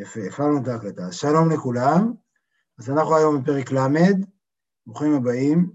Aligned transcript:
יפה, 0.00 0.20
הפעלנו 0.28 0.62
את 0.62 0.68
ההקלטה. 0.68 1.12
שלום 1.12 1.50
לכולם. 1.50 2.12
אז 2.78 2.90
אנחנו 2.90 3.16
היום 3.16 3.42
בפרק 3.42 3.72
ל', 3.72 3.78
ברוכים 4.86 5.14
הבאים. 5.14 5.70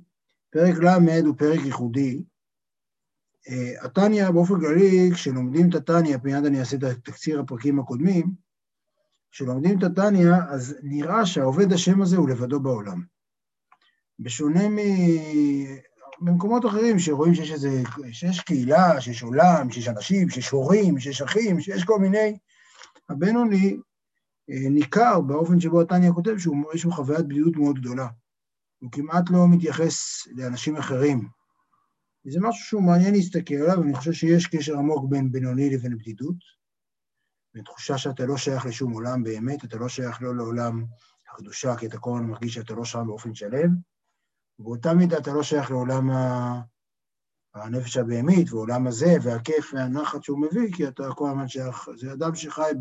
פרק 0.49 0.77
ל' 0.77 1.25
הוא 1.25 1.35
פרק 1.37 1.59
ייחודי. 1.65 2.23
אה, 3.49 3.85
התניא, 3.85 4.29
באופן 4.29 4.59
כללי, 4.59 5.11
כשלומדים 5.13 5.69
את 5.69 5.75
התניא, 5.75 6.17
מיד 6.23 6.45
אני 6.45 6.59
אעשה 6.59 6.77
את 6.77 6.83
תקציר 7.03 7.39
הפרקים 7.39 7.79
הקודמים, 7.79 8.31
כשלומדים 9.31 9.79
את 9.79 9.83
התניא, 9.83 10.31
אז 10.49 10.75
נראה 10.83 11.25
שהעובד 11.25 11.73
השם 11.73 12.01
הזה 12.01 12.17
הוא 12.17 12.29
לבדו 12.29 12.59
בעולם. 12.59 13.03
בשונה 14.19 14.69
מ... 14.69 14.77
במקומות 16.21 16.65
אחרים 16.65 16.99
שרואים 16.99 17.35
שיש 17.35 17.51
איזה, 17.51 17.83
שיש 18.11 18.39
קהילה, 18.39 19.01
שיש 19.01 19.23
עולם, 19.23 19.71
שיש 19.71 19.87
אנשים, 19.87 20.29
שיש 20.29 20.49
הורים, 20.49 20.99
שיש 20.99 21.21
אחים, 21.21 21.59
שיש 21.59 21.83
כל 21.83 21.99
מיני, 21.99 22.37
הבינוני 23.09 23.77
ניכר 24.47 25.21
באופן 25.21 25.59
שבו 25.59 25.81
התניא 25.81 26.11
כותב 26.11 26.37
שיש 26.37 26.85
לו 26.85 26.91
חוויית 26.91 27.25
בדידות 27.27 27.55
מאוד 27.55 27.79
גדולה. 27.79 28.07
הוא 28.79 28.91
כמעט 28.91 29.29
לא 29.29 29.47
מתייחס 29.49 30.27
לאנשים 30.35 30.77
אחרים. 30.77 31.27
וזה 32.25 32.39
משהו 32.41 32.65
שהוא 32.65 32.83
מעניין 32.83 33.13
להסתכל 33.13 33.55
עליו, 33.55 33.79
ואני 33.79 33.95
חושב 33.95 34.13
שיש 34.13 34.47
קשר 34.47 34.77
עמוק 34.77 35.05
בין 35.09 35.31
בינוני 35.31 35.69
לבין 35.69 35.97
בדידות, 35.97 36.35
בין 37.53 37.63
תחושה 37.63 37.97
שאתה 37.97 38.25
לא 38.25 38.37
שייך 38.37 38.65
לשום 38.65 38.93
עולם 38.93 39.23
באמת, 39.23 39.63
אתה 39.65 39.77
לא 39.77 39.89
שייך 39.89 40.21
לא 40.21 40.35
לעולם 40.35 40.85
הקדושה, 41.33 41.75
כי 41.75 41.85
אתה 41.85 41.97
כל 41.97 42.09
הזמן 42.15 42.29
מרגיש 42.29 42.53
שאתה 42.53 42.73
לא 42.73 42.85
שם 42.85 43.03
באופן 43.07 43.35
שלם, 43.35 43.69
ובאותה 44.59 44.93
מידה 44.93 45.17
אתה 45.17 45.33
לא 45.33 45.43
שייך 45.43 45.71
לעולם 45.71 46.09
הנפש 47.55 47.97
הבהמית, 47.97 48.51
ועולם 48.51 48.87
הזה, 48.87 49.15
והכיף 49.23 49.73
והנחת 49.73 50.23
שהוא 50.23 50.41
מביא, 50.41 50.73
כי 50.73 50.87
אתה 50.87 51.03
כל 51.15 51.29
הזמן 51.29 51.47
שייך, 51.47 51.89
זה 51.95 52.13
אדם 52.13 52.35
שחי 52.35 52.71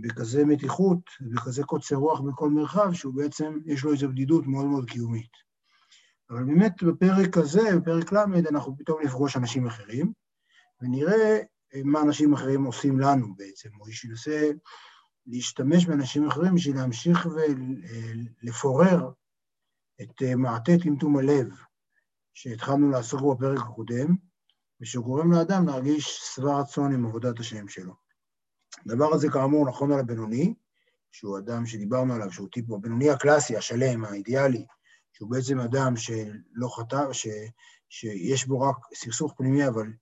בכזה 0.00 0.44
מתיחות, 0.44 0.98
בכזה 1.20 1.64
קוצר 1.64 1.96
רוח 1.96 2.20
בכל 2.20 2.50
מרחב, 2.50 2.92
שהוא 2.92 3.14
בעצם, 3.14 3.58
יש 3.66 3.84
לו 3.84 3.92
איזו 3.92 4.08
בדידות 4.08 4.46
מאוד 4.46 4.66
מאוד 4.66 4.90
קיומית. 4.90 5.50
אבל 6.30 6.44
באמת 6.44 6.82
בפרק 6.82 7.36
הזה, 7.36 7.76
בפרק 7.76 8.12
ל', 8.12 8.48
אנחנו 8.50 8.76
פתאום 8.78 9.02
נפגוש 9.02 9.36
אנשים 9.36 9.66
אחרים, 9.66 10.12
ונראה 10.82 11.38
מה 11.84 12.02
אנשים 12.02 12.32
אחרים 12.32 12.64
עושים 12.64 13.00
לנו 13.00 13.34
בעצם, 13.36 13.68
או 13.80 13.92
שינסה 13.92 14.50
להשתמש 15.26 15.86
באנשים 15.86 16.28
אחרים 16.28 16.54
בשביל 16.54 16.76
להמשיך 16.76 17.28
ולפורר 18.42 19.10
את 20.02 20.22
מעטה 20.36 20.72
טמטום 20.82 21.16
הלב 21.16 21.48
שהתחלנו 22.34 22.90
לעסוק 22.90 23.20
בפרק 23.36 23.58
הקודם, 23.58 24.16
ושגורם 24.80 25.32
לאדם 25.32 25.66
להרגיש 25.66 26.20
שבע 26.34 26.60
רצון 26.60 26.94
עם 26.94 27.06
עבודת 27.06 27.40
השם 27.40 27.68
שלו. 27.68 27.94
הדבר 28.86 29.14
הזה 29.14 29.28
כאמור 29.28 29.68
נכון 29.68 29.92
על 29.92 30.00
הבינוני, 30.00 30.54
שהוא 31.12 31.38
אדם 31.38 31.66
שדיברנו 31.66 32.14
עליו, 32.14 32.32
שהוא 32.32 32.48
טיפו, 32.52 32.76
הבינוני 32.76 33.10
הקלאסי, 33.10 33.56
השלם, 33.56 34.04
האידיאלי, 34.04 34.66
שהוא 35.12 35.30
בעצם 35.30 35.60
אדם 35.60 35.96
שלא 35.96 36.68
חטא, 36.76 37.12
ש, 37.12 37.28
שיש 37.88 38.46
בו 38.46 38.60
רק 38.60 38.76
סכסוך 38.94 39.34
פנימי, 39.36 39.68
אבל 39.68 39.92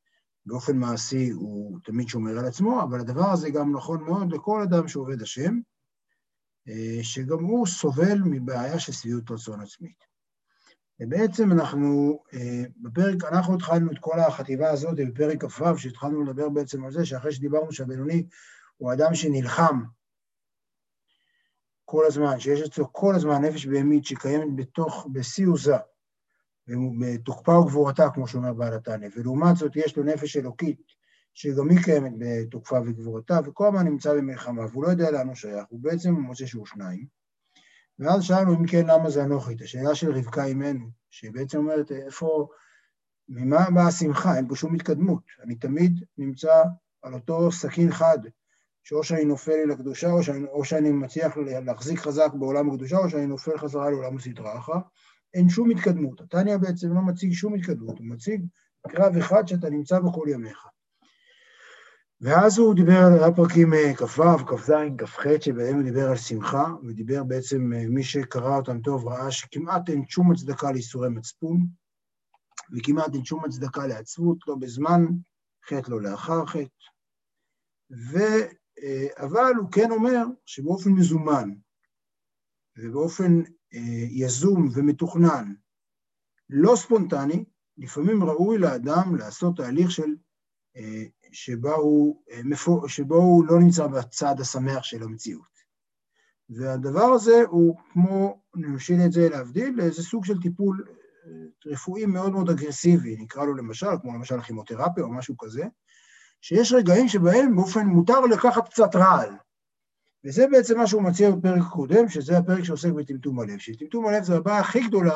באופן 0.46 0.76
מעשי 0.76 1.30
הוא 1.30 1.78
תמיד 1.84 2.08
שומר 2.08 2.38
על 2.38 2.46
עצמו, 2.46 2.82
אבל 2.82 3.00
הדבר 3.00 3.30
הזה 3.30 3.50
גם 3.50 3.76
נכון 3.76 4.04
מאוד 4.04 4.32
לכל 4.32 4.62
אדם 4.62 4.88
שעובד 4.88 5.22
השם, 5.22 5.58
אה, 6.68 6.98
שגם 7.02 7.44
הוא 7.44 7.66
סובל 7.66 8.18
מבעיה 8.24 8.78
של 8.78 8.92
שביעות 8.92 9.30
רצון 9.30 9.60
עצמית. 9.60 10.08
ובעצם 11.00 11.52
אנחנו, 11.52 12.18
אה, 12.34 12.62
בפרק, 12.76 13.24
אנחנו 13.24 13.54
התחלנו 13.54 13.92
את 13.92 13.96
כל 14.00 14.20
החטיבה 14.20 14.70
הזאת 14.70 14.96
בפרק 14.96 15.44
כ"ו, 15.44 15.78
שהתחלנו 15.78 16.24
לדבר 16.24 16.48
בעצם 16.48 16.84
על 16.84 16.92
זה, 16.92 17.06
שאחרי 17.06 17.32
שדיברנו 17.32 17.72
שהבינוני 17.72 18.26
הוא 18.78 18.92
אדם 18.92 19.14
שנלחם 19.14 19.82
כל 21.84 22.06
הזמן, 22.06 22.40
שיש 22.40 22.60
אצלו 22.60 22.92
כל 22.92 23.14
הזמן 23.14 23.44
נפש 23.44 23.66
בהמית 23.66 24.04
שקיימת 24.04 24.56
בתוך, 24.56 25.06
בשיא 25.12 25.46
עוזה, 25.46 25.76
בתוקפה 27.00 27.58
וגבורתה, 27.58 28.10
כמו 28.14 28.28
שאומר 28.28 28.52
בעל 28.52 28.74
התנא, 28.74 29.06
ולעומת 29.16 29.56
זאת 29.56 29.76
יש 29.76 29.96
לו 29.96 30.04
נפש 30.04 30.36
אלוקית, 30.36 30.80
שגם 31.34 31.70
היא 31.70 31.78
קיימת 31.84 32.12
בתוקפה 32.18 32.80
וגבורתה, 32.86 33.40
וכל 33.44 33.66
הזמן 33.66 33.84
נמצא 33.84 34.14
במלחמה, 34.14 34.62
והוא 34.66 34.84
לא 34.84 34.88
יודע 34.88 35.10
לאן 35.10 35.26
הוא 35.26 35.34
שייך, 35.34 35.64
הוא 35.68 35.80
בעצם 35.80 36.14
מוצא 36.14 36.46
שהוא 36.46 36.66
שניים. 36.66 37.06
ואז 37.98 38.24
שאלנו, 38.24 38.54
אם 38.54 38.66
כן, 38.66 38.86
למה 38.86 39.10
זה 39.10 39.24
אנוכית? 39.24 39.62
השאלה 39.62 39.94
של 39.94 40.12
רבקה 40.12 40.44
אימנו, 40.44 40.86
שבעצם 41.10 41.58
אומרת, 41.58 41.92
איפה, 41.92 42.48
ממה 43.28 43.70
באה 43.74 43.86
השמחה? 43.86 44.36
אין 44.36 44.48
פה 44.48 44.56
שום 44.56 44.74
התקדמות. 44.74 45.22
אני 45.42 45.54
תמיד 45.54 46.04
נמצא 46.18 46.62
על 47.02 47.14
אותו 47.14 47.52
סכין 47.52 47.92
חד, 47.92 48.18
שאו 48.88 49.04
שאני 49.04 49.24
נופל 49.24 49.52
לי 49.52 49.66
לקדושה, 49.66 50.10
או 50.10 50.22
שאני, 50.22 50.46
או 50.46 50.64
שאני 50.64 50.90
מצליח 50.92 51.36
להחזיק 51.36 51.98
חזק 51.98 52.28
בעולם 52.34 52.70
הקדושה, 52.70 52.96
או 52.96 53.10
שאני 53.10 53.26
נופל 53.26 53.58
חזרה 53.58 53.90
לעולם 53.90 54.16
הסדרה 54.16 54.58
אחר. 54.58 54.78
אין 55.34 55.48
שום 55.48 55.70
התקדמות. 55.70 56.20
התניא 56.20 56.56
בעצם 56.56 56.94
לא 56.94 57.00
מציג 57.00 57.32
שום 57.32 57.54
התקדמות, 57.54 57.98
הוא 57.98 58.06
מציג 58.06 58.46
קרב 58.88 59.16
אחד 59.16 59.48
שאתה 59.48 59.70
נמצא 59.70 59.98
בכל 60.00 60.26
ימיך. 60.28 60.66
ואז 62.20 62.58
הוא 62.58 62.74
דיבר 62.74 62.98
על 62.98 63.24
הפרקים 63.24 63.74
אה, 63.74 63.94
כ"ו, 63.94 64.46
כ"ז, 64.46 64.72
כ"ח, 64.98 65.22
שבהם 65.40 65.74
הוא 65.74 65.82
דיבר 65.82 66.08
על 66.10 66.16
שמחה, 66.16 66.64
ודיבר 66.84 67.24
בעצם, 67.24 67.72
אה, 67.72 67.84
מי 67.88 68.04
שקרא 68.04 68.56
אותם 68.56 68.80
טוב 68.80 69.08
ראה 69.08 69.30
שכמעט 69.30 69.88
אין 69.88 70.04
שום 70.08 70.32
הצדקה 70.32 70.72
לאיסורי 70.72 71.08
מצפון, 71.08 71.66
וכמעט 72.76 73.14
אין 73.14 73.24
שום 73.24 73.44
הצדקה 73.44 73.86
לעצבות, 73.86 74.38
לא 74.48 74.54
בזמן 74.54 75.06
חטא, 75.68 75.90
לא 75.90 76.00
לאחר 76.00 76.46
חטא. 76.46 76.88
אה, 78.82 79.06
אבל 79.16 79.52
הוא 79.58 79.70
כן 79.72 79.90
אומר 79.90 80.24
שבאופן 80.46 80.90
מזומן 80.90 81.50
ובאופן 82.78 83.42
יזום 84.10 84.68
ומתוכנן, 84.74 85.54
לא 86.50 86.76
ספונטני, 86.76 87.44
לפעמים 87.78 88.24
ראוי 88.24 88.58
לאדם 88.58 89.16
לעשות 89.16 89.56
תהליך 89.56 89.90
של 89.90 90.14
שבה 91.32 91.74
הוא, 91.74 92.22
אה, 92.30 92.88
שבו 92.88 93.16
הוא 93.16 93.46
לא 93.46 93.60
נמצא 93.60 93.86
בצד 93.86 94.34
השמח 94.40 94.82
של 94.82 95.02
המציאות. 95.02 95.58
והדבר 96.50 97.04
הזה 97.04 97.42
הוא 97.48 97.76
כמו, 97.92 98.42
נמשיל 98.54 99.00
את 99.06 99.12
זה 99.12 99.28
להבדיל, 99.28 99.74
לאיזה 99.76 100.02
סוג 100.02 100.24
של 100.24 100.40
טיפול 100.42 100.84
אה, 101.26 101.72
רפואי 101.72 102.06
מאוד 102.06 102.32
מאוד 102.32 102.50
אגרסיבי, 102.50 103.16
נקרא 103.16 103.44
לו 103.44 103.54
למשל, 103.54 103.86
כמו 104.02 104.14
למשל 104.14 104.42
כימותרפיה 104.42 105.04
או 105.04 105.12
משהו 105.12 105.36
כזה, 105.38 105.64
שיש 106.40 106.72
רגעים 106.72 107.08
שבהם 107.08 107.56
באופן 107.56 107.86
מותר 107.86 108.20
לקחת 108.20 108.68
קצת 108.68 108.96
רעל. 108.96 109.30
וזה 110.24 110.46
בעצם 110.50 110.78
מה 110.78 110.86
שהוא 110.86 111.02
מציע 111.02 111.30
בפרק 111.30 111.62
הקודם, 111.66 112.08
שזה 112.08 112.38
הפרק 112.38 112.64
שעוסק 112.64 112.90
בטמטום 112.92 113.40
הלב, 113.40 113.58
שטמטום 113.58 114.06
הלב 114.06 114.24
זה 114.24 114.36
הבעיה 114.36 114.60
הכי 114.60 114.80
גדולה 114.88 115.14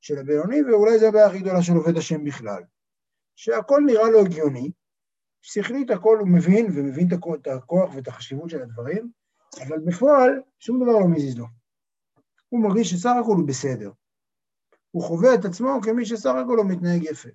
של 0.00 0.18
הבינוני, 0.18 0.62
ואולי 0.62 0.98
זו 0.98 1.06
הבעיה 1.06 1.26
הכי 1.26 1.38
גדולה 1.38 1.62
של 1.62 1.72
עובד 1.72 1.96
השם 1.96 2.24
בכלל. 2.24 2.62
שהכל 3.36 3.82
נראה 3.86 4.10
לו 4.10 4.20
הגיוני, 4.20 4.70
שכלית 5.42 5.90
הכל 5.90 6.18
הוא 6.20 6.28
מבין, 6.28 6.66
ומבין 6.66 7.08
את 7.42 7.46
הכוח 7.46 7.94
ואת 7.94 8.08
החשיבות 8.08 8.50
של 8.50 8.62
הדברים, 8.62 9.10
אבל 9.66 9.78
בפועל 9.78 10.40
שום 10.58 10.82
דבר 10.82 10.92
לא 10.92 11.08
מזיז 11.08 11.38
לו. 11.38 11.46
הוא 12.48 12.62
מרגיש 12.62 12.90
שסך 12.90 13.12
הכל 13.20 13.36
הוא 13.36 13.48
בסדר. 13.48 13.90
הוא 14.90 15.02
חווה 15.02 15.34
את 15.34 15.44
עצמו 15.44 15.80
כמי 15.82 16.06
שסך 16.06 16.32
הכל 16.44 16.58
הוא 16.58 16.66
מתנהג 16.66 17.02
יפה. 17.02 17.28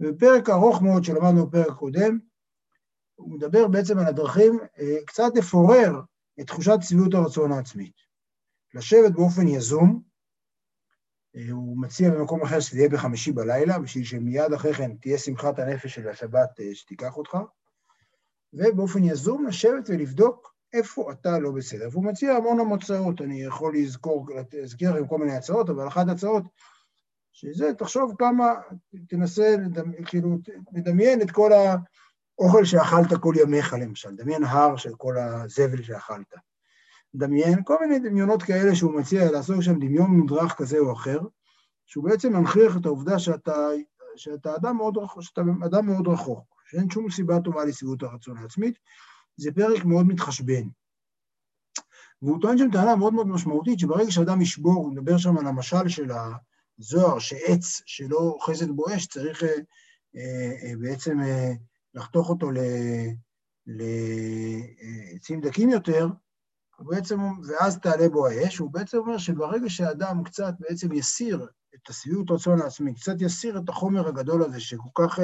ובפרק 0.00 0.50
ארוך 0.50 0.82
מאוד 0.82 1.04
שלמדנו 1.04 1.46
בפרק 1.46 1.76
קודם, 1.76 2.18
הוא 3.14 3.34
מדבר 3.34 3.68
בעצם 3.68 3.98
על 3.98 4.06
הדרכים 4.06 4.58
אה, 4.78 4.96
קצת 5.06 5.32
לפורר 5.34 6.00
את 6.40 6.46
תחושת 6.46 6.78
שביעות 6.80 7.14
הרצון 7.14 7.52
העצמית. 7.52 7.94
לשבת 8.74 9.12
באופן 9.12 9.48
יזום, 9.48 10.02
אה, 11.36 11.50
הוא 11.50 11.82
מציע 11.82 12.10
במקום 12.10 12.42
אחר 12.42 12.60
שזה 12.60 12.78
יהיה 12.78 12.88
בחמישי 12.88 13.32
בלילה, 13.32 13.78
בשביל 13.78 14.04
שמיד 14.04 14.52
אחרי 14.52 14.74
כן 14.74 14.96
תהיה 14.96 15.18
שמחת 15.18 15.58
הנפש 15.58 15.94
של 15.94 16.08
השבת 16.08 16.60
אה, 16.60 16.74
שתיקח 16.74 17.16
אותך, 17.16 17.38
ובאופן 18.52 19.04
יזום 19.04 19.46
לשבת 19.46 19.84
ולבדוק 19.88 20.54
איפה 20.72 21.12
אתה 21.12 21.38
לא 21.38 21.50
בסדר. 21.50 21.88
והוא 21.92 22.04
מציע 22.04 22.32
המון 22.32 22.72
הצעות, 22.72 23.20
אני 23.20 23.42
יכול 23.42 23.76
לזכור, 23.76 24.26
להזכיר 24.52 24.92
לכם 24.92 25.06
כל 25.06 25.18
מיני 25.18 25.36
הצעות, 25.36 25.70
אבל 25.70 25.88
אחת 25.88 26.08
הצעות, 26.08 26.44
שזה, 27.32 27.74
תחשוב 27.74 28.14
כמה, 28.18 28.54
תנסה, 29.08 29.56
כאילו, 30.06 30.38
לדמיין 30.72 31.22
את 31.22 31.30
כל 31.30 31.52
האוכל 32.40 32.64
שאכלת 32.64 33.20
כל 33.20 33.34
ימיך, 33.36 33.72
למשל, 33.80 34.16
דמיין 34.16 34.44
הר 34.44 34.76
של 34.76 34.94
כל 34.96 35.18
הזבל 35.18 35.82
שאכלת. 35.82 36.34
דמיין, 37.14 37.64
כל 37.64 37.76
מיני 37.80 37.98
דמיונות 37.98 38.42
כאלה 38.42 38.74
שהוא 38.74 38.94
מציע 38.94 39.30
לעשות 39.30 39.62
שם 39.62 39.78
דמיון 39.78 40.10
מודרך 40.10 40.54
כזה 40.54 40.78
או 40.78 40.92
אחר, 40.92 41.20
שהוא 41.86 42.04
בעצם 42.04 42.32
מנכיח 42.32 42.76
את 42.76 42.86
העובדה 42.86 43.18
שאתה, 43.18 43.68
שאתה, 44.16 44.56
אדם, 44.56 44.76
מאוד 44.76 44.96
רחוק, 44.96 45.22
שאתה 45.22 45.40
אדם 45.64 45.86
מאוד 45.86 46.08
רחוק, 46.08 46.44
שאין 46.70 46.90
שום 46.90 47.10
סיבה 47.10 47.40
טובה 47.40 47.64
לשביעות 47.64 48.02
הרצון 48.02 48.38
העצמית, 48.38 48.78
זה 49.36 49.52
פרק 49.52 49.84
מאוד 49.84 50.06
מתחשבן. 50.06 50.68
והוא 52.22 52.40
טוען 52.40 52.58
שם 52.58 52.70
טענה 52.72 52.96
מאוד 52.96 53.14
מאוד 53.14 53.26
משמעותית, 53.26 53.78
שברגע 53.78 54.10
שאדם 54.10 54.40
ישבור, 54.40 54.74
הוא 54.74 54.92
מדבר 54.92 55.18
שם 55.18 55.38
על 55.38 55.46
המשל 55.46 55.88
של 55.88 56.10
הזוהר, 56.78 57.18
שעץ 57.18 57.82
שלא 57.86 58.18
אוחזת 58.18 58.68
בו 58.68 58.84
אש, 58.96 59.06
צריך 59.06 59.42
אה, 59.42 59.48
אה, 60.16 60.72
בעצם 60.80 61.20
אה, 61.20 61.52
לחתוך 61.94 62.30
אותו 62.30 62.50
לעצים 63.66 65.40
דקים 65.40 65.70
יותר, 65.70 66.08
בעצם, 66.78 67.20
ואז 67.46 67.78
תעלה 67.78 68.08
בו 68.08 68.26
האש, 68.26 68.58
הוא 68.58 68.70
בעצם 68.70 68.98
אומר 68.98 69.18
שברגע 69.18 69.68
שאדם 69.68 70.24
קצת 70.24 70.54
בעצם 70.60 70.92
יסיר 70.92 71.46
את 71.74 71.88
השביעות 71.88 72.30
רצון 72.30 72.60
העצמי, 72.60 72.94
קצת 72.94 73.14
יסיר 73.20 73.58
את 73.58 73.68
החומר 73.68 74.08
הגדול 74.08 74.42
הזה 74.42 74.60
שכל 74.60 74.88
כך 74.94 75.18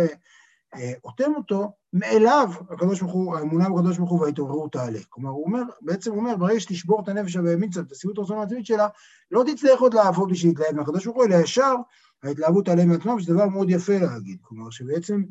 אה, 0.74 0.92
אוטם 1.04 1.32
אותו, 1.36 1.72
מאליו 1.92 2.48
הקדוש 2.70 3.00
ברוך 3.00 3.12
הוא, 3.12 3.36
האמונה 3.36 3.68
בקדוש 3.68 3.98
ברוך 3.98 4.10
הוא 4.10 4.20
וההתעוררות 4.20 4.72
תעלה. 4.72 4.98
כלומר, 5.08 5.30
הוא 5.30 5.44
אומר, 5.44 5.62
בעצם 5.82 6.10
הוא 6.10 6.18
אומר, 6.18 6.36
ברגע 6.36 6.60
שתשבור 6.60 7.02
את 7.02 7.08
הנפש 7.08 7.36
הבהמית 7.36 7.70
קצת, 7.70 7.86
את 7.86 7.92
השביעות 7.92 8.18
רצון 8.18 8.38
העצמית 8.38 8.66
שלה, 8.66 8.88
לא 9.30 9.44
תצטרך 9.46 9.80
עוד 9.80 9.94
לעבוד 9.94 10.30
בשביל 10.30 10.52
להתלהב 10.52 10.76
מהקדוש 10.76 11.04
ברוך 11.04 11.16
הוא, 11.16 11.24
אלא 11.24 11.34
ישר 11.34 11.74
ההתלהבות 12.22 12.66
תעלה 12.66 12.84
מעצמם, 12.84 13.20
שזה 13.20 13.34
דבר 13.34 13.48
מאוד 13.48 13.70
יפה 13.70 13.98
להגיד. 13.98 14.38
כלומר, 14.42 14.70
שבעצם 14.70 15.22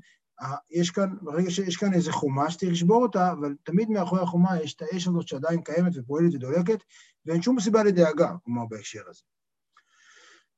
יש 0.71 0.91
כאן, 0.91 1.15
ברגע 1.21 1.51
שיש 1.51 1.77
כאן 1.77 1.94
איזה 1.94 2.12
חומה 2.12 2.51
שצריך 2.51 2.71
לשבור 2.71 3.03
אותה, 3.03 3.31
אבל 3.31 3.56
תמיד 3.63 3.89
מאחורי 3.89 4.21
החומה 4.21 4.62
יש 4.63 4.74
את 4.74 4.81
האש 4.81 5.07
הזאת 5.07 5.27
שעדיין 5.27 5.62
קיימת 5.62 5.91
ופועלת 5.95 6.33
ודולקת, 6.33 6.83
ואין 7.25 7.41
שום 7.41 7.59
סיבה 7.59 7.83
לדאגה, 7.83 8.36
כלומר, 8.45 8.65
בהקשר 8.65 9.01
הזה. 9.09 9.21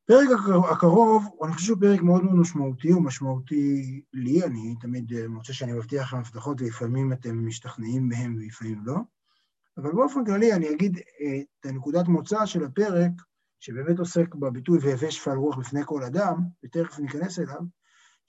הפרק 0.03 0.29
הקרוב, 0.71 1.23
אני 1.43 1.53
חושב 1.53 1.65
שהוא 1.65 1.79
פרק 1.79 2.01
מאוד 2.01 2.23
מאוד 2.23 2.35
משמעותי, 2.35 2.91
הוא 2.91 3.03
משמעותי 3.03 4.01
לי, 4.13 4.43
אני 4.43 4.75
תמיד 4.81 5.13
אה, 5.13 5.27
מוצא 5.27 5.53
שאני 5.53 5.73
מבטיח 5.73 6.01
לכם 6.01 6.17
הבטחות 6.17 6.61
ולפעמים 6.61 7.13
אתם 7.13 7.47
משתכנעים 7.47 8.09
מהם 8.09 8.35
ולפעמים 8.35 8.81
לא, 8.85 8.95
אבל 9.77 9.91
באופן 9.91 10.25
כללי 10.25 10.53
אני 10.53 10.69
אגיד 10.71 10.97
אה, 10.97 11.41
את 11.59 11.65
הנקודת 11.65 12.07
מוצא 12.07 12.45
של 12.45 12.63
הפרק, 12.63 13.11
שבאמת 13.59 13.99
עוסק 13.99 14.35
בביטוי 14.35 14.79
והווה 14.81 15.11
שפל 15.11 15.35
רוח 15.35 15.57
בפני 15.57 15.81
כל 15.85 16.03
אדם, 16.03 16.35
ותכף 16.63 16.99
ניכנס 16.99 17.39
אליו, 17.39 17.61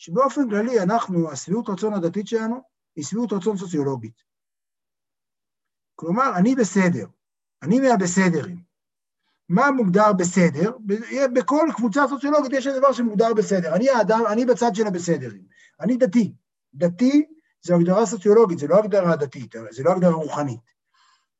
שבאופן 0.02 0.50
כללי 0.50 0.80
אנחנו, 0.80 1.30
השביעות 1.30 1.68
רצון 1.68 1.94
הדתית 1.94 2.26
שלנו 2.26 2.60
היא 2.96 3.04
שביעות 3.04 3.32
רצון 3.32 3.56
סוציולוגית. 3.56 4.22
כלומר, 5.94 6.32
אני 6.36 6.54
בסדר, 6.54 7.06
אני 7.62 7.80
מהבסדרים. 7.80 8.62
מה 9.48 9.70
מוגדר 9.70 10.12
בסדר? 10.12 10.76
בכל 11.34 11.68
קבוצה 11.76 12.04
סוציולוגית 12.08 12.52
יש 12.52 12.66
איזה 12.66 12.78
דבר 12.78 12.92
שמוגדר 12.92 13.34
בסדר. 13.34 13.74
אני 13.74 13.90
האדם, 13.90 14.22
אני 14.32 14.44
בצד 14.44 14.70
של 14.74 14.86
הבסדרים. 14.86 15.42
אני 15.80 15.96
דתי. 15.96 16.34
דתי 16.74 17.26
זה 17.62 17.74
הגדרה 17.74 18.06
סוציולוגית, 18.06 18.58
זה 18.58 18.66
לא 18.66 18.78
הגדרה 18.78 19.16
דתית, 19.16 19.54
זה 19.70 19.82
לא 19.82 19.92
הגדרה 19.92 20.14
רוחנית. 20.14 20.71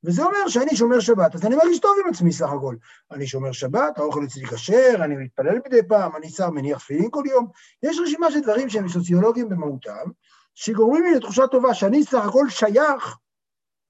וזה 0.05 0.23
אומר 0.23 0.49
שאני 0.49 0.77
שומר 0.77 1.01
שבת, 1.01 1.35
אז 1.35 1.47
אני 1.47 1.57
מרגיש 1.57 1.81
טוב 1.81 1.97
עם 2.05 2.11
עצמי 2.11 2.33
סך 2.33 2.49
הכל. 2.49 2.77
אני 3.11 3.27
שומר 3.27 3.53
שבת, 3.53 3.99
האוכל 3.99 4.25
אצלי 4.25 4.47
כשר, 4.47 4.95
אני 5.05 5.17
מתפלל 5.17 5.59
מדי 5.67 5.89
פעם, 5.89 6.17
אני 6.17 6.31
שר 6.31 6.51
מניח 6.51 6.79
תפילין 6.79 7.09
כל 7.11 7.23
יום. 7.27 7.49
יש 7.83 7.99
רשימה 7.99 8.31
של 8.31 8.41
דברים 8.41 8.69
שהם 8.69 8.89
סוציולוגיים 8.89 9.49
במהותם, 9.49 10.11
שגורמים 10.55 11.03
לי 11.05 11.15
לתחושה 11.15 11.47
טובה 11.47 11.75
שאני 11.75 12.05
סך 12.05 12.25
הכל 12.25 12.49
שייך 12.49 13.17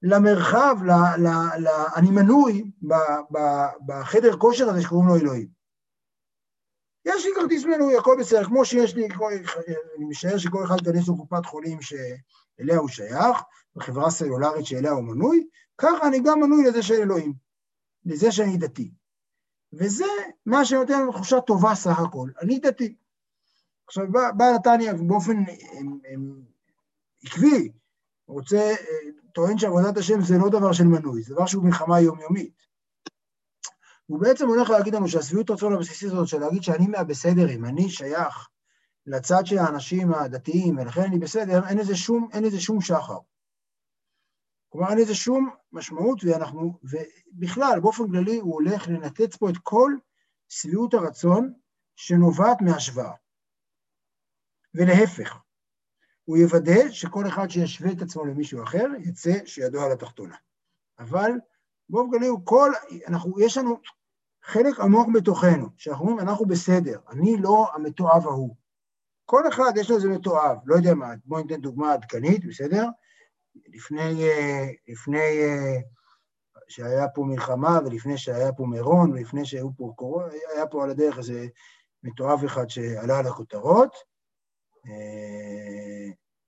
למרחב, 0.02 0.76
ל, 0.84 0.90
ל, 1.18 1.28
ל, 1.58 1.68
אני 1.96 2.10
מנוי 2.10 2.64
ב, 2.82 2.94
ב, 3.32 3.38
בחדר 3.86 4.36
כושר 4.36 4.68
הזה 4.68 4.82
שקוראים 4.82 5.08
לו 5.08 5.16
אלוהים. 5.16 5.48
יש 7.04 7.26
לי 7.26 7.32
כרטיס 7.34 7.64
מנוי, 7.64 7.96
הכל 7.96 8.16
בסדר, 8.20 8.44
כמו 8.44 8.64
שיש 8.64 8.94
לי, 8.94 9.08
אני 9.96 10.04
משער 10.08 10.38
שכל 10.38 10.64
אחד 10.64 10.76
ייכנס 10.86 11.08
לקופת 11.08 11.46
חולים 11.46 11.78
שאליה 11.82 12.78
הוא 12.78 12.88
שייך, 12.88 13.42
בחברה 13.76 14.10
סלולרית 14.10 14.66
שאליה 14.66 14.90
הוא 14.90 15.04
מנוי, 15.04 15.46
ככה 15.82 16.08
אני 16.08 16.20
גם 16.24 16.40
מנוי 16.40 16.64
לזה 16.64 16.82
של 16.82 16.94
אלוהים, 16.94 17.32
לזה 18.04 18.32
שאני 18.32 18.56
דתי. 18.56 18.90
וזה 19.72 20.04
מה 20.46 20.64
שנותן 20.64 21.02
לנו 21.02 21.12
תחושה 21.12 21.40
טובה 21.40 21.74
סך 21.74 21.98
הכל, 21.98 22.30
אני 22.42 22.58
דתי. 22.58 22.96
עכשיו, 23.86 24.04
בא 24.12 24.44
נתניה 24.54 24.94
באופן 24.94 25.44
עקבי, 27.24 27.72
רוצה, 28.28 28.74
טוען 29.34 29.58
שעבודת 29.58 29.96
השם 29.96 30.20
זה 30.20 30.38
לא 30.38 30.48
דבר 30.48 30.72
של 30.72 30.84
מנוי, 30.84 31.22
זה 31.22 31.34
דבר 31.34 31.46
שהוא 31.46 31.64
מלחמה 31.64 32.00
יומיומית. 32.00 32.62
הוא 34.06 34.20
בעצם 34.20 34.48
הולך 34.48 34.70
להגיד 34.70 34.94
לנו 34.94 35.08
שהשביעות 35.08 35.50
רצון 35.50 35.72
הבסיסית 35.72 36.12
הזאת 36.12 36.28
של 36.28 36.38
להגיד 36.38 36.62
שאני 36.62 36.86
מהבסדרים, 36.86 37.64
אני 37.64 37.90
שייך 37.90 38.48
לצד 39.06 39.46
של 39.46 39.58
האנשים 39.58 40.14
הדתיים, 40.14 40.78
ולכן 40.78 41.02
אני 41.02 41.18
בסדר, 41.18 41.68
אין 41.68 41.78
לזה 41.78 41.96
שום, 41.96 42.28
שום 42.58 42.80
שחר. 42.80 43.18
כלומר, 44.72 44.90
אין 44.90 44.98
לזה 44.98 45.14
שום 45.14 45.50
משמעות, 45.72 46.24
ואנחנו, 46.24 46.78
ובכלל, 46.82 47.80
באופן 47.80 48.08
כללי, 48.08 48.38
הוא 48.38 48.54
הולך 48.54 48.88
לנתץ 48.88 49.36
פה 49.36 49.50
את 49.50 49.58
כל 49.62 49.92
שביעות 50.48 50.94
הרצון 50.94 51.52
שנובעת 51.96 52.60
מהשוואה. 52.60 53.12
ולהפך, 54.74 55.38
הוא 56.24 56.36
יוודא 56.38 56.90
שכל 56.90 57.26
אחד 57.26 57.48
שישווה 57.48 57.92
את 57.92 58.02
עצמו 58.02 58.24
למישהו 58.24 58.62
אחר, 58.62 58.86
יצא 58.98 59.32
שידו 59.46 59.82
על 59.82 59.92
התחתונה. 59.92 60.36
אבל 60.98 61.30
באופן 61.88 62.10
כללי 62.10 62.26
הוא 62.26 62.40
כל, 62.44 62.72
אנחנו, 63.08 63.40
יש 63.40 63.56
לנו 63.56 63.80
חלק 64.42 64.80
עמוק 64.80 65.08
בתוכנו, 65.14 65.68
שאנחנו 65.76 66.04
אומרים, 66.04 66.28
אנחנו 66.28 66.46
בסדר, 66.46 67.00
אני 67.10 67.36
לא 67.36 67.66
המתועב 67.74 68.26
ההוא. 68.26 68.56
כל 69.24 69.48
אחד 69.48 69.72
יש 69.76 69.90
לו 69.90 69.96
איזה 69.96 70.08
מתועב, 70.08 70.58
לא 70.64 70.74
יודע 70.74 70.94
מה, 70.94 71.14
בואו 71.24 71.42
ניתן 71.42 71.60
דוגמה 71.60 71.92
עדכנית, 71.92 72.44
בסדר? 72.44 72.86
לפני, 73.68 74.24
לפני 74.88 75.40
שהיה 76.68 77.08
פה 77.08 77.22
מלחמה, 77.22 77.78
ולפני 77.84 78.18
שהיה 78.18 78.52
פה 78.52 78.66
מירון, 78.66 79.12
ולפני 79.12 79.44
שהיו 79.44 79.76
פה 79.76 79.92
קורונה, 79.96 80.26
היה 80.54 80.66
פה 80.66 80.84
על 80.84 80.90
הדרך 80.90 81.18
איזה 81.18 81.46
מתועב 82.02 82.44
אחד 82.44 82.70
שעלה 82.70 83.18
על 83.18 83.26
הכותרות, 83.26 83.96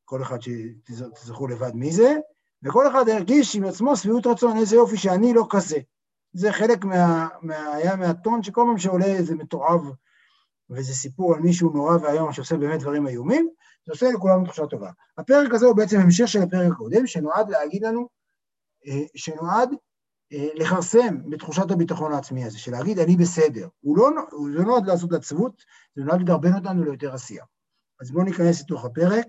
כל 0.04 0.22
אחד 0.22 0.38
שתזכרו 0.42 1.46
לבד 1.46 1.74
מי 1.74 1.92
זה, 1.92 2.14
וכל 2.62 2.88
אחד 2.88 3.08
הרגיש 3.08 3.56
עם 3.56 3.64
עצמו 3.64 3.96
שביעות 3.96 4.26
רצון, 4.26 4.56
איזה 4.56 4.76
יופי 4.76 4.96
שאני 4.96 5.34
לא 5.34 5.46
כזה. 5.50 5.78
זה 6.32 6.52
חלק 6.52 6.84
מה... 6.84 7.28
מה 7.42 7.74
היה 7.74 7.96
מהטון 7.96 8.42
שכל 8.42 8.62
פעם 8.66 8.78
שעולה 8.78 9.06
איזה 9.06 9.34
מתועב 9.34 9.80
ואיזה 10.70 10.94
סיפור 10.94 11.34
על 11.34 11.40
מישהו 11.40 11.70
נורא 11.70 11.96
ואיום 12.02 12.32
שעושה 12.32 12.56
באמת 12.56 12.80
דברים 12.80 13.06
איומים, 13.08 13.48
זה 13.86 13.92
עושה 13.92 14.06
לכולנו 14.14 14.44
תחושה 14.44 14.66
טובה. 14.66 14.90
הפרק 15.18 15.54
הזה 15.54 15.66
הוא 15.66 15.76
בעצם 15.76 16.00
המשך 16.00 16.28
של 16.28 16.42
הפרק 16.42 16.72
הקודם, 16.72 17.06
שנועד 17.06 17.50
להגיד 17.50 17.82
לנו, 17.82 18.08
אה, 18.86 19.02
שנועד 19.16 19.70
אה, 20.32 20.48
לכרסם 20.54 21.30
בתחושת 21.30 21.70
הביטחון 21.70 22.12
העצמי 22.12 22.44
הזה, 22.44 22.58
של 22.58 22.72
להגיד 22.72 22.98
אני 22.98 23.16
בסדר. 23.16 23.68
הוא 23.80 23.98
לא, 23.98 24.08
הוא 24.30 24.48
לא 24.48 24.62
נועד 24.62 24.86
לעשות 24.86 25.12
עצבות, 25.12 25.62
זה 25.96 26.04
נועד 26.04 26.20
לדרבן 26.20 26.54
אותנו 26.54 26.84
ליותר 26.84 27.14
עשייה. 27.14 27.44
אז 28.00 28.10
בואו 28.10 28.24
ניכנס 28.24 28.60
לתוך 28.60 28.84
הפרק. 28.84 29.26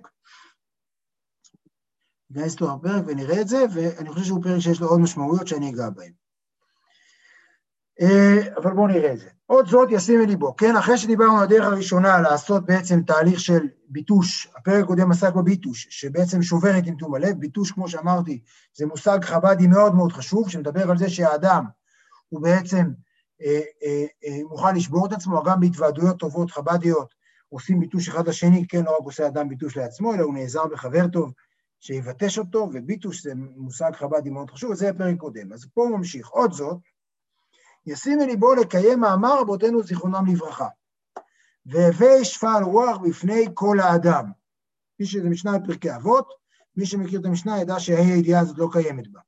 ניכנס 2.29 2.55
לתוך 2.55 2.71
הפרק 2.71 3.03
ונראה 3.07 3.41
את 3.41 3.47
זה, 3.47 3.65
ואני 3.73 4.09
חושב 4.09 4.25
שהוא 4.25 4.43
פרק 4.43 4.59
שיש 4.59 4.81
לו 4.81 4.87
עוד 4.87 4.99
משמעויות 4.99 5.47
שאני 5.47 5.69
אגע 5.69 5.89
בהן. 5.89 6.13
אה, 8.01 8.55
אבל 8.57 8.73
בואו 8.73 8.87
נראה 8.87 9.13
את 9.13 9.19
זה. 9.19 9.29
עוד 9.45 9.67
זאת 9.67 9.89
ישים 9.91 10.19
מליבו, 10.19 10.55
כן, 10.55 10.75
אחרי 10.75 10.97
שדיברנו 10.97 11.37
על 11.37 11.43
הדרך 11.43 11.65
הראשונה 11.65 12.21
לעשות 12.21 12.65
בעצם 12.65 13.01
תהליך 13.01 13.39
של 13.39 13.67
ביטוש, 13.89 14.47
הפרק 14.55 14.83
הקודם 14.83 15.11
עסק 15.11 15.33
בביטוש, 15.33 15.87
שבעצם 15.89 16.41
שובר 16.41 16.77
את 16.77 16.83
טמטום 16.83 17.15
הלב, 17.15 17.39
ביטוש, 17.39 17.71
כמו 17.71 17.89
שאמרתי, 17.89 18.41
זה 18.73 18.85
מושג 18.85 19.19
חב"די 19.23 19.67
מאוד 19.67 19.95
מאוד 19.95 20.11
חשוב, 20.11 20.49
שמדבר 20.49 20.91
על 20.91 20.97
זה 20.97 21.09
שהאדם 21.09 21.65
הוא 22.29 22.41
בעצם 22.41 22.85
אה, 23.41 23.61
אה, 23.83 24.05
אה, 24.25 24.43
מוכן 24.49 24.75
לשבור 24.75 25.05
את 25.07 25.11
עצמו, 25.11 25.43
גם 25.43 25.59
בהתוועדויות 25.59 26.19
טובות 26.19 26.51
חב"דיות, 26.51 27.13
עושים 27.49 27.79
ביטוש 27.79 28.09
אחד 28.09 28.27
לשני, 28.27 28.67
כן, 28.67 28.83
לא 28.85 28.97
רק 28.97 29.05
עושה 29.05 29.27
אדם 29.27 29.49
ביטוש 29.49 29.77
לעצמו, 29.77 30.13
אלא 30.13 30.23
הוא 30.23 30.33
נעזר 30.33 30.65
בחבר 30.65 31.07
טוב 31.07 31.33
שיבטש 31.79 32.37
אותו, 32.37 32.69
וביטוש 32.73 33.23
זה 33.23 33.33
מושג 33.35 33.91
חב"די 33.95 34.29
מאוד 34.29 34.51
חשוב, 34.51 34.71
וזה 34.71 34.89
הפרק 34.89 35.17
קודם. 35.17 35.53
אז 35.53 35.67
פה 35.73 35.81
הוא 35.81 35.97
ממשיך. 35.97 36.27
עוד 36.27 36.51
זאת, 36.51 36.77
ישים 37.85 38.19
מליבו 38.19 38.55
לקיים 38.55 38.99
מאמר 38.99 39.39
רבותינו 39.41 39.83
זיכרונם 39.83 40.25
לברכה. 40.27 40.67
והווה 41.65 42.23
שפל 42.23 42.63
רוח 42.63 42.97
בפני 42.97 43.45
כל 43.53 43.77
האדם. 43.79 44.31
מי 44.99 45.05
שזה 45.05 45.29
משנה 45.29 45.59
בפרקי 45.59 45.95
אבות, 45.95 46.29
מי 46.75 46.85
שמכיר 46.85 47.19
את 47.19 47.25
המשנה 47.25 47.61
ידע 47.61 47.79
שהידיעה 47.79 48.41
הזאת 48.41 48.57
לא 48.57 48.69
קיימת 48.71 49.07
בה. 49.07 49.19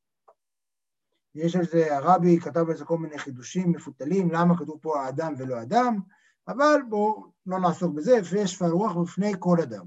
יש 1.35 1.55
על 1.55 1.65
זה, 1.65 1.95
הרבי 1.95 2.39
כתב 2.39 2.69
על 2.69 2.77
זה 2.77 2.85
כל 2.85 2.97
מיני 2.97 3.17
חידושים 3.17 3.71
מפותלים, 3.71 4.31
למה 4.31 4.57
כתוב 4.57 4.79
פה 4.81 5.01
האדם 5.01 5.33
ולא 5.37 5.61
אדם, 5.61 5.99
אבל 6.47 6.81
בואו 6.89 7.31
לא 7.45 7.59
נעסוק 7.59 7.95
בזה, 7.95 8.19
ויש 8.31 8.51
שפל 8.51 8.65
רוח 8.65 8.95
בפני 8.95 9.33
כל 9.39 9.57
אדם. 9.63 9.85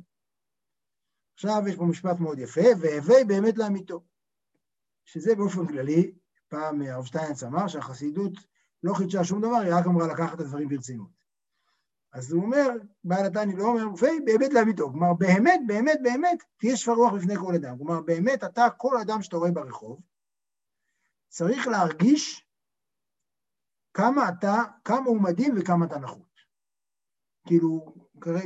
עכשיו 1.35 1.63
יש 1.69 1.77
פה 1.77 1.85
משפט 1.85 2.21
מאוד 2.21 2.39
יפה, 2.39 2.61
והווה 2.81 3.25
באמת 3.27 3.59
לאמיתו. 3.59 4.01
שזה 5.05 5.35
באופן 5.35 5.67
כללי, 5.67 6.13
פעם 6.49 6.83
הרב 6.83 7.05
שטיינץ 7.05 7.43
אמר 7.43 7.69
שהחסידות 7.69 8.33
לא 8.83 8.95
חידשה 8.95 9.25
שום 9.25 9.41
דבר, 9.41 9.57
היא 9.57 9.75
רק 9.75 9.87
אמרה 9.87 10.07
לקחת 10.07 10.35
את 10.35 10.41
הדברים 10.41 10.69
ברצינות. 10.69 11.21
אז 12.13 12.33
הוא 12.33 12.43
אומר, 12.43 12.69
בעל 13.05 13.27
התניא 13.27 13.57
לא 13.57 13.65
אומר, 13.65 13.89
ובאמת 13.89 14.53
לאמיתו, 14.53 14.91
כלומר 14.91 15.15
באמת, 15.15 15.61
באמת, 15.67 15.99
באמת, 16.03 16.43
תהיה 16.57 16.77
שפר 16.77 16.93
רוח 16.93 17.13
בפני 17.13 17.37
כל 17.37 17.55
אדם. 17.55 17.79
כלומר, 17.79 18.01
באמת 18.01 18.45
אתה, 18.45 18.67
כל 18.77 18.97
אדם 19.01 19.23
שאתה 19.23 19.37
רואה 19.37 19.51
ברחוב, 19.51 20.01
צריך 21.29 21.67
להרגיש 21.69 22.47
כמה 23.95 24.29
אתה, 24.29 24.63
כמה 24.85 25.07
הוא 25.07 25.23
מדהים 25.23 25.55
וכמה 25.59 25.87
אתה 25.87 25.99
נחות. 25.99 26.31
כאילו, 27.47 27.95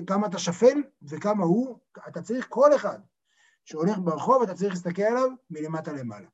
כמה 0.07 0.27
אתה 0.27 0.39
שפל 0.39 0.83
וכמה 1.03 1.45
הוא, 1.45 1.79
אתה 2.09 2.23
צריך 2.23 2.47
כל 2.49 2.75
אחד 2.77 2.99
שהולך 3.65 3.99
ברחוב, 3.99 4.43
אתה 4.43 4.55
צריך 4.55 4.75
להסתכל 4.75 5.03
עליו 5.03 5.29
מלמטה 5.51 5.93
למעלה. 5.93 6.29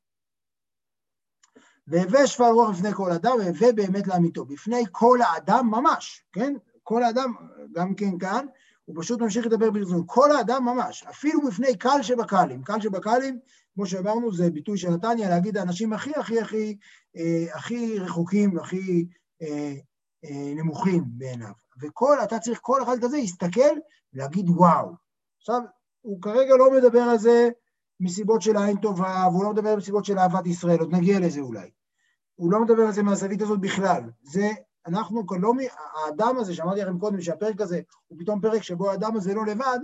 והווה 1.91 2.27
שפל 2.27 2.45
רוח 2.45 2.71
בפני 2.71 2.93
כל 2.93 3.13
אדם, 3.13 3.33
והווה 3.39 3.73
באמת 3.73 4.07
לאמיתו, 4.07 4.45
בפני 4.45 4.85
כל 4.93 5.19
האדם 5.23 5.67
ממש, 5.71 6.25
כן? 6.33 6.55
כל 6.83 7.03
האדם, 7.03 7.33
גם 7.73 7.95
כן 7.95 8.19
כאן, 8.19 8.47
הוא 8.85 9.03
פשוט 9.03 9.21
ממשיך 9.21 9.47
לדבר 9.47 9.71
ברצינות. 9.71 10.05
כל 10.07 10.31
האדם 10.37 10.65
ממש, 10.65 11.05
אפילו 11.11 11.41
בפני 11.47 11.77
קל 11.79 12.03
שבקלים. 12.03 12.63
קל 12.63 12.81
שבקלים, 12.81 13.39
כמו 13.75 13.87
שאמרנו, 13.87 14.33
זה 14.33 14.51
ביטוי 14.51 14.79
של 14.79 14.91
נתניה, 14.91 15.29
להגיד 15.29 15.57
האנשים 15.57 15.93
הכי 15.93 16.11
הכי 16.17 16.41
הכי 16.41 16.77
אה, 17.17 17.47
הכי 17.55 17.99
רחוקים 17.99 18.57
והכי 18.57 19.07
אה, 19.43 19.75
אה, 20.25 20.53
נמוכים 20.57 21.05
בעיניו. 21.07 21.53
וכל, 21.83 22.19
אתה 22.25 22.39
צריך 22.39 22.59
כל 22.63 22.83
אחד 22.83 22.97
כזה 23.03 23.17
להסתכל 23.17 23.77
ולהגיד 24.15 24.49
וואו. 24.49 24.93
עכשיו, 25.39 25.61
הוא 26.01 26.23
כרגע 26.23 26.57
לא 26.57 26.71
מדבר 26.71 27.01
על 27.01 27.19
זה 27.19 27.49
מסיבות 28.01 28.43
של 28.43 28.57
עין 28.57 28.77
טובה, 28.77 29.27
והוא 29.31 29.45
לא 29.45 29.51
מדבר 29.53 29.77
מסיבות 29.77 30.05
של 30.05 30.19
אהבת 30.19 30.47
ישראל, 30.47 30.79
עוד 30.79 30.95
נגיע 30.95 31.21
לזה 31.21 31.41
אולי. 31.41 31.71
הוא 32.41 32.53
לא 32.53 32.61
מדבר 32.61 32.83
על 32.83 32.93
זה 32.93 33.03
מהזווית 33.03 33.43
הזאת 33.43 33.61
בכלל. 33.61 34.03
זה, 34.23 34.51
אנחנו 34.87 35.27
כאן 35.27 35.41
לא, 35.41 35.53
האדם 35.95 36.37
הזה, 36.39 36.55
שאמרתי 36.55 36.81
לכם 36.81 36.99
קודם, 36.99 37.21
שהפרק 37.21 37.61
הזה 37.61 37.81
הוא 38.07 38.19
פתאום 38.21 38.41
פרק 38.41 38.63
שבו 38.63 38.91
האדם 38.91 39.17
הזה 39.17 39.35
לא 39.35 39.47
לבד, 39.47 39.79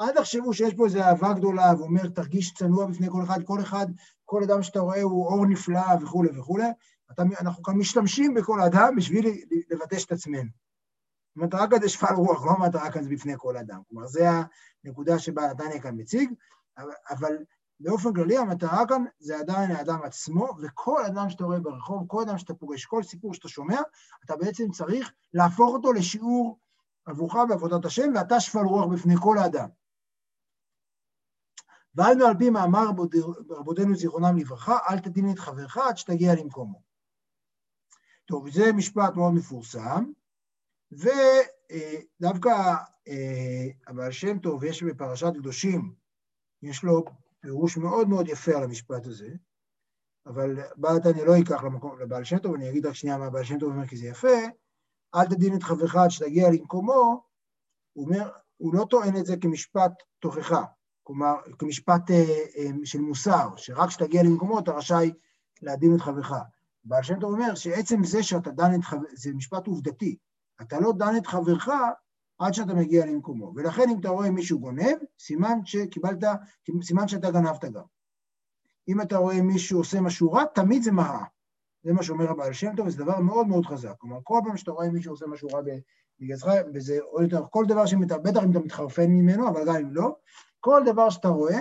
אל 0.00 0.12
תחשבו 0.12 0.54
שיש 0.54 0.74
פה 0.74 0.84
איזו 0.84 1.00
אהבה 1.00 1.32
גדולה, 1.32 1.72
והוא 1.74 1.86
אומר, 1.86 2.08
תרגיש 2.08 2.54
צנוע 2.54 2.86
בפני 2.86 3.10
כל 3.10 3.22
אחד, 3.22 3.42
כל 3.44 3.60
אחד, 3.60 3.86
כל 4.24 4.42
אדם 4.42 4.62
שאתה 4.62 4.80
רואה 4.80 5.02
הוא 5.02 5.26
אור 5.26 5.46
נפלא 5.46 5.82
וכולי 6.00 6.38
וכולי. 6.38 6.68
אתה, 7.12 7.22
אנחנו 7.40 7.62
כאן 7.62 7.74
משתמשים 7.74 8.34
בכל 8.34 8.60
אדם 8.60 8.96
בשביל 8.96 9.26
לבטש 9.70 10.04
את 10.04 10.12
עצמנו. 10.12 10.50
המטרה 11.36 11.70
כאן 11.70 11.80
זה 11.80 11.88
שפל 11.88 12.14
רוח, 12.14 12.46
לא 12.46 12.50
המטרה 12.50 12.90
כאן 12.90 13.02
זה 13.02 13.10
בפני 13.10 13.34
כל 13.36 13.56
אדם. 13.56 13.80
כלומר, 13.88 14.06
זו 14.06 14.20
הנקודה 14.84 15.18
שבה 15.18 15.42
נתניה 15.50 15.80
כאן 15.80 16.00
מציג, 16.00 16.32
אבל 17.10 17.36
באופן 17.80 18.14
כללי 18.14 18.38
המטרה 18.38 18.86
כאן 18.88 19.04
זה 19.18 19.38
עדיין 19.38 19.70
האדם 19.70 20.02
עצמו, 20.02 20.48
וכל 20.62 21.04
אדם 21.04 21.30
שאתה 21.30 21.44
רואה 21.44 21.60
ברחוב, 21.60 22.04
כל 22.06 22.22
אדם 22.22 22.38
שאתה 22.38 22.54
פוגש, 22.54 22.84
כל 22.84 23.02
סיפור 23.02 23.34
שאתה 23.34 23.48
שומע, 23.48 23.80
אתה 24.24 24.36
בעצם 24.36 24.70
צריך 24.70 25.12
להפוך 25.34 25.74
אותו 25.74 25.92
לשיעור 25.92 26.58
עבורך 27.04 27.34
בעבודת 27.48 27.84
השם, 27.84 28.12
ואתה 28.14 28.40
שפל 28.40 28.58
רוח 28.58 28.86
בפני 28.92 29.14
כל 29.22 29.38
האדם. 29.38 29.68
ועלנו 31.94 32.26
על 32.26 32.34
פי 32.38 32.50
מאמר 32.50 32.84
רבותינו 33.50 33.96
זיכרונם 33.96 34.36
לברכה, 34.36 34.78
אל 34.90 34.98
תדין 34.98 35.30
את 35.30 35.38
חברך 35.38 35.76
עד 35.76 35.96
שתגיע 35.96 36.34
למקומו. 36.34 36.82
טוב, 38.24 38.50
זה 38.50 38.72
משפט 38.72 39.14
מאוד 39.16 39.34
מפורסם, 39.34 40.04
ודווקא 40.92 42.74
אה, 43.08 43.66
הבעל 43.86 44.12
שם 44.12 44.38
טוב, 44.38 44.64
יש 44.64 44.82
בפרשת 44.82 45.32
קדושים, 45.34 45.94
יש 46.62 46.84
לו 46.84 47.04
פירוש 47.46 47.76
מאוד 47.76 48.08
מאוד 48.08 48.28
יפה 48.28 48.56
על 48.56 48.62
המשפט 48.62 49.06
הזה, 49.06 49.28
אבל 50.26 50.56
בעל 50.76 50.98
תניא 50.98 51.24
לא 51.24 51.32
ייקח 51.32 51.64
למקום, 51.64 51.98
לבעל 52.00 52.24
שם 52.24 52.38
טוב, 52.38 52.54
אני 52.54 52.70
אגיד 52.70 52.86
רק 52.86 52.94
שנייה 52.94 53.18
מה 53.18 53.30
בעל 53.30 53.44
שם 53.44 53.58
טוב 53.58 53.72
אומר, 53.72 53.86
כי 53.86 53.96
זה 53.96 54.06
יפה, 54.06 54.38
אל 55.14 55.26
תדין 55.26 55.56
את 55.56 55.62
חברך 55.62 55.96
עד 55.96 56.10
שתגיע 56.10 56.50
למקומו, 56.50 57.22
הוא 57.92 58.04
אומר, 58.04 58.30
הוא 58.56 58.74
לא 58.74 58.86
טוען 58.90 59.16
את 59.16 59.26
זה 59.26 59.36
כמשפט 59.36 59.92
תוכחה, 60.18 60.64
כלומר, 61.02 61.34
כמשפט 61.58 62.10
אה, 62.10 62.24
אה, 62.56 62.70
של 62.84 63.00
מוסר, 63.00 63.56
שרק 63.56 63.88
כשתגיע 63.88 64.22
למקומו 64.22 64.58
אתה 64.58 64.72
רשאי 64.72 65.12
להדין 65.62 65.94
את 65.94 66.00
חברך. 66.00 66.32
בעל 66.84 67.02
שם 67.02 67.20
טוב 67.20 67.32
אומר 67.32 67.54
שעצם 67.54 68.04
זה 68.04 68.22
שאתה 68.22 68.50
דן 68.50 68.74
את 68.74 68.84
חברך, 68.84 69.10
זה 69.14 69.34
משפט 69.34 69.66
עובדתי, 69.66 70.16
אתה 70.62 70.80
לא 70.80 70.92
דן 70.92 71.16
את 71.16 71.26
חברך 71.26 71.68
עד 72.38 72.54
שאתה 72.54 72.74
מגיע 72.74 73.06
למקומו. 73.06 73.52
ולכן 73.54 73.82
אם 73.90 74.00
אתה 74.00 74.08
רואה 74.08 74.30
מישהו 74.30 74.58
גונב, 74.58 74.96
סימן 75.18 75.58
שקיבלת, 75.64 76.24
סימן 76.82 77.08
שאתה 77.08 77.30
גנבת 77.30 77.64
גם. 77.64 77.84
אם 78.88 79.00
אתה 79.00 79.16
רואה 79.16 79.42
מישהו 79.42 79.78
עושה 79.78 80.00
משהו 80.00 80.32
רע, 80.32 80.44
תמיד 80.44 80.82
זה 80.82 80.92
מראה. 80.92 81.24
זה 81.82 81.92
מה 81.92 82.02
שאומר 82.02 82.30
הבעל 82.30 82.52
שם 82.52 82.76
טוב, 82.76 82.86
וזה 82.86 83.04
דבר 83.04 83.20
מאוד 83.20 83.46
מאוד 83.46 83.66
חזק. 83.66 83.94
כלומר, 83.98 84.18
כל 84.24 84.40
פעם 84.44 84.56
שאתה 84.56 84.70
רואה 84.70 84.90
מישהו 84.90 85.12
עושה 85.12 85.26
משהו 85.26 85.48
רע 85.48 85.60
בגזרך, 86.20 86.52
וזה 86.74 86.98
עוד 87.02 87.22
יותר, 87.22 87.46
כל 87.50 87.64
דבר 87.68 87.86
שאתה, 87.86 88.18
בטח 88.18 88.44
אם 88.44 88.50
אתה 88.50 88.58
מתחרפן 88.58 89.06
ממנו, 89.10 89.48
אבל 89.48 89.66
גם 89.66 89.74
אם 89.74 89.94
לא, 89.94 90.16
כל 90.60 90.82
דבר 90.86 91.10
שאתה 91.10 91.28
רואה, 91.28 91.60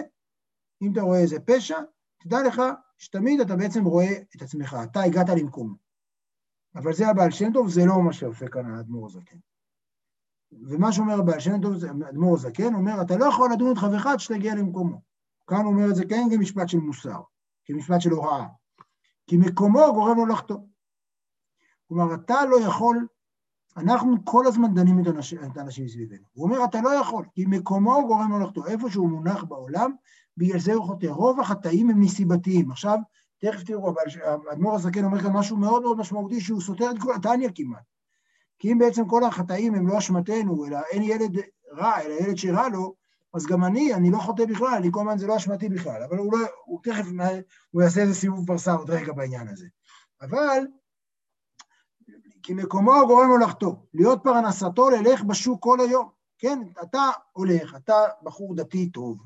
אם 0.81 0.91
אתה 0.91 1.01
רואה 1.01 1.19
איזה 1.19 1.39
פשע, 1.39 1.77
תדע 2.23 2.37
לך 2.47 2.61
שתמיד 2.97 3.41
אתה 3.41 3.55
בעצם 3.55 3.85
רואה 3.85 4.11
את 4.35 4.41
עצמך, 4.41 4.77
אתה 4.83 5.01
הגעת 5.01 5.29
למקום. 5.29 5.75
אבל 6.75 6.93
זה 6.93 7.07
הבעל 7.07 7.31
שם 7.31 7.53
טוב, 7.53 7.69
זה 7.69 7.85
לא 7.85 8.01
מה 8.01 8.13
שעושה 8.13 8.47
כאן 8.47 8.65
האדמו"ר 8.65 9.05
הזקן. 9.05 9.37
ומה 10.51 10.91
שאומר 10.91 11.19
הבעל 11.19 11.39
שם 11.39 11.61
טוב, 11.61 11.73
האדמו"ר 12.05 12.35
הזקן, 12.35 12.75
אומר, 12.75 13.01
אתה 13.01 13.17
לא 13.17 13.25
יכול 13.25 13.49
לדון 13.53 13.71
את 13.71 13.77
חברך 13.77 14.05
עד 14.05 14.19
שתגיע 14.19 14.55
למקומו. 14.55 15.01
כאן 15.47 15.57
הוא 15.57 15.73
אומר 15.73 15.89
את 15.89 15.95
זה 15.95 16.05
כן 16.05 16.27
כמשפט 16.31 16.69
של 16.69 16.77
מוסר, 16.77 17.21
כמשפט 17.65 18.01
של 18.01 18.09
הוראה. 18.09 18.45
כי 19.27 19.37
מקומו 19.37 19.93
גורם 19.93 20.17
לו 20.17 20.25
לחטוא. 20.25 20.57
כלומר, 21.87 22.13
אתה 22.13 22.45
לא 22.45 22.59
יכול, 22.59 23.07
אנחנו 23.77 24.25
כל 24.25 24.47
הזמן 24.47 24.73
דנים 24.73 24.99
את 25.01 25.57
האנשים, 25.57 25.87
סביבנו. 25.87 26.25
הוא 26.33 26.45
אומר, 26.45 26.65
אתה 26.65 26.81
לא 26.81 26.89
יכול, 26.89 27.25
כי 27.33 27.45
מקומו 27.47 28.07
גורם 28.07 28.31
לו 28.31 28.39
לחטוא. 28.39 28.67
איפה 28.67 28.89
שהוא 28.89 29.09
מונח 29.09 29.43
בעולם, 29.43 29.91
בגלל 30.37 30.59
זה 30.59 30.73
הוא 30.73 30.85
חוטא. 30.85 31.05
רוב 31.05 31.39
החטאים 31.39 31.89
הם 31.89 32.03
נסיבתיים. 32.03 32.71
עכשיו, 32.71 32.97
תכף 33.37 33.63
תראו, 33.63 33.89
אבל 33.89 34.01
האדמו"ר 34.49 34.75
הזקן 34.75 35.05
אומר 35.05 35.21
כאן 35.21 35.33
משהו 35.33 35.57
מאוד 35.57 35.81
מאוד 35.81 35.97
משמעותי, 35.97 36.41
שהוא 36.41 36.61
סותר 36.61 36.91
את 36.91 36.95
כל 36.99 37.15
התניא 37.15 37.49
כמעט. 37.55 37.94
כי 38.59 38.71
אם 38.71 38.77
בעצם 38.77 39.07
כל 39.07 39.23
החטאים 39.23 39.75
הם 39.75 39.87
לא 39.87 39.97
אשמתנו, 39.97 40.65
אלא 40.65 40.79
אין 40.91 41.03
ילד 41.03 41.31
רע, 41.73 42.01
אלא 42.01 42.13
ילד 42.13 42.37
שרע 42.37 42.69
לו, 42.69 42.95
אז 43.33 43.45
גם 43.45 43.63
אני, 43.63 43.93
אני 43.93 44.11
לא 44.11 44.17
חוטא 44.17 44.45
בכלל, 44.45 44.73
אני 44.77 44.89
כל 44.91 44.99
הזמן 44.99 45.17
זה 45.17 45.27
לא 45.27 45.37
אשמתי 45.37 45.69
בכלל, 45.69 46.03
אבל 46.03 46.17
הוא, 46.17 46.37
לא, 46.37 46.47
הוא 46.65 46.79
תכף, 46.83 47.05
הוא 47.71 47.81
יעשה 47.81 48.01
איזה 48.01 48.13
סיבוב 48.13 48.47
פרסה 48.47 48.73
עוד 48.73 48.89
רגע 48.89 49.13
בעניין 49.13 49.47
הזה. 49.47 49.67
אבל, 50.21 50.67
כי 52.43 52.53
מקומו 52.53 52.91
גורם 53.07 53.41
לחטוא, 53.41 53.75
להיות 53.93 54.19
פרנסתו 54.23 54.89
ללך 54.89 55.23
בשוק 55.23 55.63
כל 55.63 55.79
היום. 55.79 56.09
כן, 56.37 56.59
אתה 56.83 57.09
הולך, 57.31 57.75
אתה 57.75 57.95
בחור 58.23 58.55
דתי 58.55 58.89
טוב, 58.89 59.17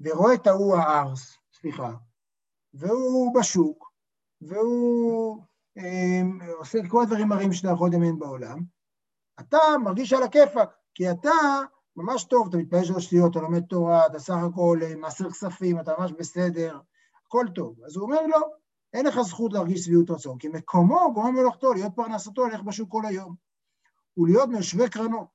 ורואה 0.00 0.34
את 0.34 0.46
ההוא 0.46 0.76
הארס, 0.76 1.36
סליחה, 1.60 1.90
והוא 2.74 3.34
בשוק, 3.34 3.90
והוא 4.40 5.42
עושה 6.58 6.78
את 6.78 6.84
כל 6.88 7.02
הדברים 7.02 7.32
הרעים 7.32 7.52
שאתה 7.52 7.68
יכול 7.68 7.88
לדמיין 7.88 8.18
בעולם, 8.18 8.58
אתה 9.40 9.58
מרגיש 9.84 10.12
על 10.12 10.22
הכיפאק, 10.22 10.70
כי 10.94 11.10
אתה 11.10 11.30
ממש 11.96 12.24
טוב, 12.24 12.48
אתה 12.48 12.56
מתפלל 12.56 12.84
שלוש 12.84 13.04
שטויות, 13.04 13.30
אתה 13.30 13.40
לומד 13.40 13.62
תורה, 13.62 14.06
אתה 14.06 14.18
סך 14.18 14.34
הכל 14.34 14.78
אה, 14.82 14.96
מעשר 14.96 15.30
כספים, 15.30 15.80
אתה 15.80 15.92
ממש 15.98 16.12
בסדר, 16.12 16.78
הכל 17.26 17.46
טוב. 17.54 17.82
אז 17.86 17.96
הוא 17.96 18.04
אומר 18.04 18.22
לו, 18.22 18.28
לא, 18.28 18.50
אין 18.92 19.06
לך 19.06 19.20
זכות 19.20 19.52
להרגיש 19.52 19.84
שביעות 19.84 20.10
רצון, 20.10 20.38
כי 20.38 20.48
מקומו 20.48 21.12
גורם 21.14 21.34
מלאכתו, 21.34 21.72
להיות 21.72 21.92
פרנסתו, 21.96 22.46
ללכת 22.46 22.64
בשוק 22.64 22.90
כל 22.90 23.06
היום. 23.06 23.34
ולהיות 24.16 24.48
מיושבי 24.48 24.90
קרנות. 24.90 25.28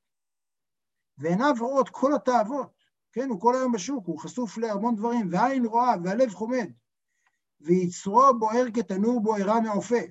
ועיניו 1.18 1.54
רואות 1.60 1.90
כל 1.90 2.16
התאוות, 2.16 2.74
כן, 3.12 3.30
הוא 3.30 3.42
כל 3.42 3.56
היום 3.56 3.72
בשוק, 3.72 4.08
הוא 4.08 4.20
חשוף 4.20 4.58
להמון 4.58 4.96
דברים, 4.96 5.28
והעין 5.32 5.66
רואה, 5.66 5.94
והלב 6.04 6.30
חומד. 6.34 6.72
ויצרו 7.62 8.40
בוער 8.40 8.66
כתנור 8.74 9.22
בוערה 9.22 9.62
מעופה. 9.62 10.02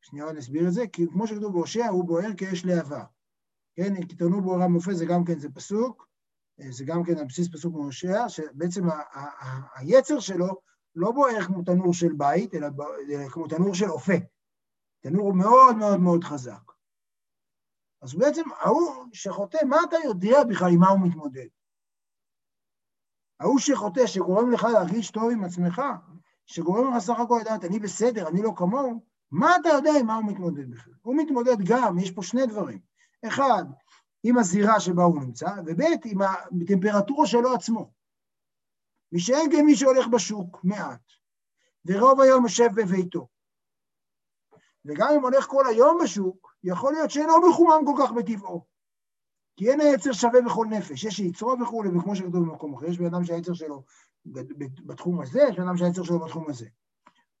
שנייה 0.00 0.32
נסביר 0.32 0.68
את 0.68 0.72
זה, 0.72 0.86
כי 0.86 1.06
כמו 1.12 1.26
שכתוב 1.26 1.52
בהושע, 1.52 1.86
הוא 1.86 2.04
בוער 2.04 2.34
כאש 2.36 2.64
להבה. 2.64 3.04
כן, 3.76 4.06
כי 4.06 4.16
תנור 4.16 4.40
בוערה 4.40 4.68
מעופה 4.68 4.94
זה 4.94 5.04
גם 5.06 5.24
כן, 5.24 5.38
זה 5.38 5.48
פסוק, 5.50 6.08
זה 6.70 6.84
גם 6.84 7.04
כן 7.04 7.18
על 7.18 7.24
בסיס 7.24 7.48
פסוק 7.52 7.74
מהושע, 7.74 8.28
שבעצם 8.28 8.82
היצר 9.74 10.20
שלו 10.20 10.60
לא 10.94 11.10
בוער 11.12 11.42
כמו 11.42 11.62
תנור 11.62 11.94
של 11.94 12.12
בית, 12.16 12.54
אלא 12.54 12.68
כמו 13.30 13.48
תנור 13.48 13.74
של 13.74 13.90
אופה. 13.90 14.12
תנור 15.00 15.32
מאוד 15.32 15.76
מאוד 15.76 16.00
מאוד 16.00 16.24
חזק. 16.24 16.72
אז 18.02 18.14
בעצם 18.14 18.42
ההוא 18.58 19.04
שחוטא, 19.12 19.64
מה 19.64 19.76
אתה 19.88 19.96
יודע 20.04 20.44
בכלל 20.50 20.72
עם 20.72 20.80
מה 20.80 20.88
הוא 20.88 21.00
מתמודד? 21.08 21.46
ההוא 23.40 23.58
שחוטא, 23.58 24.06
שגורם 24.06 24.50
לך 24.50 24.64
להרגיש 24.64 25.10
טוב 25.10 25.30
עם 25.32 25.44
עצמך, 25.44 25.82
שגורם 26.46 26.94
לך 26.94 27.02
סך 27.02 27.20
הכל 27.20 27.38
לדעת, 27.40 27.64
אני 27.64 27.78
בסדר, 27.78 28.28
אני 28.28 28.42
לא 28.42 28.52
כמוהו, 28.56 29.04
מה 29.30 29.56
אתה 29.56 29.68
יודע 29.68 29.90
עם 30.00 30.06
מה 30.06 30.14
הוא 30.16 30.24
מתמודד 30.24 30.70
בכלל? 30.70 30.94
הוא 31.02 31.16
מתמודד 31.16 31.56
גם, 31.64 31.98
יש 31.98 32.10
פה 32.10 32.22
שני 32.22 32.46
דברים. 32.46 32.78
אחד, 33.26 33.64
עם 34.22 34.38
הזירה 34.38 34.80
שבה 34.80 35.02
הוא 35.02 35.20
נמצא, 35.20 35.50
וב' 35.66 35.80
עם 36.04 36.18
הטמפרטורה 36.22 37.26
שלו 37.26 37.54
עצמו. 37.54 37.90
מי 39.12 39.20
שאין 39.20 39.50
כמי 39.50 39.76
שהולך 39.76 40.06
בשוק, 40.06 40.60
מעט, 40.64 41.12
ורוב 41.84 42.20
היום 42.20 42.44
יושב 42.44 42.68
בביתו. 42.74 43.28
וגם 44.84 45.08
אם 45.16 45.22
הולך 45.22 45.46
כל 45.46 45.66
היום 45.66 45.98
בשוק, 46.02 46.54
יכול 46.64 46.92
להיות 46.92 47.10
שאינו 47.10 47.48
מחומם 47.50 47.82
כל 47.86 48.02
כך 48.02 48.12
בטבעו. 48.12 48.64
כי 49.56 49.70
אין 49.70 49.80
היצר 49.80 50.12
שווה 50.12 50.40
בכל 50.46 50.66
נפש, 50.70 51.04
יש 51.04 51.14
שיצרו 51.14 51.56
וכולי, 51.62 51.88
וכמו 51.88 52.16
שכתוב 52.16 52.32
במקום 52.32 52.74
אחר, 52.74 52.86
יש 52.86 52.98
בן 52.98 53.06
אדם 53.06 53.24
שהיצר 53.24 53.54
שלו 53.54 53.82
בתחום 54.86 55.20
הזה, 55.20 55.40
יש 55.48 55.56
בן 55.56 55.62
אדם 55.62 55.76
שהיצר 55.76 56.02
שלו 56.02 56.18
בתחום 56.18 56.50
הזה. 56.50 56.66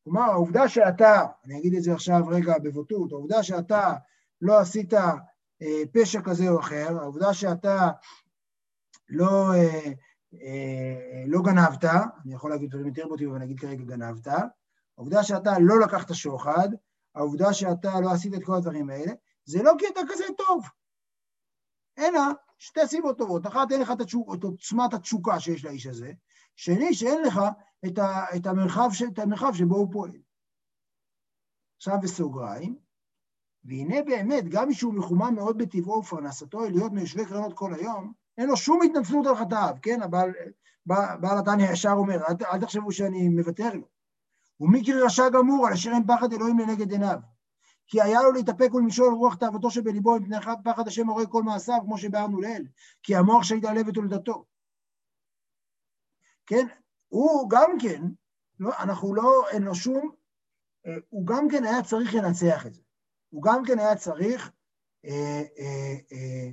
כלומר, 0.08 0.30
העובדה 0.30 0.68
שאתה, 0.68 1.26
אני 1.44 1.58
אגיד 1.58 1.74
את 1.74 1.82
זה 1.82 1.92
עכשיו 1.92 2.22
רגע 2.28 2.58
בבוטות, 2.58 3.12
העובדה 3.12 3.42
שאתה 3.42 3.94
לא 4.40 4.58
עשית 4.58 4.94
אה, 5.62 5.82
פשע 5.92 6.20
כזה 6.20 6.48
או 6.48 6.60
אחר, 6.60 6.98
העובדה 6.98 7.34
שאתה 7.34 7.88
לא, 9.08 9.54
אה, 9.54 9.92
אה, 10.42 11.24
לא 11.26 11.42
גנבת, 11.42 11.84
אני 12.24 12.34
יכול 12.34 12.50
להגיד 12.50 12.70
דברים 12.70 12.86
יותר 12.86 13.08
בוטים, 13.08 13.30
אבל 13.30 13.38
נגיד 13.38 13.60
כרגע 13.60 13.84
גנבת, 13.84 14.26
העובדה 14.96 15.22
שאתה 15.22 15.52
לא 15.60 15.80
לקחת 15.80 16.14
שוחד, 16.14 16.68
העובדה 17.14 17.52
שאתה 17.52 18.00
לא 18.00 18.10
עשית 18.12 18.34
את 18.34 18.44
כל 18.44 18.54
הדברים 18.54 18.90
האלה, 18.90 19.12
זה 19.44 19.62
לא 19.62 19.72
כי 19.78 19.84
אתה 19.92 20.00
כזה 20.08 20.24
טוב, 20.36 20.64
אלא 21.98 22.20
שתי 22.58 22.86
סיבות 22.86 23.18
טובות. 23.18 23.46
אחת, 23.46 23.72
אין 23.72 23.80
לך 23.80 23.92
את, 23.92 24.12
עוצמת 24.42 24.94
התשוקה 24.94 25.40
שיש 25.40 25.64
לאיש 25.64 25.86
הזה, 25.86 26.12
שני, 26.58 26.94
שאין 26.94 27.22
לך 27.22 27.40
את, 27.86 27.98
ה, 27.98 28.24
את, 28.36 28.46
המרחב, 28.46 28.88
את 29.12 29.18
המרחב 29.18 29.52
שבו 29.54 29.76
הוא 29.76 29.92
פועל. 29.92 30.10
עכשיו 31.76 31.94
בסוגריים, 32.02 32.78
והנה 33.64 34.02
באמת, 34.02 34.48
גם 34.48 34.68
מי 34.68 34.74
שהוא 34.74 34.94
מחומם 34.94 35.34
מאוד 35.34 35.58
בטבעו 35.58 35.98
ופרנסתו 35.98 36.60
להיות 36.60 36.92
מיושבי 36.92 37.24
קרנות 37.24 37.52
כל 37.54 37.74
היום, 37.74 38.12
אין 38.38 38.48
לו 38.48 38.56
שום 38.56 38.80
התנצלות 38.82 39.26
על 39.26 39.36
חטאיו, 39.36 39.74
כן? 39.82 40.02
הבעל, 40.02 40.32
בעל 40.86 41.38
התניא 41.38 41.70
ישר 41.70 41.92
אומר, 41.92 42.16
אל, 42.16 42.34
אל 42.52 42.60
תחשבו 42.60 42.92
שאני 42.92 43.28
מוותר 43.28 43.74
לו. 43.74 43.88
ומיקרי 44.60 45.02
רשע 45.02 45.28
גמור, 45.28 45.66
על 45.66 45.72
אשר 45.72 45.90
אין 45.90 46.06
פחד 46.06 46.32
אלוהים 46.32 46.58
לנגד 46.58 46.92
עיניו. 46.92 47.18
כי 47.86 48.02
היה 48.02 48.22
לו 48.22 48.32
להתאפק 48.32 48.74
ולמשול 48.74 49.14
רוח 49.14 49.34
תאוותו 49.34 49.70
שבליבו 49.70 50.20
מפני 50.20 50.36
פחד 50.64 50.88
השם 50.88 51.06
הורג 51.06 51.28
כל 51.28 51.42
מעשיו, 51.42 51.78
כמו 51.84 51.98
שביארנו 51.98 52.40
לעיל, 52.40 52.66
כי 53.02 53.16
המוח 53.16 53.42
שהתעלה 53.42 53.80
ותולדתו. 53.86 54.44
כן? 56.48 56.66
הוא 57.08 57.50
גם 57.50 57.70
כן, 57.82 58.02
לא, 58.58 58.70
אנחנו 58.78 59.14
לא, 59.14 59.48
אין 59.50 59.62
לו 59.62 59.74
שום, 59.74 60.10
אה, 60.86 60.92
הוא 61.08 61.26
גם 61.26 61.48
כן 61.50 61.64
היה 61.64 61.82
צריך 61.82 62.14
לנצח 62.14 62.66
את 62.66 62.74
זה. 62.74 62.82
הוא 63.28 63.42
גם 63.42 63.62
כן 63.66 63.78
היה 63.78 63.96
צריך 63.96 64.50
אה, 65.04 65.42
אה, 65.58 65.94
אה, 66.12 66.50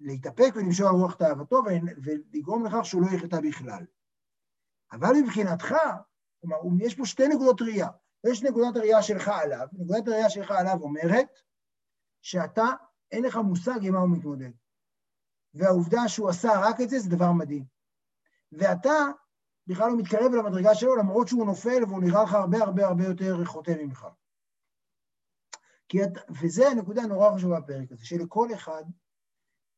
להתאפק 0.00 0.52
ולמשול 0.54 0.86
רוח 0.86 1.14
תאוותו 1.14 1.62
ולגרום 2.04 2.66
לכך 2.66 2.84
שהוא 2.84 3.02
לא 3.02 3.16
יחטא 3.16 3.40
בכלל. 3.40 3.84
אבל 4.92 5.12
מבחינתך, 5.22 5.74
כלומר, 6.40 6.56
יש 6.80 6.94
פה 6.94 7.06
שתי 7.06 7.28
נקודות 7.28 7.62
ראייה. 7.62 7.88
יש 8.30 8.42
נקודת 8.42 8.76
הראייה 8.76 9.02
שלך 9.02 9.28
עליו, 9.28 9.66
נקודת 9.72 10.08
הראייה 10.08 10.30
שלך 10.30 10.50
עליו 10.50 10.78
אומרת 10.80 11.28
שאתה, 12.22 12.64
אין 13.12 13.24
לך 13.24 13.36
מושג 13.36 13.78
עם 13.82 13.94
מה 13.94 14.00
הוא 14.00 14.10
מתמודד. 14.10 14.50
והעובדה 15.54 16.08
שהוא 16.08 16.28
עשה 16.28 16.48
רק 16.60 16.80
את 16.80 16.88
זה, 16.88 16.98
זה 16.98 17.10
דבר 17.10 17.32
מדהים. 17.32 17.64
ואתה 18.52 18.92
בכלל 19.66 19.88
לא 19.88 19.96
מתקרב 19.96 20.32
למדרגה 20.32 20.74
שלו, 20.74 20.96
למרות 20.96 21.28
שהוא 21.28 21.46
נופל 21.46 21.84
והוא 21.84 22.02
נראה 22.02 22.22
לך 22.22 22.34
הרבה 22.34 22.58
הרבה 22.58 22.86
הרבה 22.86 23.04
יותר 23.04 23.44
חוטא 23.44 23.74
ממך. 23.80 24.06
את, 26.04 26.10
וזה 26.42 26.68
הנקודה 26.68 27.02
הנורא 27.02 27.34
חשובה 27.34 27.60
בפרק 27.60 27.92
הזה, 27.92 28.06
שלכל 28.06 28.48
אחד, 28.54 28.84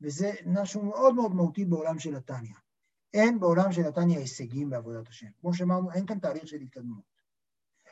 וזה 0.01 0.33
משהו 0.47 0.83
מאוד 0.83 1.15
מאוד 1.15 1.35
מהותי 1.35 1.65
בעולם 1.65 1.99
של 1.99 2.17
התניא. 2.17 2.55
אין 3.15 3.41
בעולם 3.41 3.73
של 3.73 3.87
התניא 3.87 4.19
הישגים 4.19 4.71
בעבודת 4.71 5.09
השם. 5.09 5.27
כמו 5.41 5.55
שאמרנו, 5.55 5.93
אין 5.93 6.07
כאן 6.07 6.19
תהליך 6.19 6.49
של 6.49 6.57
התקדמות. 6.57 7.05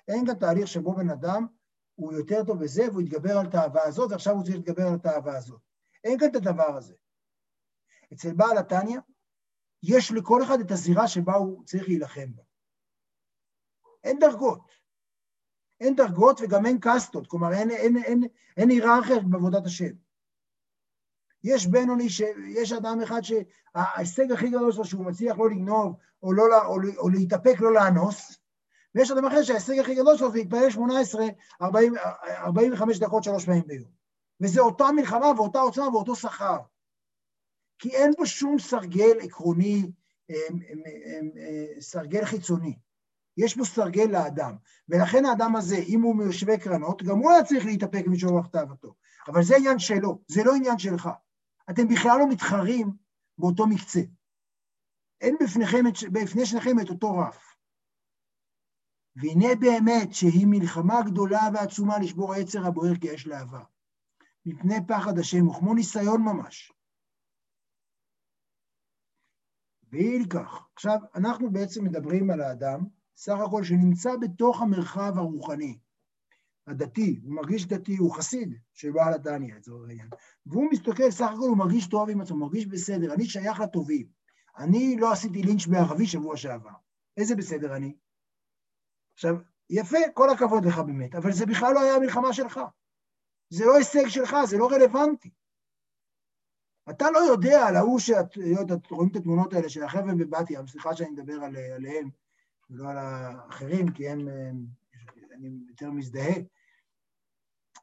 אין 0.08 0.26
כאן 0.26 0.34
תהליך 0.34 0.68
שבו 0.68 0.94
בן 0.94 1.10
אדם 1.10 1.46
הוא 1.94 2.12
יותר 2.12 2.44
טוב 2.44 2.64
בזה 2.64 2.88
והוא 2.90 3.02
יתגבר 3.02 3.38
על 3.38 3.50
תאווה 3.50 3.82
הזאת 3.82 4.10
ועכשיו 4.10 4.34
הוא 4.34 4.44
צריך 4.44 4.56
להתגבר 4.56 4.86
על 4.86 4.94
התאווה 4.94 5.36
הזאת. 5.36 5.60
אין 6.04 6.18
כאן 6.18 6.28
את 6.28 6.36
הדבר 6.36 6.76
הזה. 6.76 6.94
אצל 8.12 8.34
בעל 8.34 8.58
התניא 8.58 8.98
יש 9.82 10.12
לכל 10.12 10.42
אחד 10.42 10.60
את 10.60 10.70
הזירה 10.70 11.08
שבה 11.08 11.34
הוא 11.34 11.64
צריך 11.64 11.88
להילחם 11.88 12.34
בה. 12.34 12.42
אין 14.04 14.18
דרגות. 14.18 14.70
אין 15.80 15.96
דרגות 15.96 16.40
וגם 16.40 16.66
אין 16.66 16.78
קסטות, 16.80 17.26
כלומר 17.26 17.52
אין, 17.52 17.70
אין, 17.70 17.96
אין, 17.96 18.22
אין 18.56 18.70
היררכיה 18.70 19.20
בעבודת 19.20 19.66
השם. 19.66 19.92
יש 21.44 21.66
בינוני, 21.66 22.06
יש 22.48 22.72
אדם 22.72 23.00
אחד 23.02 23.20
שההישג 23.22 24.32
הכי 24.32 24.48
גדול 24.48 24.72
שלו 24.72 24.84
שהוא 24.84 25.06
מצליח 25.06 25.38
לא 25.38 25.50
לגנוב 25.50 25.96
או, 26.22 26.32
לא, 26.32 26.66
או, 26.66 26.76
או 26.98 27.08
להתאפק 27.08 27.60
לא 27.60 27.74
לאנוס, 27.74 28.38
ויש 28.94 29.10
אדם 29.10 29.24
אחר 29.24 29.42
שההישג 29.42 29.78
הכי 29.78 29.94
גדול 29.94 30.16
שלו 30.16 30.30
זה 30.30 30.38
להתפלל 30.38 30.70
18, 30.70 31.26
40, 31.62 31.94
45 32.28 32.98
דקות 32.98 33.24
שלוש 33.24 33.44
פעמים 33.44 33.66
ביום. 33.66 33.90
וזה 34.40 34.60
אותה 34.60 34.92
מלחמה 34.92 35.26
ואותה 35.36 35.60
עוצמה 35.60 35.88
ואותו 35.88 36.16
שכר. 36.16 36.58
כי 37.78 37.90
אין 37.90 38.12
פה 38.16 38.26
שום 38.26 38.58
סרגל 38.58 39.18
עקרוני, 39.20 39.90
סרגל 41.80 42.24
חיצוני. 42.24 42.76
יש 43.36 43.56
פה 43.56 43.64
סרגל 43.64 44.06
לאדם. 44.10 44.56
ולכן 44.88 45.24
האדם 45.24 45.56
הזה, 45.56 45.76
אם 45.76 46.02
הוא 46.02 46.16
מיושבי 46.16 46.58
קרנות, 46.58 47.02
גם 47.02 47.18
הוא 47.18 47.30
היה 47.30 47.44
צריך 47.44 47.64
להתאפק 47.64 48.04
משורח 48.06 48.46
תאוותו. 48.46 48.94
אבל 49.28 49.42
זה 49.42 49.56
עניין 49.56 49.78
שלו, 49.78 50.22
זה 50.28 50.44
לא 50.44 50.54
עניין 50.54 50.78
שלך. 50.78 51.08
אתם 51.70 51.88
בכלל 51.88 52.18
לא 52.18 52.28
מתחרים 52.28 52.90
באותו 53.38 53.66
מקצה. 53.66 54.00
אין 55.20 55.36
בפניכם, 55.42 55.84
בפני 56.12 56.46
שניכם 56.46 56.80
את 56.80 56.90
אותו 56.90 57.18
רף. 57.18 57.56
והנה 59.16 59.54
באמת 59.60 60.14
שהיא 60.14 60.46
מלחמה 60.46 61.02
גדולה 61.02 61.48
ועצומה 61.54 61.98
לשבור 61.98 62.34
היצר 62.34 62.66
הבוער 62.66 62.92
כאש 63.00 63.26
להבה. 63.26 63.60
מפני 64.46 64.74
פחד 64.88 65.18
השם, 65.18 65.48
וכמו 65.48 65.74
ניסיון 65.74 66.22
ממש. 66.22 66.72
כך. 70.30 70.66
עכשיו, 70.74 70.98
אנחנו 71.14 71.50
בעצם 71.50 71.84
מדברים 71.84 72.30
על 72.30 72.40
האדם, 72.40 72.84
סך 73.16 73.38
הכל 73.46 73.64
שנמצא 73.64 74.16
בתוך 74.16 74.62
המרחב 74.62 75.12
הרוחני, 75.16 75.78
הדתי, 76.66 77.20
הוא 77.24 77.34
מרגיש 77.34 77.66
דתי, 77.66 77.96
הוא 77.96 78.14
חסיד 78.14 78.54
של 78.74 78.90
בעל 78.90 79.14
התניא, 79.14 79.54
לצורך 79.54 79.88
העניין. 79.88 80.08
והוא 80.46 80.68
מסתכל, 80.70 81.10
סך 81.10 81.26
הכל 81.26 81.48
הוא 81.48 81.56
מרגיש 81.56 81.88
טוב 81.88 82.10
עם 82.10 82.20
עצמו, 82.20 82.36
מרגיש 82.36 82.66
בסדר, 82.66 83.14
אני 83.14 83.26
שייך 83.26 83.60
לטובים. 83.60 84.06
אני 84.58 84.96
לא 85.00 85.12
עשיתי 85.12 85.42
לינץ' 85.42 85.66
בערבי 85.66 86.06
שבוע 86.06 86.36
שעבר. 86.36 86.70
איזה 87.16 87.36
בסדר 87.36 87.76
אני? 87.76 87.96
עכשיו, 89.14 89.36
יפה, 89.70 89.98
כל 90.14 90.30
הכבוד 90.30 90.64
לך 90.64 90.78
באמת, 90.78 91.14
אבל 91.14 91.32
זה 91.32 91.46
בכלל 91.46 91.74
לא 91.74 91.80
היה 91.80 91.94
המלחמה 91.94 92.32
שלך. 92.32 92.60
זה 93.50 93.64
לא 93.64 93.76
הישג 93.76 94.08
שלך, 94.08 94.36
זה 94.46 94.58
לא 94.58 94.68
רלוונטי. 94.70 95.30
אתה 96.90 97.10
לא 97.10 97.18
יודע 97.18 97.66
על 97.66 97.76
ההוא 97.76 97.98
שאת, 97.98 98.38
רואים 98.90 99.10
את 99.10 99.16
התמונות 99.16 99.52
האלה 99.52 99.68
של 99.68 99.82
החבר'ה 99.82 100.14
בבת 100.14 100.50
ים, 100.50 100.66
סליחה 100.66 100.96
שאני 100.96 101.10
מדבר 101.10 101.32
על, 101.32 101.56
עליהם, 101.56 102.10
ולא 102.70 102.90
על 102.90 102.98
האחרים, 102.98 103.92
כי 103.92 104.08
הם, 104.08 104.28
אני 105.32 105.50
יותר 105.68 105.90
מזדהה, 105.90 106.34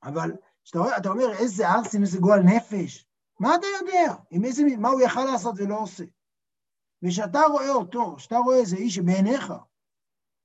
אבל 0.03 0.31
רואה, 0.75 0.97
אתה 0.97 1.09
אומר, 1.09 1.33
איזה 1.39 1.69
ארסים, 1.69 2.01
איזה 2.01 2.19
גועל 2.19 2.39
נפש, 2.39 3.07
מה 3.39 3.55
אתה 3.55 3.67
יודע? 3.81 4.13
עם 4.29 4.45
איזה, 4.45 4.63
מה 4.77 4.89
הוא 4.89 5.01
יכל 5.01 5.25
לעשות 5.25 5.55
ולא 5.57 5.79
עושה? 5.79 6.03
וכשאתה 7.03 7.41
רואה 7.51 7.69
אותו, 7.69 8.15
כשאתה 8.17 8.37
רואה 8.37 8.57
איזה 8.57 8.75
איש 8.75 8.95
שבעיניך, 8.95 9.53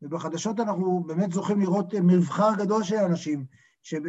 ובחדשות 0.03 0.61
אנחנו 0.61 1.05
באמת 1.07 1.33
זוכים 1.33 1.61
לראות 1.61 1.95
מבחר 1.95 2.51
גדול 2.59 2.83
של 2.83 2.97
אנשים 2.97 3.47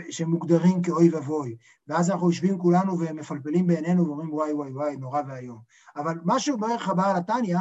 שמוגדרים 0.09 0.81
כאוי 0.81 1.09
ואבוי, 1.09 1.57
ואז 1.87 2.11
אנחנו 2.11 2.27
יושבים 2.27 2.57
כולנו 2.57 2.99
ומפלפלים 2.99 3.67
בעינינו 3.67 4.07
ואומרים 4.07 4.33
וואי 4.33 4.53
וואי 4.53 4.71
וואי, 4.71 4.97
נורא 4.97 5.21
ואיום. 5.27 5.59
אבל 5.95 6.17
מה 6.23 6.39
שאומר 6.39 6.75
לך 6.75 6.91
בעל 6.95 7.15
התניא, 7.15 7.57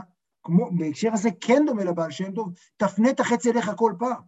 בהקשר 0.79 1.13
הזה 1.13 1.29
כן 1.41 1.63
דומה 1.67 1.85
לבעל 1.85 2.11
שם 2.11 2.33
טוב, 2.33 2.53
תפנה 2.77 3.11
את 3.11 3.21
החץ 3.21 3.47
אליך 3.47 3.71
כל 3.77 3.93
פעם. 3.99 4.23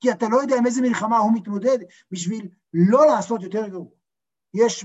כי 0.00 0.12
אתה 0.12 0.28
לא 0.28 0.40
יודע 0.40 0.56
עם 0.58 0.66
איזה 0.66 0.82
מלחמה 0.82 1.18
הוא 1.18 1.32
מתמודד 1.34 1.78
בשביל 2.10 2.48
לא 2.74 3.06
לעשות 3.06 3.42
יותר 3.42 3.68
גרוע. 3.68 3.90
יש 4.54 4.84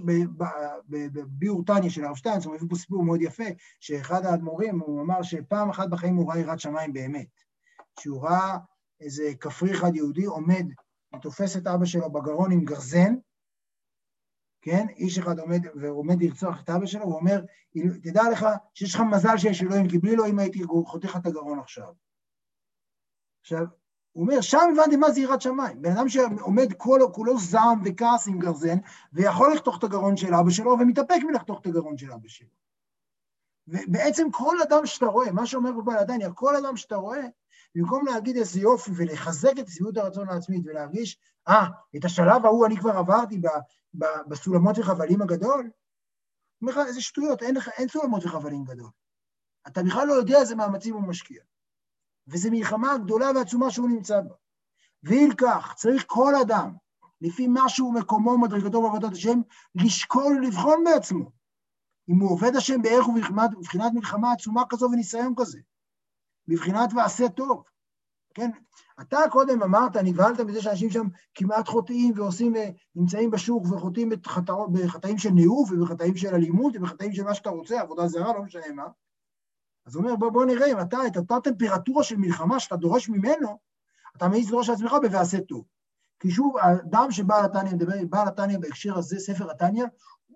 בביאור 0.90 1.64
תניא 1.66 1.90
של 1.90 2.06
הרב 2.06 2.16
שטיינץ, 2.16 2.46
הוא 2.46 2.56
מביא 2.56 2.68
פה 2.70 2.76
סיפור 2.76 3.04
מאוד 3.04 3.22
יפה, 3.22 3.44
שאחד 3.80 4.26
האדמו"רים, 4.26 4.80
הוא 4.80 5.02
אמר 5.02 5.22
שפעם 5.22 5.70
אחת 5.70 5.90
בחיים 5.90 6.16
הוא 6.16 6.32
ראה 6.32 6.40
יראת 6.40 6.60
שמיים 6.60 6.94
באמת. 6.94 7.28
שהוא 8.00 8.24
ראה 8.24 8.58
איזה 9.02 9.32
כפרי 9.40 9.72
אחד 9.72 9.96
יהודי 9.96 10.26
עומד 10.26 10.66
ותופס 11.16 11.58
את 11.58 11.68
אבא 11.68 11.86
שלו 11.86 12.12
בגרון 12.12 12.52
עם 12.52 12.66
גרזן, 12.66 13.16
כן? 14.62 14.86
איש 14.90 15.20
אחד 15.20 15.40
עומד 15.40 15.62
ועומד 15.82 16.24
לרצוח 16.24 16.62
את 16.64 16.70
אבא 16.70 16.86
שלו, 16.86 17.04
הוא 17.04 17.16
אומר, 17.16 17.42
תדע 18.04 18.24
לך 18.32 18.46
שיש 18.74 18.96
לך 18.96 19.02
מזל 19.02 19.38
שיש 19.38 19.62
אלוהים, 19.62 19.90
כי 19.90 19.98
בלי 19.98 20.14
אלוהים 20.14 20.40
הייתי 20.40 20.64
חותך 20.86 21.18
את 21.22 21.26
הגרון 21.26 21.60
עכשיו. 21.60 21.94
עכשיו, 23.42 23.66
הוא 24.12 24.24
אומר, 24.24 24.42
שם 24.42 24.58
הבנתי 24.74 24.96
מה 24.96 25.12
זה 25.12 25.20
יראת 25.20 25.42
שמיים. 25.42 25.82
בן 25.82 25.92
אדם 25.92 26.10
שעומד 26.10 26.74
כולו, 26.78 27.14
כולו 27.14 27.40
זעם 27.40 27.82
וכעס 27.86 28.28
עם 28.28 28.40
גרזן, 28.40 28.78
ויכול 29.14 29.54
לחתוך 29.54 29.78
את 29.80 29.84
הגרון 29.84 30.18
של 30.18 30.34
אבא 30.34 30.50
שלו, 30.50 30.72
ומתאפק 30.72 31.20
מלחתוך 31.28 31.62
את 31.62 31.66
הגרון 31.66 31.98
של 31.98 32.12
אבא 32.12 32.28
שלו. 32.28 32.65
ובעצם 33.68 34.32
כל 34.32 34.62
אדם 34.62 34.86
שאתה 34.86 35.06
רואה, 35.06 35.32
מה 35.32 35.46
שאומר 35.46 35.70
פה 35.76 35.82
בעל 35.82 36.34
כל 36.34 36.56
אדם 36.56 36.78
שאתה 36.78 36.96
רואה, 36.96 37.26
במקום 37.76 38.06
להגיד 38.06 38.38
איזה 38.38 38.60
יופי 38.60 38.92
ולחזק 38.96 39.54
את 39.60 39.68
שביעות 39.68 39.98
הרצון 39.98 40.30
העצמית 40.30 40.62
ולהרגיש, 40.66 41.18
אה, 41.48 41.66
ah, 41.66 41.98
את 41.98 42.06
השלב 42.06 42.46
ההוא 42.46 42.66
אני 42.66 42.78
כבר 42.78 42.98
עברתי 42.98 43.38
ב, 43.38 43.48
ב, 43.94 44.06
בסולמות 44.28 44.78
וחבלים 44.78 45.22
הגדול, 45.22 45.70
אומר 46.62 46.72
לך, 46.72 46.88
איזה 46.88 47.02
שטויות, 47.02 47.42
אין, 47.42 47.58
אין 47.78 47.88
סולמות 47.88 48.26
וחבלים 48.26 48.64
גדול. 48.64 48.90
אתה 49.68 49.84
בכלל 49.84 50.08
לא 50.08 50.14
יודע 50.14 50.40
איזה 50.40 50.56
מאמצים 50.56 50.94
הוא 50.94 51.08
משקיע. 51.08 51.44
וזו 52.28 52.52
מלחמה 52.52 52.98
גדולה 52.98 53.32
ועצומה 53.36 53.72
שהוא 53.72 53.90
נמצא 53.90 54.22
בה. 54.22 54.36
ואם 55.04 55.30
כך, 55.38 55.74
צריך 55.76 56.04
כל 56.08 56.34
אדם, 56.42 56.76
לפי 57.22 57.48
מה 57.48 57.70
שהוא 57.70 57.94
מקומו 57.94 58.32
ומדרגתו 58.32 58.82
בעבודת 58.82 59.12
השם, 59.12 59.40
לשקול 59.76 60.38
ולבחון 60.38 60.84
בעצמו. 60.84 61.32
אם 62.10 62.20
הוא 62.20 62.32
עובד 62.32 62.56
השם 62.56 62.82
בערך 62.82 63.08
ובבחינת 63.08 63.94
מלחמה 63.94 64.32
עצומה 64.32 64.64
כזו 64.70 64.86
וניסיון 64.92 65.34
כזה, 65.38 65.60
בבחינת 66.48 66.90
ועשה 66.96 67.30
טוב. 67.30 67.64
כן, 68.34 68.52
אתה 69.02 69.18
קודם 69.32 69.64
אמרת, 69.64 69.98
נבהלת 69.98 70.40
מזה 70.40 70.62
שאנשים 70.62 70.90
שם 70.90 71.08
כמעט 71.36 71.68
חוטאים 71.68 72.14
ועושים, 72.16 72.54
נמצאים 72.96 73.32
בשוק 73.32 73.66
וחוטאים 73.66 74.10
בחטאים 74.72 75.18
של 75.18 75.30
ניאוף 75.30 75.72
ובחטאים 75.72 76.16
של 76.16 76.36
אלימות 76.36 76.74
ובחטאים 76.76 77.14
של 77.14 77.24
מה 77.24 77.34
שאתה 77.34 77.50
רוצה, 77.50 77.82
עבודה 77.82 78.08
זרה, 78.08 78.34
לא 78.34 78.44
משנה 78.44 78.72
מה. 78.76 78.88
אז 79.86 79.96
הוא 79.96 80.04
אומר, 80.04 80.16
בוא, 80.16 80.30
בוא 80.30 80.46
נראה 80.46 80.72
אם 80.72 80.80
אתה, 80.80 80.98
את 81.08 81.18
אותה 81.18 81.36
טמפרטורה 81.44 82.04
של 82.04 82.18
מלחמה 82.18 82.60
שאתה 82.60 82.76
דורש 82.76 83.10
ממנו, 83.10 83.60
אתה 84.18 84.28
מעז 84.28 84.48
לדרוש 84.48 84.70
לעצמך 84.70 84.94
ב"ועשה 85.04 85.42
טוב". 85.42 85.66
כי 86.20 86.32
שוב, 86.32 86.58
האדם 86.58 87.12
שבעל 87.12 87.46
התניא 87.46 88.06
בעל 88.10 88.28
התניא 88.28 88.58
בהקשר 88.58 88.98
הזה, 88.98 89.20
ספר 89.20 89.52
התניא, 89.52 89.86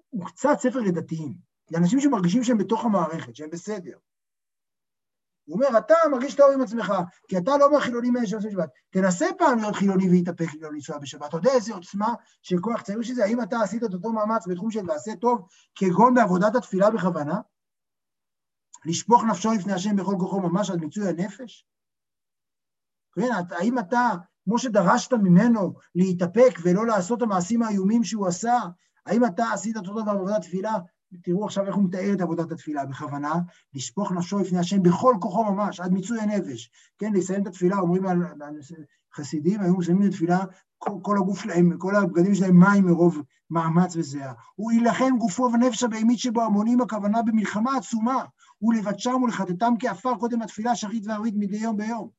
הוא 0.10 0.26
קצת 0.26 0.60
ספר 0.60 0.80
לדתיים. 0.80 1.49
לאנשים 1.72 2.00
שמרגישים 2.00 2.44
שהם 2.44 2.58
בתוך 2.58 2.86
המערכת, 2.86 3.36
שהם 3.36 3.50
בסדר. 3.50 3.98
הוא 5.50 5.56
אומר, 5.56 5.78
אתה 5.78 5.94
מרגיש 6.12 6.36
טוב 6.36 6.52
עם 6.54 6.62
עצמך, 6.62 6.94
כי 7.28 7.38
אתה 7.38 7.58
לא 7.58 7.72
מהחילונים 7.72 8.16
האלה 8.16 8.28
שעושים 8.28 8.52
שבת. 8.52 8.70
תנסה 8.90 9.26
פעם 9.38 9.60
להיות 9.60 9.76
חילוני 9.76 10.10
והתאפק 10.10 10.48
לא 10.62 10.74
לנסוע 10.74 10.98
בשבת. 10.98 11.30
אתה 11.30 11.38
יודע 11.38 11.52
איזה 11.52 11.74
עוצמה 11.74 12.14
של 12.42 12.60
כוח 12.60 12.82
צעיר 12.82 13.02
שזה? 13.02 13.26
האם 13.26 13.42
אתה 13.42 13.62
עשית 13.62 13.84
את 13.84 13.94
אותו 13.94 14.14
מאמץ 14.14 14.48
בתחום 14.48 14.72
של 14.72 14.90
ועשה 14.90 15.16
טוב, 15.16 15.48
כגון 15.76 16.14
בעבודת 16.14 16.56
התפילה 16.56 16.90
בכוונה? 16.90 17.40
לשפוך 18.86 19.24
נפשו 19.24 19.52
לפני 19.52 19.74
השם 19.74 19.96
בכל 19.96 20.16
כוחו 20.20 20.40
ממש 20.40 20.70
עד 20.70 20.80
מיצוי 20.80 21.10
הנפש? 21.10 21.66
כן, 23.16 23.30
האם 23.52 23.80
אתה, 23.80 24.10
כמו 24.44 24.60
שדרשת 24.60 25.14
ממנו 25.14 25.74
להתאפק 25.96 26.60
ולא 26.64 26.88
לעשות 26.88 27.22
המעשים 27.22 27.64
האיומים 27.64 28.04
שהוא 28.04 28.28
עשה, 28.28 28.60
האם 29.06 29.26
אתה 29.26 29.44
עשית 29.54 29.78
את 29.78 29.82
אותו 29.88 30.02
דבר 30.02 30.14
בעבודת 30.14 30.42
תפילה 30.42 30.74
תראו 31.24 31.46
עכשיו 31.46 31.66
איך 31.66 31.76
הוא 31.76 31.84
מתאר 31.84 32.14
את 32.14 32.22
עבודת 32.22 32.52
התפילה, 32.52 32.86
בכוונה, 32.86 33.34
לשפוך 33.74 34.12
נפשו 34.12 34.40
לפני 34.40 34.60
השם 34.60 34.84
בכל 34.84 35.16
כוחו 35.22 35.44
ממש, 35.44 35.80
עד 35.80 35.92
מיצוי 35.92 36.22
הנפש. 36.22 36.72
כן, 37.00 37.14
לסיים 37.14 37.42
את 37.42 37.48
התפילה, 37.48 37.78
אומרים 37.78 38.06
על 38.06 38.18
חסידים, 39.16 39.62
היו 39.62 39.78
מסיימים 39.78 40.04
את 40.04 40.08
התפילה, 40.08 40.40
כל, 40.78 40.92
כל 41.02 41.18
הגוף 41.18 41.42
שלהם, 41.42 41.78
כל 41.78 41.96
הבגדים 41.96 42.36
שלהם 42.36 42.60
מים 42.60 42.86
מרוב 42.86 43.22
מאמץ 43.50 43.96
וזיעה. 43.96 44.34
הוא 44.56 44.72
יילחם 44.72 45.18
גופו 45.18 45.44
ונפש 45.54 45.84
הבהמית 45.84 46.20
שבו 46.20 46.42
המונים 46.42 46.82
הכוונה 46.82 47.22
במלחמה 47.22 47.78
עצומה, 47.78 48.26
ולבדשם 48.62 49.24
ולחטאתם 49.24 49.74
כעפר 49.80 50.16
קודם 50.16 50.42
התפילה, 50.42 50.76
שחית 50.76 51.08
וערבית 51.08 51.34
מדי 51.38 51.58
יום 51.58 51.78
ביום. 51.78 52.10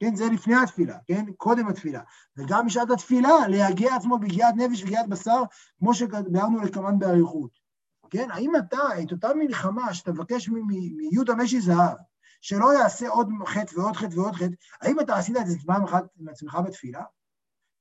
כן, 0.00 0.14
זה 0.16 0.24
לפני 0.32 0.54
התפילה, 0.62 0.98
כן? 1.06 1.24
קודם 1.36 1.68
התפילה. 1.68 2.00
וגם 2.36 2.66
בשעת 2.66 2.90
התפילה, 2.90 3.48
להגיע 3.48 3.96
עצמו 3.96 4.18
בגיעת 4.18 4.54
נפש 4.56 4.82
וגיעת 4.82 5.08
בשר, 5.08 5.42
כמו 5.78 5.94
שביארנו 5.94 6.60
לקמן 6.60 6.98
באריכות. 6.98 7.65
כן? 8.10 8.30
האם 8.30 8.56
אתה, 8.56 9.02
את 9.02 9.12
אותה 9.12 9.34
מלחמה 9.34 9.94
שאתה 9.94 10.12
מבקש 10.12 10.48
מיהודה 10.96 11.34
משי 11.34 11.60
זהב, 11.60 11.96
שלא 12.40 12.74
יעשה 12.78 13.08
עוד 13.08 13.28
חטא 13.46 13.80
ועוד 13.80 13.96
חטא 13.96 14.18
ועוד 14.18 14.34
חטא, 14.34 14.54
האם 14.80 15.00
אתה 15.00 15.16
עשית 15.16 15.36
את 15.36 15.46
זה 15.46 15.56
פעם 15.66 15.84
אחת 15.84 16.04
עם 16.16 16.28
עצמך 16.28 16.58
בתפילה? 16.66 17.02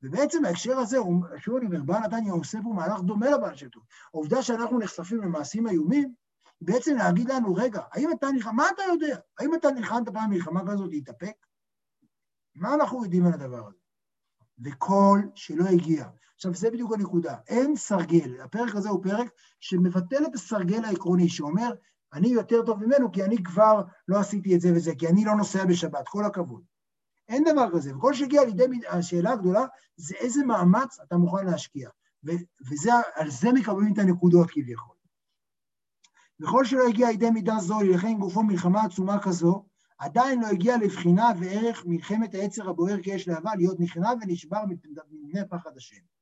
ובעצם 0.03 0.41
בהקשר 0.41 0.77
הזה, 0.77 0.97
שוב 1.37 1.55
אני 1.55 1.65
אומר, 1.65 1.83
בעל 1.83 2.01
נתניה 2.01 2.33
עושה 2.33 2.57
פה 2.63 2.69
מהלך 2.69 3.01
דומה 3.01 3.29
לבעל 3.29 3.55
שם 3.55 3.69
טוב. 3.69 3.83
העובדה 4.13 4.43
שאנחנו 4.43 4.79
נחשפים 4.79 5.21
למעשים 5.21 5.67
איומים, 5.67 6.13
בעצם 6.61 6.95
להגיד 6.95 7.29
לנו, 7.29 7.53
רגע, 7.53 7.81
האם 7.91 8.09
אתה 8.11 8.27
נלחם, 8.31 8.55
מה 8.55 8.65
אתה 8.73 8.81
יודע? 8.83 9.17
האם 9.39 9.55
אתה 9.55 9.71
נלחמת 9.71 10.09
פעם 10.09 10.29
מלחמה 10.29 10.61
כזאת 10.67 10.89
להתאפק? 10.89 11.35
מה 12.55 12.73
אנחנו 12.73 13.03
יודעים 13.03 13.25
על 13.25 13.33
הדבר 13.33 13.67
הזה? 13.67 13.77
וכל 14.63 15.19
שלא 15.35 15.65
הגיע 15.65 16.07
עכשיו, 16.35 16.53
זה 16.53 16.71
בדיוק 16.71 16.93
הנקודה. 16.93 17.35
אין 17.47 17.75
סרגל. 17.75 18.41
הפרק 18.41 18.75
הזה 18.75 18.89
הוא 18.89 19.03
פרק 19.03 19.27
שמבטל 19.59 20.25
את 20.25 20.35
הסרגל 20.35 20.85
העקרוני, 20.85 21.29
שאומר, 21.29 21.69
אני 22.13 22.27
יותר 22.27 22.65
טוב 22.65 22.85
ממנו 22.85 23.11
כי 23.11 23.23
אני 23.23 23.43
כבר 23.43 23.81
לא 24.07 24.19
עשיתי 24.19 24.55
את 24.55 24.61
זה 24.61 24.71
וזה, 24.75 24.95
כי 24.95 25.07
אני 25.07 25.25
לא 25.25 25.35
נוסע 25.35 25.65
בשבת, 25.65 26.07
כל 26.07 26.25
הכבוד. 26.25 26.63
אין 27.27 27.43
דבר 27.43 27.67
כזה. 27.73 27.97
וכל 27.97 28.13
שהגיע 28.13 28.45
לידי 28.45 28.63
השאלה 28.89 29.31
הגדולה, 29.31 29.65
זה 29.97 30.15
איזה 30.15 30.45
מאמץ 30.45 30.99
אתה 31.07 31.17
מוכן 31.17 31.45
להשקיע. 31.45 31.89
ועל 32.23 33.29
זה 33.29 33.53
מקבלים 33.53 33.93
את 33.93 33.97
הנקודות 33.97 34.47
כביכול. 34.51 34.95
וכל 36.39 36.65
שלא 36.65 36.87
הגיע 36.87 37.07
לידי 37.07 37.29
מידה 37.29 37.55
זו 37.59 37.81
להילחם 37.81 38.17
גופו 38.19 38.43
מלחמה 38.43 38.83
עצומה 38.83 39.19
כזו, 39.23 39.65
עדיין 39.97 40.41
לא 40.41 40.47
הגיע 40.47 40.77
לבחינה 40.77 41.31
וערך 41.39 41.85
מלחמת 41.85 42.33
העצר 42.33 42.69
הבוער 42.69 42.97
כאש 43.03 43.27
להבה, 43.27 43.55
להיות 43.55 43.79
נכנע 43.79 44.09
ונשבר 44.21 44.63
מפני 45.11 45.41
פחד 45.49 45.77
השם. 45.77 46.14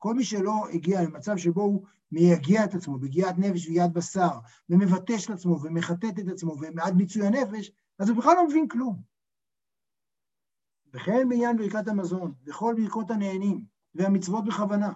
כל 0.00 0.14
מי 0.14 0.24
שלא 0.24 0.68
הגיע 0.72 1.02
למצב 1.02 1.36
שבו 1.36 1.62
הוא 1.62 1.86
מייגע 2.12 2.64
את 2.64 2.74
עצמו 2.74 2.98
בגיעת 2.98 3.38
נפש 3.38 3.66
וגיעת 3.66 3.92
בשר, 3.92 4.38
ומבטש 4.70 5.24
את 5.24 5.30
עצמו 5.30 5.60
ומחטט 5.62 6.18
את 6.18 6.28
עצמו 6.32 6.56
ועד 6.60 6.94
מיצוי 6.94 7.26
הנפש, 7.26 7.72
אז 7.98 8.08
הוא 8.08 8.18
בכלל 8.18 8.34
לא 8.34 8.46
מבין 8.48 8.68
כלום. 8.68 9.02
וכן 10.92 11.28
בעניין 11.28 11.56
ברכת 11.56 11.88
המזון, 11.88 12.34
וכל 12.44 12.74
ברכות 12.78 13.10
הנהנים, 13.10 13.64
והמצוות 13.94 14.44
בכוונה. 14.44 14.92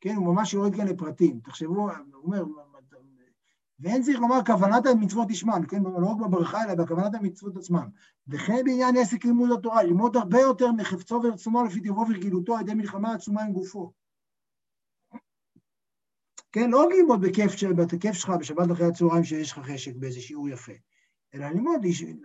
כן, 0.00 0.14
הוא 0.16 0.34
ממש 0.34 0.54
יורד 0.54 0.76
כאן 0.76 0.88
לפרטים. 0.88 1.40
תחשבו, 1.40 1.90
הוא 1.90 1.90
אומר, 2.14 2.44
ואין 3.82 4.02
צריך 4.02 4.20
לומר 4.20 4.44
כוונת 4.46 4.86
המצוות 4.86 5.28
תשמן, 5.28 5.62
כן, 5.68 5.82
לא 5.82 6.06
רק 6.06 6.16
בברכה, 6.16 6.64
אלא 6.64 6.74
בכוונת 6.74 7.14
המצוות 7.14 7.56
עצמן. 7.56 7.88
וכן 8.28 8.64
בעניין 8.64 8.96
עסק 8.96 9.24
לימוד 9.24 9.50
התורה, 9.58 9.82
ללמוד 9.82 10.16
הרבה 10.16 10.40
יותר 10.40 10.72
מחפצו 10.72 11.20
ורצונו 11.24 11.64
לפי 11.64 11.80
טבעו 11.80 12.08
ורגילותו 12.08 12.56
על 12.56 12.60
ידי 12.60 12.74
מלחמה 12.74 13.14
עצומה 13.14 13.42
עם 13.42 13.52
גופו. 13.52 13.92
כן, 16.52 16.70
לא 16.70 16.84
רק 16.84 16.88
ללמוד 16.98 17.20
בכיף, 17.20 17.52
בכיף 17.76 18.12
שלך 18.12 18.30
בשבת 18.30 18.72
אחרי 18.72 18.86
הצהריים 18.86 19.24
שיש 19.24 19.52
לך 19.52 19.58
חשק 19.58 19.96
באיזה 19.96 20.20
שיעור 20.20 20.48
יפה, 20.48 20.72
אלא 21.34 21.48
ללמוד, 21.48 21.80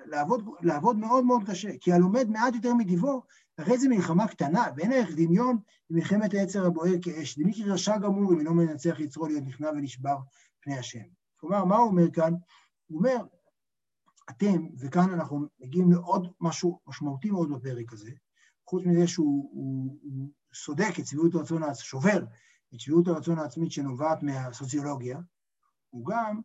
לעבוד, 0.05 0.49
לעבוד 0.61 0.97
מאוד 0.97 1.25
מאוד 1.25 1.41
קשה, 1.49 1.69
כי 1.81 1.93
הלומד 1.93 2.29
מעט 2.29 2.55
יותר 2.55 2.73
מטבעו, 2.73 3.21
הרי 3.57 3.77
זו 3.77 3.89
מלחמה 3.89 4.27
קטנה, 4.27 4.65
ואין 4.75 4.91
ערך 4.91 5.09
דמיון 5.15 5.57
במלחמת 5.89 6.33
העצר 6.33 6.65
הבוער 6.65 6.93
כאש. 7.01 7.39
דמי 7.39 7.53
כי 7.53 7.63
רשע 7.63 7.97
גמור 7.97 8.33
אם 8.33 8.39
אינו 8.39 8.53
מנצח 8.53 8.99
יצרו 8.99 9.27
להיות 9.27 9.43
נכנע 9.43 9.69
ונשבר 9.69 10.17
פני 10.61 10.77
השם. 10.77 11.16
כלומר, 11.37 11.65
מה 11.65 11.77
הוא 11.77 11.89
אומר 11.89 12.11
כאן? 12.13 12.33
הוא 12.87 12.97
אומר, 12.97 13.17
אתם, 14.29 14.67
וכאן 14.79 15.13
אנחנו 15.13 15.47
מגיעים 15.59 15.91
לעוד 15.91 16.33
משהו 16.41 16.79
משמעותי 16.87 17.31
מאוד 17.31 17.49
בפרק 17.51 17.93
הזה, 17.93 18.11
חוץ 18.69 18.83
מזה 18.85 19.07
שהוא 19.07 19.49
הוא, 19.53 19.99
הוא 20.01 20.29
סודק 20.53 20.99
את 20.99 21.07
שביעות 21.07 21.35
הרצון 21.35 21.63
העצמי, 21.63 21.85
שובר 21.85 22.25
את 22.73 22.79
שביעות 22.79 23.07
הרצון 23.07 23.39
העצמית 23.39 23.71
שנובעת 23.71 24.23
מהסוציולוגיה, 24.23 25.19
הוא 25.89 26.05
גם, 26.05 26.41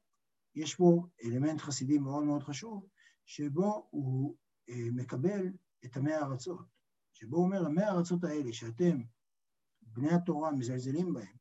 יש 0.55 0.75
פה 0.75 1.07
אלמנט 1.25 1.61
חסידי 1.61 1.99
מאוד 1.99 2.25
מאוד 2.25 2.43
חשוב, 2.43 2.87
שבו 3.25 3.89
הוא 3.91 4.37
אה, 4.69 4.89
מקבל 4.93 5.47
את 5.85 5.97
המאה 5.97 6.19
הארצות, 6.19 6.67
שבו 7.13 7.37
הוא 7.37 7.45
אומר, 7.45 7.67
המאה 7.67 7.89
הארצות 7.89 8.25
האלה 8.25 8.53
שאתם, 8.53 9.03
בני 9.83 10.15
התורה, 10.15 10.53
מזלזלים 10.53 11.15
בהם, 11.15 11.37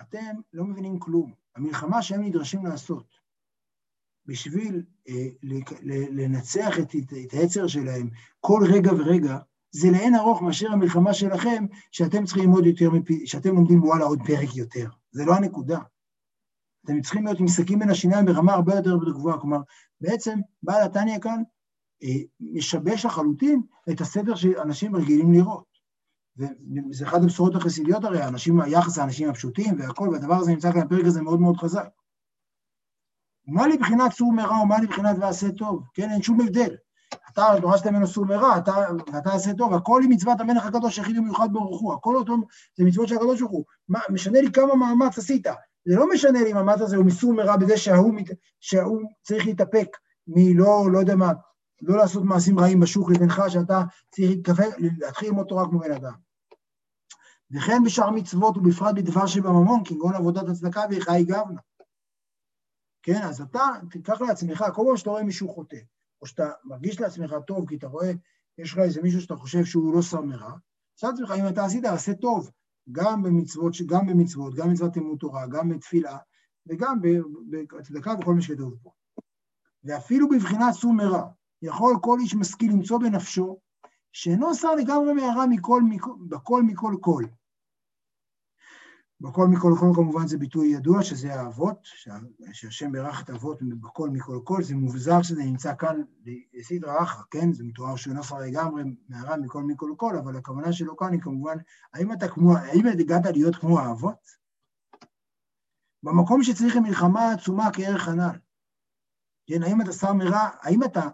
אתם 0.00 0.36
לא 0.52 0.64
מבינים 0.64 0.98
כלום. 0.98 1.34
המלחמה 1.58 2.02
שהם 2.02 2.22
נדרשים 2.22 2.66
לעשות 2.66 3.18
בשביל 4.26 4.82
אה, 5.08 5.26
לנצח 6.10 6.78
את, 6.78 6.94
את 7.26 7.34
העצר 7.34 7.66
שלהם 7.66 8.10
כל 8.40 8.60
רגע 8.72 8.92
ורגע, 8.92 9.38
זה 9.70 9.90
לאין 9.90 10.14
ארוך 10.14 10.42
מאשר 10.42 10.72
המלחמה 10.72 11.14
שלכם, 11.14 11.64
שאתם 11.90 12.24
צריכים 12.24 12.44
ללמוד 12.44 12.66
יותר, 12.66 12.90
שאתם 13.24 13.54
לומדים 13.54 13.82
וואלה 13.84 14.04
עוד 14.04 14.18
פרק 14.26 14.56
יותר. 14.56 14.88
זה 15.10 15.24
לא 15.24 15.34
הנקודה. 15.34 15.78
אתם 16.84 17.00
צריכים 17.00 17.24
להיות 17.24 17.40
עם 17.40 17.48
שקים 17.48 17.78
בין 17.78 17.90
השיניים 17.90 18.26
ברמה 18.26 18.52
הרבה 18.52 18.74
יותר 18.74 18.96
גבוהה. 19.10 19.40
כלומר, 19.40 19.58
בעצם 20.00 20.38
בעל 20.62 20.82
התניא 20.82 21.18
כאן 21.18 21.42
אה, 22.02 22.18
משבש 22.40 23.04
לחלוטין 23.04 23.62
את 23.90 24.00
הסדר 24.00 24.34
שאנשים 24.34 24.96
רגילים 24.96 25.32
לראות. 25.32 25.67
וזה 26.38 27.06
אחת 27.06 27.22
הבשורות 27.22 27.54
החסידיות 27.54 28.04
הרי, 28.04 28.20
האנשים, 28.20 28.60
היחס 28.60 28.98
האנשים 28.98 29.28
הפשוטים 29.28 29.80
והכל, 29.80 30.08
והדבר 30.08 30.34
הזה 30.34 30.50
נמצא 30.50 30.72
כאן 30.72 30.86
בפרק 30.86 31.04
הזה 31.04 31.22
מאוד 31.22 31.40
מאוד 31.40 31.56
חזק. 31.56 31.88
ומה 33.48 33.66
לי 33.66 33.76
מבחינת 33.76 34.12
סור 34.12 34.32
מרע 34.32 34.62
ומה 34.62 34.78
לי 34.78 34.86
מבחינת 34.86 35.16
ועשה 35.20 35.52
טוב? 35.52 35.82
כן, 35.94 36.10
אין 36.10 36.22
שום 36.22 36.40
הבדל. 36.40 36.76
אתה 37.32 37.46
דורשת 37.60 37.86
ממנו 37.86 38.06
סור 38.06 38.26
מרע, 38.26 38.58
אתה, 38.58 38.72
ואתה 39.12 39.32
עשה 39.32 39.54
טוב, 39.54 39.74
הכל 39.74 40.02
היא 40.02 40.10
מצוות 40.10 40.40
המלך 40.40 40.66
הקדוש 40.66 40.98
היחיד 40.98 41.18
ומיוחד 41.18 41.48
ברוך 41.52 41.80
הוא, 41.80 41.94
הכל 41.94 42.16
אותו, 42.16 42.36
זה 42.76 42.84
מצוות 42.84 43.08
של 43.08 43.14
הקדוש 43.14 43.40
ברוך 43.40 43.52
הוא. 43.52 43.64
מה, 43.88 44.00
משנה 44.10 44.40
לי 44.40 44.52
כמה 44.52 44.74
מאמץ 44.74 45.18
עשית. 45.18 45.46
זה 45.88 45.96
לא 45.96 46.08
משנה 46.08 46.42
לי 46.42 46.52
אם 46.52 46.56
המאמץ 46.56 46.80
הזה 46.80 46.96
הוא 46.96 47.04
מסור 47.04 47.32
מרע 47.34 47.56
בזה 47.56 47.76
שההוא, 47.76 48.14
שההוא 48.60 49.00
צריך 49.22 49.46
להתאפק 49.46 49.88
מלא, 50.26 50.90
לא 50.92 50.98
יודע 50.98 51.16
מה, 51.16 51.32
לא 51.82 51.96
לעשות 51.96 52.24
מעשים 52.24 52.58
רעים 52.58 52.80
בשוק 52.80 53.10
לבנך, 53.10 53.42
שאתה 53.48 53.82
צריך 54.10 54.30
להתחיל 54.78 55.28
ללמוד 55.28 55.46
תורה 55.46 55.64
כמו 55.64 55.78
בן 55.78 55.92
אדם. 55.92 56.27
וכן 57.50 57.82
בשאר 57.84 58.10
מצוות 58.10 58.56
ובפרט 58.56 58.94
בדבר 58.94 59.26
שבממון, 59.26 59.84
כגון 59.84 60.14
עבודת 60.14 60.48
הצדקה 60.48 60.80
ויחי 60.90 61.24
גבנה. 61.24 61.60
כן, 63.02 63.22
אז 63.22 63.40
אתה 63.40 63.60
תיקח 63.90 64.20
לעצמך, 64.20 64.64
כל 64.74 64.82
פעם 64.86 64.96
שאתה 64.96 65.10
רואה 65.10 65.22
מישהו 65.22 65.48
חוטא, 65.48 65.78
או 66.22 66.26
שאתה 66.26 66.50
מרגיש 66.64 67.00
לעצמך 67.00 67.34
טוב, 67.46 67.68
כי 67.68 67.76
אתה 67.76 67.86
רואה, 67.86 68.12
יש 68.58 68.72
לך 68.72 68.78
איזה 68.78 69.02
מישהו 69.02 69.20
שאתה 69.20 69.36
חושב 69.36 69.64
שהוא 69.64 69.94
לא 69.94 70.02
שם 70.02 70.28
מרע, 70.28 70.52
תשאל 70.96 71.10
עצמך, 71.10 71.30
אם 71.40 71.48
אתה 71.48 71.64
עשית, 71.64 71.84
עשה 71.84 72.14
טוב, 72.14 72.50
גם 72.92 73.22
במצוות, 73.22 73.72
גם 73.86 74.06
במצוות, 74.06 74.54
גם 74.54 74.68
במצוות 74.68 74.96
לימוד 74.96 75.18
תורה, 75.18 75.46
גם 75.46 75.68
בתפילה, 75.68 76.18
וגם 76.66 76.98
בצדקה 77.78 78.14
וכל 78.20 78.34
מה 78.34 78.42
שכתוב 78.42 78.74
פה. 78.82 78.90
ואפילו 79.84 80.28
בבחינת 80.28 80.74
סור 80.74 80.92
מרע, 80.92 81.28
יכול 81.62 81.94
כל 82.02 82.18
איש 82.20 82.34
משכיל 82.34 82.72
למצוא 82.72 82.98
בנפשו, 82.98 83.58
שאינו 84.20 84.54
שר 84.54 84.74
לגמרי 84.74 85.12
מהרע 85.12 85.46
מכל, 85.46 85.82
בכל 86.28 86.62
מכל 86.62 86.96
כל. 87.00 87.24
בכל 89.20 89.46
מכל 89.46 89.72
כל 89.80 89.86
כמובן 89.94 90.26
זה 90.26 90.38
ביטוי 90.38 90.68
ידוע, 90.68 91.02
שזה 91.02 91.34
האבות, 91.34 91.78
שהשם 92.52 92.92
בירך 92.92 93.22
את 93.22 93.30
האבות 93.30 93.62
בכל 93.62 94.10
מכל 94.10 94.40
כל, 94.44 94.62
זה 94.62 94.74
מובזר 94.74 95.22
שזה 95.22 95.42
נמצא 95.42 95.74
כאן 95.74 96.02
לסדרה 96.54 97.02
אחרא, 97.02 97.22
כן? 97.30 97.52
זה 97.52 97.64
מתואר 97.64 97.96
שהוא 97.96 98.14
נוסר 98.14 98.38
לגמרי 98.38 98.82
מהרע 99.08 99.36
מכל 99.36 99.62
מכל 99.62 99.90
כל, 99.96 100.16
אבל 100.16 100.36
הכוונה 100.36 100.72
שלו 100.72 100.96
כאן 100.96 101.12
היא 101.12 101.20
כמובן, 101.20 101.56
האם 101.94 102.12
אתה 102.12 102.28
כמו, 102.28 102.56
האם 102.56 102.86
הגעת 102.86 103.26
להיות 103.26 103.56
כמו 103.56 103.80
האבות? 103.80 104.26
במקום 106.02 106.42
שצריך 106.42 106.76
מלחמה 106.76 107.32
עצומה 107.32 107.72
כערך 107.72 108.08
הנ"ל. 108.08 108.38
כן, 109.46 109.62
האם 109.62 109.80
אתה 109.80 109.92
שר 109.92 110.12
מרע, 110.12 110.48
האם 110.62 110.84
אתה 110.84 111.08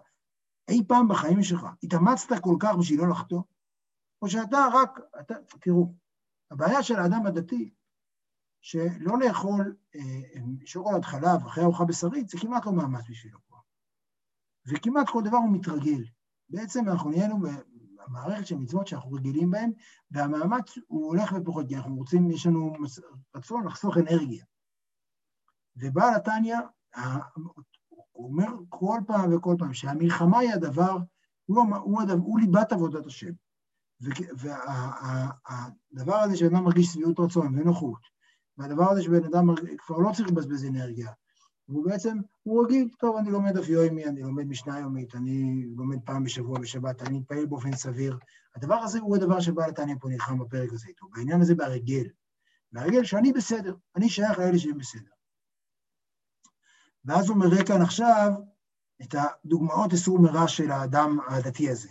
אי 0.69 0.83
פעם 0.87 1.07
בחיים 1.07 1.43
שלך 1.43 1.65
התאמצת 1.83 2.39
כל 2.41 2.55
כך 2.59 2.75
בשביל 2.79 2.99
לא 2.99 3.09
לחטוא? 3.09 3.41
או 4.21 4.29
שאתה 4.29 4.67
רק, 4.73 4.99
אתה, 5.19 5.33
תראו, 5.61 5.93
הבעיה 6.51 6.83
של 6.83 6.95
האדם 6.95 7.25
הדתי, 7.25 7.73
שלא 8.61 9.19
לאכול 9.19 9.75
אה, 9.95 10.01
שוקולד 10.65 11.05
חלב 11.05 11.45
אחרי 11.45 11.63
ארוחה 11.63 11.85
בשרית, 11.85 12.29
זה 12.29 12.37
כמעט 12.41 12.65
לא 12.65 12.73
מאמץ 12.73 13.05
בשבילו 13.09 13.39
כבר. 13.47 13.57
וכמעט 14.65 15.09
כל 15.09 15.23
דבר 15.23 15.37
הוא 15.37 15.53
מתרגל. 15.53 16.03
בעצם 16.49 16.89
אנחנו 16.89 17.09
נהיינו 17.09 17.39
במערכת 18.07 18.47
של 18.47 18.55
מצוות 18.55 18.87
שאנחנו 18.87 19.11
רגילים 19.11 19.51
בהן, 19.51 19.71
והמאמץ 20.11 20.77
הוא 20.87 21.05
הולך 21.05 21.33
ופוחד, 21.37 21.67
כי 21.67 21.75
אנחנו 21.75 21.95
רוצים, 21.95 22.31
יש 22.31 22.45
לנו 22.45 22.73
רצון 23.35 23.67
לחסוך 23.67 23.97
אנרגיה. 23.97 24.45
ובעל 25.75 26.15
התניא, 26.15 26.57
הוא 28.15 28.27
אומר 28.27 28.47
כל 28.69 28.99
פעם 29.07 29.33
וכל 29.33 29.55
פעם 29.59 29.73
שהמלחמה 29.73 30.39
היא 30.39 30.53
הדבר, 30.53 30.97
הוא, 31.45 31.57
הוא, 31.57 31.79
הוא, 31.81 32.01
הוא 32.11 32.39
ליבת 32.39 32.71
עבודת 32.71 33.05
השם. 33.05 33.31
והדבר 34.35 36.15
הזה 36.15 36.37
שבן 36.37 36.55
אדם 36.55 36.63
מרגיש 36.63 36.87
שביעות 36.87 37.19
רצון 37.19 37.59
ונוחות, 37.59 37.99
והדבר 38.57 38.91
הזה 38.91 39.01
שבן 39.01 39.23
אדם 39.23 39.55
כבר 39.77 39.97
לא 39.97 40.11
צריך 40.15 40.29
לבזבז 40.29 40.65
אנרגיה, 40.65 41.11
והוא 41.69 41.85
בעצם, 41.85 42.17
הוא 42.43 42.65
רגיל, 42.65 42.89
טוב, 42.99 43.17
אני 43.17 43.31
לומד 43.31 43.57
אף 43.57 43.69
יומי, 43.69 44.05
אני 44.05 44.21
לומד 44.21 44.43
משנה 44.47 44.79
יומית, 44.79 45.15
אני 45.15 45.65
לומד 45.75 45.97
פעם 46.05 46.23
בשבוע 46.23 46.59
בשבת, 46.59 47.01
אני 47.01 47.19
מתפעל 47.19 47.45
באופן 47.45 47.75
סביר. 47.75 48.17
הדבר 48.55 48.75
הזה 48.75 48.99
הוא 48.99 49.15
הדבר 49.15 49.39
שבעל 49.39 49.69
התניא 49.69 49.95
פה 49.99 50.09
נלחם 50.09 50.39
בפרק 50.39 50.73
הזה 50.73 50.87
איתו, 50.87 51.07
בעניין 51.15 51.41
הזה 51.41 51.55
בהרגל. 51.55 52.05
בהרגל 52.71 53.03
שאני 53.03 53.33
בסדר, 53.33 53.75
אני 53.95 54.09
שייך 54.09 54.39
לאלה 54.39 54.59
שהם 54.59 54.77
בסדר. 54.77 55.14
ואז 57.05 57.29
הוא 57.29 57.37
מראה 57.37 57.65
כאן 57.65 57.81
עכשיו 57.81 58.31
את 59.01 59.15
הדוגמאות 59.17 59.93
איסור 59.93 60.19
מרע 60.19 60.47
של 60.47 60.71
האדם 60.71 61.17
הדתי 61.27 61.69
הזה. 61.69 61.89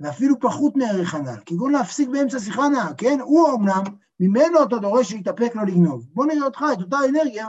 ואפילו 0.00 0.40
פחות 0.40 0.76
מערך 0.76 1.14
הנ"ל, 1.14 1.40
כגון 1.46 1.72
להפסיק 1.72 2.08
באמצע 2.08 2.38
שיחה 2.38 2.68
נאה, 2.68 2.94
כן? 2.94 3.18
הוא 3.20 3.54
אמנם, 3.54 3.82
ממנו 4.20 4.62
אתה 4.62 4.76
דורש 4.76 5.08
שיתאפק 5.08 5.54
לו 5.54 5.64
לגנוב. 5.64 6.06
בוא 6.12 6.26
נראה 6.26 6.44
אותך, 6.44 6.64
את 6.72 6.82
אותה 6.82 6.96
אנרגיה, 7.08 7.48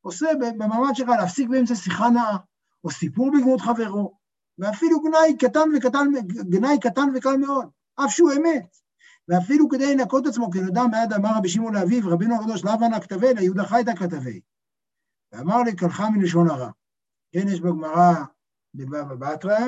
עושה 0.00 0.26
במעמד 0.40 0.94
שלך 0.94 1.08
להפסיק 1.08 1.48
באמצע 1.48 1.74
שיחה 1.74 2.08
נאה, 2.08 2.36
או 2.84 2.90
סיפור 2.90 3.30
בגנות 3.30 3.60
חברו, 3.60 4.14
ואפילו 4.58 5.00
גנאי 5.00 5.36
קטן 5.38 5.68
וקטן, 5.76 6.06
גנאי 6.26 6.80
קטן 6.80 7.08
וקל 7.14 7.36
מאוד, 7.36 7.66
אף 8.04 8.10
שהוא 8.10 8.32
אמת. 8.32 8.76
ואפילו 9.28 9.68
כדי 9.68 9.94
לנקות 9.94 10.26
עצמו, 10.26 10.50
כי 10.50 10.60
נודע 10.60 10.82
מיד 10.86 11.12
אמר 11.12 11.30
רבי 11.36 11.48
שמעון 11.48 11.74
לאביו, 11.74 12.08
רבינו 12.10 12.34
הקדוש, 12.34 12.64
לאו 12.64 12.72
אנא 12.86 13.00
כתבי, 13.00 13.34
ליהודה 13.34 13.64
חייתא 13.64 13.94
כתבי. 13.94 14.40
ואמר 15.36 15.62
לי, 15.62 15.76
קלחה 15.76 16.10
מלשון 16.10 16.50
הרע. 16.50 16.70
כן, 17.32 17.48
יש 17.48 17.60
בגמרא 17.60 18.14
בבבא 18.74 19.14
בתרא, 19.14 19.58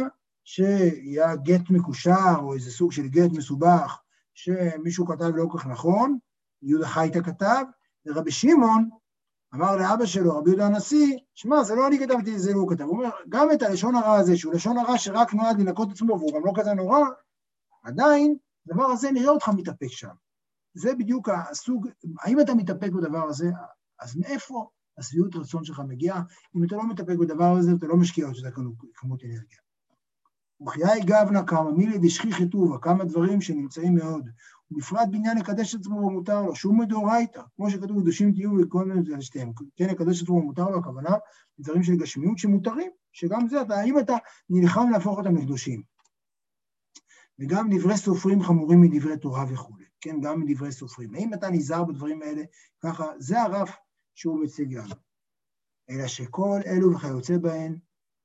שהיה 0.44 1.36
גט 1.36 1.70
מקושר, 1.70 2.34
או 2.38 2.54
איזה 2.54 2.70
סוג 2.70 2.92
של 2.92 3.08
גט 3.08 3.30
מסובך, 3.32 4.00
שמישהו 4.34 5.06
כתב 5.06 5.30
לא 5.34 5.46
כך 5.54 5.66
נכון, 5.66 6.18
יהודה 6.62 6.88
חייטה 6.88 7.22
כתב, 7.22 7.64
ורבי 8.06 8.30
שמעון 8.30 8.88
אמר 9.54 9.76
לאבא 9.76 10.06
שלו, 10.06 10.38
רבי 10.38 10.50
יהודה 10.50 10.66
הנשיא, 10.66 11.18
שמע, 11.34 11.64
זה 11.64 11.74
לא 11.74 11.86
אני 11.86 11.98
כתבתי, 11.98 12.38
זה 12.38 12.54
הוא 12.54 12.70
כתב. 12.70 12.84
הוא 12.84 12.98
אומר, 12.98 13.10
גם 13.28 13.48
את 13.52 13.62
הלשון 13.62 13.94
הרע 13.94 14.14
הזה, 14.14 14.36
שהוא 14.36 14.54
לשון 14.54 14.78
הרע 14.78 14.98
שרק 14.98 15.34
נועד 15.34 15.60
לנקות 15.60 15.90
עצמו, 15.90 16.18
והוא 16.18 16.32
גם 16.34 16.46
לא 16.46 16.52
כזה 16.56 16.74
נורא, 16.74 16.98
עדיין, 17.82 18.36
הדבר 18.66 18.84
הזה 18.84 19.10
נראה 19.12 19.30
אותך 19.30 19.48
מתאפק 19.48 19.90
שם. 19.90 20.14
זה 20.74 20.94
בדיוק 20.94 21.28
הסוג, 21.28 21.88
האם 22.20 22.40
אתה 22.40 22.54
מתאפק 22.54 22.90
בדבר 22.92 23.28
הזה, 23.28 23.50
אז 24.00 24.16
מאיפה 24.16 24.68
השביעות 24.98 25.36
רצון 25.36 25.64
שלך 25.64 25.82
מגיעה? 25.88 26.22
אם 26.56 26.64
אתה 26.64 26.76
לא 26.76 26.88
מתאפק 26.88 27.16
בדבר 27.20 27.56
הזה, 27.56 27.72
אתה 27.78 27.86
לא 27.86 27.96
משקיע 27.96 28.26
עוד 28.26 28.34
שזה 28.34 28.50
כמות 28.94 29.24
אנרגיה. 29.24 29.58
וחיי 30.66 31.00
גבנה 31.00 31.42
כמה 31.42 31.70
מילי 31.70 31.98
דשכיחי 31.98 32.48
טובה, 32.48 32.78
כמה 32.78 33.04
דברים 33.04 33.40
שנמצאים 33.40 33.94
מאוד. 33.94 34.28
ובפרט 34.70 35.08
בעניין 35.10 35.38
לקדש 35.38 35.74
את 35.74 35.80
עצמו 35.80 35.96
ומותר 35.96 36.42
לו, 36.42 36.54
שום 36.54 36.80
מדאורייתא, 36.80 37.42
כמו 37.56 37.70
שכתוב, 37.70 38.00
קדושים 38.00 38.32
תהיו 38.32 38.50
וכל 38.62 38.84
מיני 38.84 39.22
שתיהם. 39.22 39.52
כן, 39.76 39.88
לקדש 39.88 40.18
את 40.18 40.22
עצמו 40.22 40.36
ומותר 40.36 40.68
לו, 40.68 40.78
הכוונה, 40.78 41.10
דברים 41.58 41.82
של 41.82 41.96
גשמיות 41.96 42.38
שמותרים, 42.38 42.90
שגם 43.12 43.48
זה, 43.48 43.62
אתה, 43.62 43.74
האם 43.74 43.98
אתה 43.98 44.16
נלחם 44.50 44.90
להפוך 44.92 45.18
אותם 45.18 45.36
לקדושים. 45.36 45.82
וגם 47.38 47.68
דברי 47.70 47.96
סופרים 47.96 48.42
חמורים 48.42 48.80
מדברי 48.80 49.18
תורה 49.18 49.44
וכולי, 49.48 49.84
כן, 50.00 50.20
גם 50.20 50.40
מדברי 50.40 50.72
סופרים. 50.72 51.14
האם 51.14 51.34
אתה 51.34 51.50
נזהר 51.50 51.84
בדברים 51.84 52.22
האלה? 52.22 52.42
ככה, 52.82 53.04
זה 53.18 53.42
הרף 53.42 53.76
שהוא 54.18 54.40
מציג 54.44 54.74
לנו. 54.74 54.94
אלא 55.90 56.06
שכל 56.06 56.60
אלו 56.66 56.94
וכיוצא 56.94 57.38
בהן, 57.38 57.78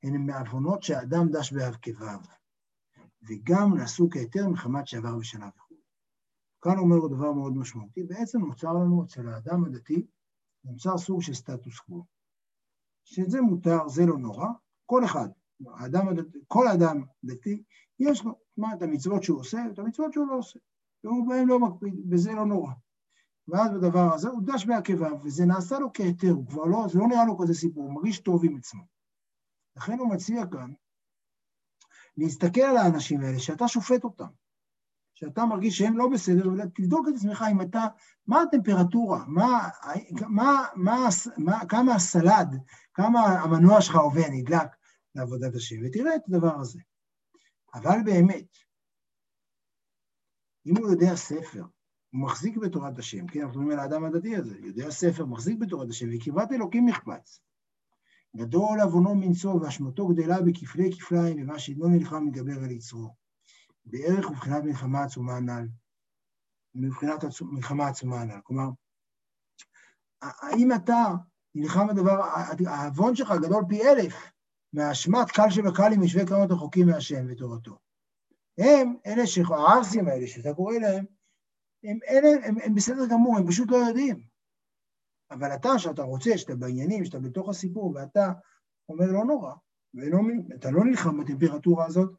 הן 0.04 0.26
מעוונות 0.26 0.84
שהאדם 0.84 1.30
דש 1.32 1.54
בהרכביו, 1.54 2.20
וגם 3.24 3.78
נעשו 3.78 4.10
כהיתר 4.12 4.48
מחמת 4.48 4.88
שעבר 4.88 5.18
בשנה 5.18 5.50
וכו'. 5.56 5.76
כאן 6.62 6.78
אומר 6.78 7.08
דבר 7.08 7.32
מאוד 7.32 7.58
משמעותי, 7.58 8.04
בעצם 8.04 8.40
נוצר 8.40 8.74
לנו 8.74 9.04
אצל 9.04 9.28
האדם 9.28 9.66
הדתי, 9.66 10.06
נוצר 10.64 10.98
סוג 10.98 11.22
של 11.22 11.34
סטטוס 11.34 11.80
קוו. 11.80 12.06
שזה 13.04 13.42
מותר, 13.42 13.88
זה 13.88 14.06
לא 14.06 14.18
נורא, 14.18 14.48
כל 14.86 15.06
אחד, 15.06 15.28
האדם 15.68 16.08
כל 16.48 16.68
אדם 16.68 17.04
דתי, 17.24 17.64
יש 18.00 18.26
לו 18.26 18.40
מה, 18.58 18.74
את 18.74 18.82
המצוות 18.82 19.24
שהוא 19.24 19.40
עושה, 19.40 19.58
את 19.74 19.80
המצוות 19.80 20.14
שהוא 20.14 20.28
לא 20.28 20.38
עושה, 20.38 20.60
והוא 21.04 21.30
בהם 21.30 21.48
לא 21.48 21.60
מקפיד, 21.60 21.94
וזה 22.12 22.32
לא 22.32 22.46
נורא. 22.46 22.74
ואז 23.48 23.72
בדבר 23.72 24.14
הזה 24.14 24.30
הוא 24.30 24.42
דש 24.46 24.66
בעקביו, 24.66 25.18
וזה 25.24 25.46
נעשה 25.46 25.80
לו 25.80 25.94
כהיתר, 25.94 26.32
הוא 26.32 26.48
כבר 26.48 26.66
לא, 26.66 26.86
זה 26.92 27.00
לא 27.00 27.08
נראה 27.08 27.26
לו 27.26 27.38
כזה 27.38 27.54
סיפור, 27.54 27.84
הוא 27.84 27.94
מרגיש 27.94 28.20
טוב 28.20 28.46
עם 28.46 28.58
עצמו. 28.58 28.84
לכן 29.76 30.00
הוא 30.00 30.14
מציע 30.14 30.44
כאן 30.52 30.74
להסתכל 32.18 32.62
על 32.62 32.78
האנשים 32.78 33.22
האלה, 33.22 33.40
שאתה 33.40 33.68
שופט 33.68 34.04
אותם, 34.04 34.28
שאתה 35.14 35.46
מרגיש 35.46 35.78
שהם 35.78 35.98
לא 35.98 36.10
בסדר, 36.14 36.50
ותבדוק 36.50 37.08
את 37.10 37.14
עצמך 37.16 37.44
אם 37.52 37.62
אתה, 37.62 37.88
מה 38.28 38.42
הטמפרטורה, 38.42 39.26
מה, 39.28 39.70
מה, 40.28 40.66
מה, 40.76 41.08
מה, 41.38 41.66
כמה 41.70 41.96
הסלד, 41.96 42.62
כמה 42.94 43.20
המנוע 43.20 43.82
שלך 43.82 43.96
עובד, 43.96 44.30
נדלק 44.32 44.68
לעבודת 45.16 45.56
השם, 45.56 45.76
ותראה 45.86 46.16
את 46.16 46.22
הדבר 46.28 46.60
הזה. 46.60 46.80
אבל 47.74 47.98
באמת, 48.06 48.58
אם 50.66 50.78
הוא 50.78 50.90
יודע 50.92 51.16
ספר, 51.16 51.64
הוא 52.14 52.22
מחזיק 52.22 52.58
בתורת 52.58 53.00
השם, 53.00 53.28
כן, 53.28 53.42
אנחנו 53.42 53.62
מדברים 53.62 53.80
על 53.80 53.80
האדם 53.80 54.06
הדתי 54.06 54.36
הזה, 54.36 54.58
יודע 54.60 54.92
ספר, 54.92 55.26
מחזיק 55.26 55.60
בתורת 55.60 55.90
השם, 55.90 56.06
וקרבת 56.14 56.52
אלוקים 56.52 56.90
נחפץ. 56.90 57.42
גדול 58.36 58.80
עוונו 58.82 59.16
מנשוא 59.16 59.54
ואשמתו 59.54 60.08
גדלה 60.08 60.42
בכפלי 60.42 60.92
כפליים, 60.92 61.42
ומה 61.42 61.60
שאינו 61.60 61.88
נלחם 61.88 62.26
מתגבר 62.26 62.64
על 62.64 62.72
יצרו. 62.72 63.16
בערך 63.86 64.30
ובחינת 64.30 64.64
מלחמה 64.64 65.04
עצומה 65.04 65.38
הנ"ל, 65.38 65.68
מבחינת 66.76 67.24
מלחמה 67.42 67.88
עצומה 67.88 68.22
הנ"ל. 68.22 68.40
כלומר, 68.44 68.70
האם 70.22 70.72
אתה 70.76 71.06
נלחם 71.56 71.88
בדבר, 71.88 72.22
העוון 72.68 73.16
שלך 73.16 73.34
גדול 73.42 73.64
פי 73.70 73.82
אלף 73.82 74.32
מהאשמת 74.74 75.32
קל 75.32 75.50
שבקל 75.50 75.94
עם 75.94 76.04
יושבי 76.04 76.26
קרנות 76.26 76.52
רחוקים 76.52 76.88
מהשם 76.88 77.26
ותורתו. 77.30 77.78
הם, 78.58 78.96
אלה 79.06 79.28
שהערסים 79.28 80.08
האלה, 80.08 80.28
שאתה 80.28 80.54
קורא 80.54 80.74
להם, 80.74 81.06
הם, 81.84 82.00
אלה, 82.10 82.48
הם, 82.48 82.56
הם 82.64 82.76
בסדר 82.76 83.06
גמור, 83.10 83.38
הם 83.38 83.48
פשוט 83.48 83.72
לא 83.72 83.78
יודעים. 83.78 84.24
אבל 85.32 85.56
אתה, 85.56 85.80
שאתה 85.80 86.04
רוצה, 86.04 86.38
שאתה 86.38 86.56
בעניינים, 86.56 87.06
שאתה 87.06 87.20
בתוך 87.20 87.50
הסיפור, 87.50 87.94
ואתה 87.96 88.32
אומר 88.90 89.06
לא 89.06 89.26
נורא, 89.26 89.54
ואתה 89.94 90.72
לא 90.72 90.86
נלחם 90.86 91.24
בטמפרטורה 91.24 91.86
הזאת, 91.86 92.12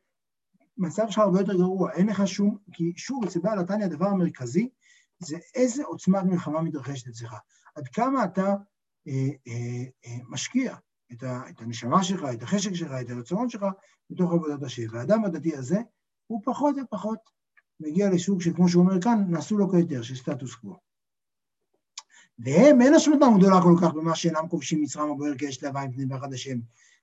מצב 0.77 1.03
שלך 1.09 1.19
הרבה 1.19 1.41
יותר 1.41 1.53
גרוע, 1.53 1.93
אין 1.93 2.07
לך 2.07 2.29
שום, 2.29 2.59
כי 2.73 2.93
שוב, 2.97 3.25
אצל 3.25 3.41
בעל 3.41 3.59
התניא 3.59 3.85
הדבר 3.85 4.07
המרכזי 4.07 4.69
זה 5.19 5.39
איזה 5.55 5.85
עוצמת 5.85 6.25
מלחמה 6.25 6.63
מתרחשת 6.63 7.09
אצלך, 7.09 7.35
עד 7.75 7.89
כמה 7.89 8.25
אתה 8.25 8.55
אה, 9.09 9.29
אה, 9.49 9.85
אה, 10.07 10.19
משקיע 10.29 10.77
את, 11.13 11.23
ה, 11.23 11.43
את 11.49 11.61
הנשמה 11.61 12.05
שלך, 12.05 12.25
את 12.35 12.43
החשק 12.43 12.73
שלך, 12.75 12.91
את 13.01 13.11
הרצון 13.11 13.49
שלך, 13.49 13.65
בתוך 14.11 14.33
עבודת 14.33 14.63
השם. 14.63 14.83
והאדם 14.91 15.25
הדתי 15.25 15.57
הזה, 15.57 15.79
הוא 16.27 16.41
פחות 16.45 16.77
ופחות 16.85 17.19
מגיע 17.81 18.11
לסוג 18.11 18.41
שכמו 18.41 18.69
שהוא 18.69 18.85
אומר 18.85 19.01
כאן, 19.01 19.25
נעשו 19.29 19.59
לו 19.59 19.71
כהיתר, 19.71 20.03
של 20.03 20.15
סטטוס 20.15 20.55
קוו. 20.55 20.77
והם, 22.39 22.81
אין 22.81 22.95
אשמתם 22.95 23.39
גדולה 23.39 23.63
כל 23.63 23.77
כך 23.83 23.95
במה 23.95 24.17
שאינם 24.17 24.49
כובשים 24.49 24.83
מצרים 24.83 25.11
או 25.11 25.19
באר 25.19 25.39
כאש 25.39 25.63
להבה 25.63 25.87
מפני 25.87 26.07
באחד 26.07 26.33
השם, 26.33 26.59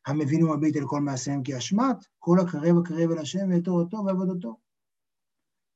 המבין 0.06 0.44
ומביט 0.44 0.78
אל 0.78 0.88
כל 0.88 1.02
מעשיהם 1.02 1.44
כאשמת, 1.44 1.98
כל 2.20 2.40
הקרב 2.40 2.78
הקרב 2.78 3.12
אל 3.12 3.18
השם 3.18 3.50
ואת 3.50 3.64
תורתו 3.64 4.04
ועבודתו. 4.06 4.58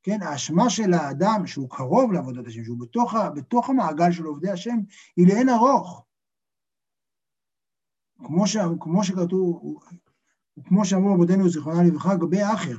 כן, 0.04 0.22
האשמה 0.22 0.70
של 0.70 0.94
האדם 0.94 1.48
שהוא 1.48 1.70
קרוב 1.70 2.14
לעבודת 2.14 2.48
השם, 2.48 2.64
שהוא 2.64 2.80
בתוך, 2.80 3.14
בתוך 3.36 3.70
המעגל 3.70 4.12
של 4.12 4.24
עובדי 4.24 4.50
השם, 4.50 4.78
היא 5.16 5.28
לאין 5.28 5.50
ארוך. 5.50 6.06
כמו, 8.18 8.48
ש, 8.48 8.58
כמו 8.80 9.04
שכתוב, 9.04 9.80
כמו 10.64 10.86
שאמרו 10.86 11.14
רבותינו 11.14 11.50
זיכרונה 11.50 11.84
לברכה, 11.84 12.16
גבי 12.16 12.44
אחר, 12.44 12.78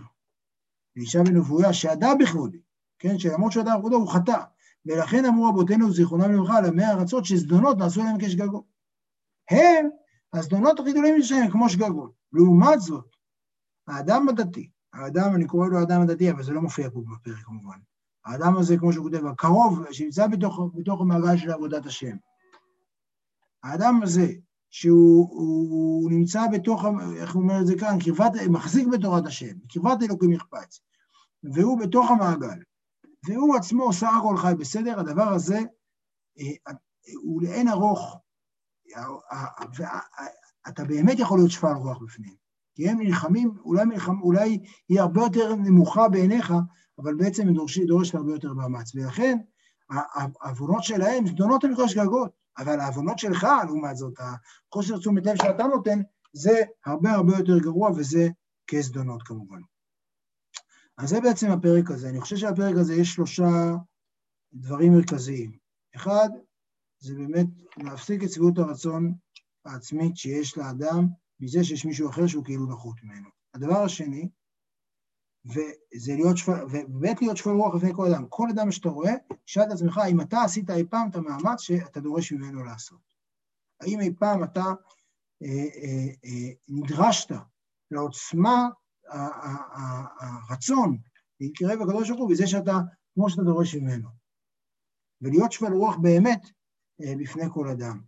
לאישה 0.97 1.23
בנבואה, 1.23 1.73
שעדה 1.73 2.09
בכבודי, 2.21 2.59
כן, 2.99 3.19
שלמרות 3.19 3.53
שעדה 3.53 3.77
בכבודו 3.77 3.97
הוא 3.97 4.09
חטא, 4.09 4.39
ולכן 4.87 5.25
אמרו 5.25 5.49
רבותינו 5.49 5.93
זיכרונם 5.93 6.33
לברכה 6.33 6.59
על 6.59 6.65
עמי 6.65 6.85
הארצות 6.85 7.25
שזדונות 7.25 7.79
נעשו 7.79 8.03
להם 8.03 8.17
כשגגות. 8.21 8.65
הם, 9.51 9.89
הזדונות 10.33 10.81
הכי 10.81 10.91
גדולים 10.91 11.23
שלהם 11.23 11.51
כמו 11.51 11.69
שגגות. 11.69 12.13
לעומת 12.33 12.81
זאת, 12.81 13.17
האדם 13.89 14.29
הדתי, 14.29 14.71
האדם, 14.93 15.35
אני 15.35 15.47
קורא 15.47 15.69
לו 15.69 15.79
האדם 15.79 16.01
הדתי, 16.03 16.31
אבל 16.31 16.43
זה 16.43 16.53
לא 16.53 16.61
מופיע 16.63 16.91
פה 16.91 17.01
בפרק 17.01 17.45
כמובן. 17.45 17.79
האדם 18.25 18.57
הזה, 18.57 18.77
כמו 18.77 18.93
שהוא 18.93 19.11
כותב, 19.11 19.27
הקרוב, 19.27 19.93
שנמצא 19.93 20.27
בתוך, 20.27 20.61
בתוך 20.75 21.01
המעגל 21.01 21.37
של 21.37 21.51
עבודת 21.51 21.87
השם. 21.87 22.17
האדם 23.63 24.01
הזה, 24.03 24.33
שהוא 24.71 26.11
נמצא 26.11 26.47
בתוך, 26.53 26.85
איך 27.17 27.35
הוא 27.35 27.43
אומר 27.43 27.61
את 27.61 27.67
זה 27.67 27.75
כאן, 27.79 27.99
קרבת, 28.05 28.33
מחזיק 28.51 28.89
בתורת 28.89 29.27
השם, 29.27 29.59
קרבת 29.69 30.03
אלוקים 30.03 30.33
יחפץ, 30.33 30.81
והוא 31.55 31.81
בתוך 31.81 32.11
המעגל, 32.11 32.59
והוא 33.27 33.57
עצמו 33.57 33.93
סך 33.93 34.11
הכל 34.19 34.37
חי 34.37 34.53
בסדר, 34.59 35.01
הדבר 35.01 35.29
הזה 35.29 35.59
אה, 36.39 36.73
הוא 37.23 37.43
לאין 37.43 37.69
ארוך, 37.69 38.19
ואתה 39.77 40.85
באמת 40.85 41.19
יכול 41.19 41.39
להיות 41.39 41.51
שפל 41.51 41.73
רוח 41.73 41.99
בפנים, 42.03 42.35
כי 42.75 42.89
הם 42.89 43.01
נלחמים, 43.01 43.55
אולי, 43.65 43.85
מלחם, 43.85 44.23
אולי 44.23 44.59
היא 44.89 45.01
הרבה 45.01 45.21
יותר 45.21 45.55
נמוכה 45.55 46.09
בעיניך, 46.09 46.55
אבל 46.99 47.15
בעצם 47.15 47.49
היא 47.49 47.87
דורשת 47.87 48.15
הרבה 48.15 48.33
יותר 48.33 48.53
מאמץ, 48.53 48.95
ולכן 48.95 49.39
העוונות 49.91 50.85
שלהם 50.85 51.27
זדונות 51.27 51.65
הן 51.65 51.71
לכל 51.71 51.89
שגגות, 51.89 52.31
אבל 52.59 52.81
העוונות 52.81 53.19
שלך, 53.19 53.47
לעומת 53.67 53.97
זאת, 53.97 54.15
החוסר 54.19 54.99
תשומת 54.99 55.27
לב 55.27 55.37
שאתה 55.37 55.63
נותן, 55.63 56.01
זה 56.33 56.63
הרבה 56.87 57.11
הרבה 57.13 57.37
יותר 57.39 57.59
גרוע, 57.59 57.91
וזה 57.91 58.29
כזדונות 58.67 59.23
כמובן. 59.23 59.61
אז 60.99 61.09
זה 61.09 61.21
בעצם 61.21 61.51
הפרק 61.51 61.91
הזה. 61.91 62.09
אני 62.09 62.21
חושב 62.21 62.37
שהפרק 62.37 62.77
הזה 62.77 62.95
יש 62.95 63.15
שלושה 63.15 63.75
דברים 64.53 64.93
מרכזיים. 64.93 65.57
אחד, 65.97 66.29
זה 66.99 67.15
באמת 67.15 67.47
להפסיק 67.77 68.25
את 68.25 68.33
שביעות 68.33 68.59
הרצון 68.59 69.15
העצמית 69.65 70.17
שיש 70.17 70.59
לאדם 70.59 71.07
מזה 71.41 71.65
שיש 71.65 71.85
מישהו 71.85 72.11
אחר 72.11 72.27
שהוא 72.27 72.45
כאילו 72.45 72.67
נחות 72.67 72.97
ממנו. 73.03 73.29
הדבר 73.55 73.79
השני, 73.79 74.29
וזה 75.49 76.15
להיות 76.15 76.37
שפל, 76.37 76.65
ובאמת 76.65 77.23
להיות 77.23 77.37
שפל 77.37 77.51
רוח 77.51 77.75
לפני 77.75 77.95
כל 77.95 78.07
אדם. 78.07 78.27
כל 78.29 78.49
אדם 78.51 78.73
שאתה 78.73 78.89
רואה, 78.89 79.15
שאל 79.47 79.63
את 79.63 79.73
עצמך 79.73 80.01
אם 80.11 80.21
אתה 80.21 80.43
עשית 80.43 80.71
אי 80.71 80.85
פעם 80.85 81.11
את 81.11 81.17
המאמץ 81.17 81.61
שאתה 81.61 82.01
דורש 82.01 82.33
ממנו 82.33 82.65
לעשות. 82.65 83.01
האם 83.81 84.01
אי 84.01 84.15
פעם 84.19 84.45
אתה 84.45 84.65
אה, 85.43 85.67
אה, 85.83 86.09
אה, 86.25 86.53
נדרשת 86.69 87.35
לעוצמה 87.91 88.69
הרצון 90.21 90.99
להתקרב 91.41 91.81
לקדוש 91.81 92.09
ברוך 92.09 92.21
הוא 92.21 92.31
בזה 92.31 92.47
שאתה, 92.47 92.73
כמו 93.15 93.31
שאתה 93.31 93.43
דורש 93.43 93.75
ממנו. 93.75 94.09
ולהיות 95.23 95.53
שפל 95.53 95.73
רוח 95.73 95.97
באמת 95.97 96.41
אה, 97.01 97.13
בפני 97.19 97.45
כל 97.53 97.69
אדם. 97.69 98.01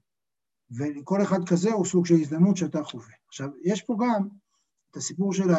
וכל 0.79 1.23
אחד 1.23 1.49
כזה 1.49 1.73
הוא 1.73 1.87
סוג 1.87 2.07
של 2.07 2.15
הזדמנות 2.15 2.57
שאתה 2.57 2.85
חווה. 2.85 3.15
עכשיו, 3.29 3.49
יש 3.63 3.83
פה 3.83 3.97
גם 4.01 4.29
את 4.91 4.97
הסיפור 4.97 5.33
של 5.33 5.51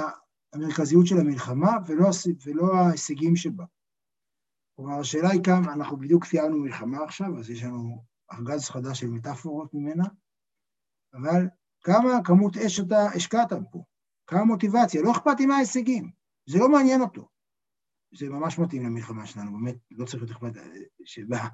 המרכזיות 0.54 1.08
של 1.08 1.18
המלחמה 1.18 1.72
ולא, 1.88 2.10
ולא 2.46 2.76
ההישגים 2.76 3.36
שבה. 3.36 3.66
כלומר, 4.76 5.00
השאלה 5.00 5.30
היא 5.30 5.44
כמה, 5.44 5.74
אנחנו 5.74 5.98
בדיוק 5.98 6.26
סיימנו 6.26 6.60
מלחמה 6.60 7.04
עכשיו, 7.04 7.40
אז 7.40 7.50
יש 7.50 7.64
לנו 7.64 8.04
ארגז 8.34 8.70
חדש 8.70 9.00
של 9.00 9.08
מטאפורות 9.08 9.74
ממנה, 9.74 10.04
אבל 11.14 11.48
כמה 11.84 12.10
כמות 12.24 12.58
אש 12.58 12.80
אתה 12.80 13.06
השקעת 13.16 13.54
פה? 13.72 13.84
כמה 14.28 14.44
מוטיבציה, 14.44 15.02
לא 15.02 15.12
אכפת 15.12 15.40
לי 15.40 15.46
מה 15.46 15.56
ההישגים, 15.56 16.12
זה 16.50 16.60
לא 16.60 16.70
מעניין 16.70 17.02
אותו. 17.02 17.30
זה 18.18 18.30
ממש 18.30 18.60
מתאים 18.60 18.86
למלחמה 18.86 19.26
שלנו, 19.26 19.52
באמת, 19.52 19.76
לא 19.92 20.06
צריך 20.06 20.24
להיות 20.24 20.38
אכפת, 20.38 20.62
שבה 21.06 21.48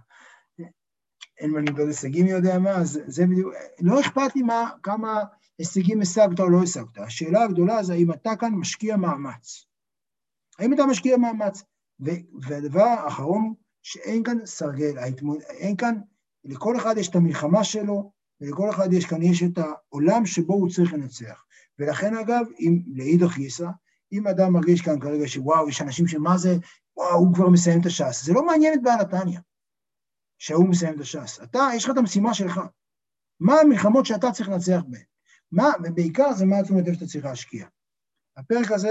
אין 1.38 1.52
מה 1.52 1.60
למדוד 1.60 1.88
הישגים, 1.88 2.26
מי 2.26 2.32
יודע 2.32 2.60
מה, 2.60 2.70
אז 2.70 3.00
זה 3.08 3.26
בדיוק, 3.26 3.54
לא 3.82 4.00
אכפת 4.00 4.36
לי 4.36 4.42
מה, 4.42 4.70
כמה 4.84 5.24
הישגים 5.60 6.02
השגת 6.02 6.40
או 6.40 6.50
לא 6.50 6.64
השגת. 6.64 6.98
השאלה 6.98 7.44
הגדולה 7.44 7.84
זה 7.84 7.94
האם 7.94 8.12
אתה 8.12 8.36
כאן 8.36 8.54
משקיע 8.54 8.98
מאמץ. 8.98 9.66
האם 10.60 10.74
אתה 10.74 10.86
משקיע 10.86 11.18
מאמץ? 11.18 11.64
והדבר 12.42 12.84
האחרון, 12.84 13.54
שאין 13.84 14.24
כאן 14.24 14.46
סרגל, 14.46 14.98
אין 15.50 15.76
כאן, 15.76 15.96
לכל 16.44 16.78
אחד 16.78 16.98
יש 16.98 17.10
את 17.10 17.16
המלחמה 17.16 17.64
שלו, 17.64 18.12
ולכל 18.42 18.70
אחד 18.70 18.94
יש 18.94 19.06
כאן, 19.06 19.22
יש 19.22 19.44
את 19.44 19.58
העולם 19.58 20.26
שבו 20.26 20.54
הוא 20.54 20.70
צריך 20.70 20.94
לנצח. 20.94 21.44
ולכן 21.80 22.18
אגב, 22.18 22.46
אם 22.60 22.82
לאידך 22.94 23.36
גיסא, 23.36 23.68
אם 24.12 24.28
אדם 24.28 24.54
מרגיש 24.54 24.82
כאן 24.82 25.00
כרגע 25.00 25.28
שוואו, 25.28 25.70
יש 25.70 25.82
אנשים 25.82 26.08
שמה 26.08 26.38
זה, 26.38 26.58
וואו, 26.98 27.16
הוא 27.16 27.34
כבר 27.34 27.50
מסיים 27.50 27.82
את 27.82 27.86
הש"ס, 27.86 28.26
זה 28.26 28.34
לא 28.34 28.46
מעניין 28.46 28.74
את 28.74 28.84
בעל 28.84 29.00
התניא, 29.00 29.40
שהוא 30.38 30.70
מסיים 30.70 30.96
את 30.96 31.00
הש"ס. 31.00 31.40
אתה, 31.44 31.68
יש 31.76 31.86
לך 31.86 31.92
את 31.92 31.98
המשימה 31.98 32.34
שלך. 32.34 32.62
מה 33.40 33.54
המלחמות 33.60 34.06
שאתה 34.06 34.32
צריך 34.32 34.50
לנצח 34.50 34.82
בהן? 34.88 35.04
מה, 35.52 35.72
ובעיקר 35.84 36.34
זה 36.34 36.46
מה 36.46 36.60
התשומת 36.60 36.88
לב 36.88 36.94
שאתה 36.94 37.06
צריך 37.06 37.26
להשקיע. 37.26 37.66
הפרק 38.38 38.72
הזה... 38.72 38.90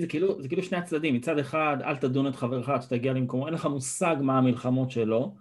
זה 0.00 0.06
כאילו, 0.06 0.42
זה 0.42 0.48
כאילו 0.48 0.62
שני 0.62 0.78
הצדדים, 0.78 1.14
מצד 1.14 1.38
אחד, 1.38 1.76
אל 1.84 1.96
תדון 1.96 2.26
את 2.26 2.36
חברך 2.36 2.68
עד 2.68 2.82
שתגיע 2.82 3.12
למקומו, 3.12 3.46
אין 3.46 3.54
לך 3.54 3.66
מושג 3.66 4.16
מה 4.20 4.38
המלחמות 4.38 4.90
שלו, 4.90 5.34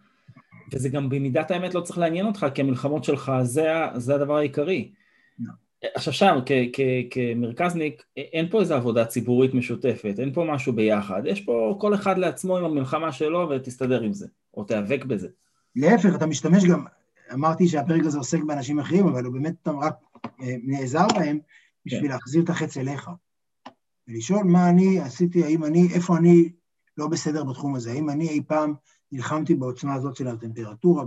וזה 0.74 0.90
גם 0.90 1.10
במידת 1.10 1.52
האמת 1.52 1.74
לא 1.74 1.82
צריך 1.82 2.00
לעניין 2.00 2.26
אותך, 2.26 2.46
כי 2.54 2.62
המלחמות 2.62 3.04
שלך 3.04 3.32
זה, 3.42 3.68
זה 3.96 4.16
הדבר 4.16 4.38
העיקרי. 4.38 4.92
עכשיו 5.96 6.14
שם, 6.14 6.40
כמרכזניק, 7.12 8.04
אין 8.18 8.50
פה 8.50 8.60
איזו 8.60 8.76
עבודה 8.76 9.06
ציבורית 9.06 9.54
משותפת, 9.54 10.16
אין 10.20 10.34
פה 10.34 10.44
משהו 10.44 10.74
ביחד, 10.74 11.22
יש 11.26 11.42
פה 11.42 11.78
כל 11.80 11.94
אחד 11.94 12.18
לעצמו 12.18 12.58
עם 12.58 12.66
המלחמה 12.66 13.12
שלו 13.12 13.50
ותסתדר 13.50 14.02
עם 14.02 14.14
זה, 14.14 14.28
או 14.54 14.64
תיאבק 14.64 15.06
בזה. 15.06 15.28
להפך, 15.76 16.16
אתה 16.16 16.26
משתמש 16.26 16.66
גם, 16.66 16.86
אמרתי 17.34 17.68
שהפרק 17.68 18.06
הזה 18.06 18.18
עוסק 18.18 18.44
באנשים 18.44 18.80
אחרים, 18.80 19.08
אבל 19.08 19.26
הוא 19.26 19.34
באמת 19.34 19.68
רק 19.82 19.96
נעזר 20.40 21.08
בהם 21.16 21.40
בשביל 21.86 22.02
כן. 22.02 22.08
להחזיר 22.08 22.44
את 22.44 22.50
החץ 22.50 22.78
אליך. 22.78 23.10
ולשאול 24.08 24.44
מה 24.44 24.70
אני 24.70 25.00
עשיתי, 25.00 25.44
האם 25.44 25.64
אני, 25.64 25.94
איפה 25.94 26.18
אני 26.18 26.52
לא 26.98 27.08
בסדר 27.08 27.44
בתחום 27.44 27.76
הזה, 27.76 27.92
האם 27.92 28.10
אני 28.10 28.30
אי 28.30 28.42
פעם 28.48 28.74
נלחמתי 29.12 29.56
בעוצמה 29.56 29.94
הזאת 29.94 30.16
של 30.16 30.28
הטמפרטורה, 30.28 31.04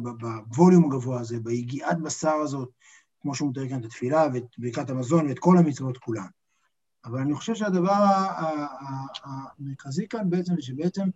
בווליום 0.46 0.84
הגבוה 0.84 1.20
הזה, 1.20 1.40
ביגיעת 1.40 2.00
בשר 2.00 2.34
הזאת, 2.34 2.68
כמו 3.20 3.34
שהוא 3.34 3.50
מתאר 3.50 3.68
כאן 3.68 3.80
את 3.80 3.84
התפילה 3.84 4.26
ואת 4.34 4.44
ברכת 4.58 4.90
המזון 4.90 5.28
ואת 5.28 5.38
כל 5.38 5.58
המצוות 5.58 5.98
כולן. 5.98 6.26
אבל 7.04 7.20
אני 7.20 7.34
חושב 7.34 7.54
שהדבר 7.54 7.92
המרכזי 9.24 10.08
כאן 10.08 10.30
בעצם, 10.30 10.54
זה 10.54 10.62
שבעצם 10.62 11.08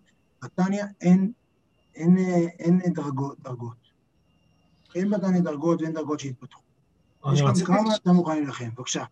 בתניא 0.42 0.84
אין, 1.00 1.32
אין, 1.94 2.18
אין, 2.58 2.80
אין 2.80 2.92
דרגות, 2.92 3.40
דרגות. 3.40 3.76
אין 4.94 5.10
בתניא 5.10 5.40
דרגות 5.40 5.82
ואין 5.82 5.92
דרגות 5.92 6.20
שהתפתחו. 6.20 6.67
יש 7.32 7.42
כאן 7.42 7.64
כמה 7.64 7.94
אתה 8.02 8.12
מוכן 8.12 8.34
להילחם, 8.34 8.68
בבקשה. 8.76 9.04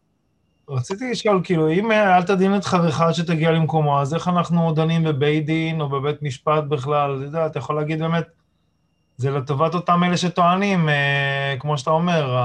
רציתי 0.69 1.11
לשאול, 1.11 1.41
כאילו, 1.45 1.71
אם 1.71 1.93
אל 1.93 2.23
תדין 2.23 2.57
את 2.57 2.65
חברך 2.65 3.03
שתגיע 3.13 3.51
למקומו, 3.51 4.01
אז 4.01 4.15
איך 4.15 4.29
אנחנו 4.29 4.73
דנים 4.73 5.05
בבית 5.05 5.47
דין 5.47 5.81
או 5.81 5.89
בבית 5.89 6.23
משפט 6.23 6.65
בכלל? 6.65 7.17
אתה 7.17 7.25
יודע, 7.25 7.47
אתה 7.47 7.59
יכול 7.59 7.77
להגיד 7.77 7.99
באמת, 7.99 8.27
זה 9.17 9.31
לטובת 9.31 9.75
אותם 9.75 10.05
אלה 10.05 10.17
שטוענים, 10.17 10.89
אה, 10.89 11.57
כמו 11.59 11.79
שאתה 11.79 11.91
אומר, 11.91 12.37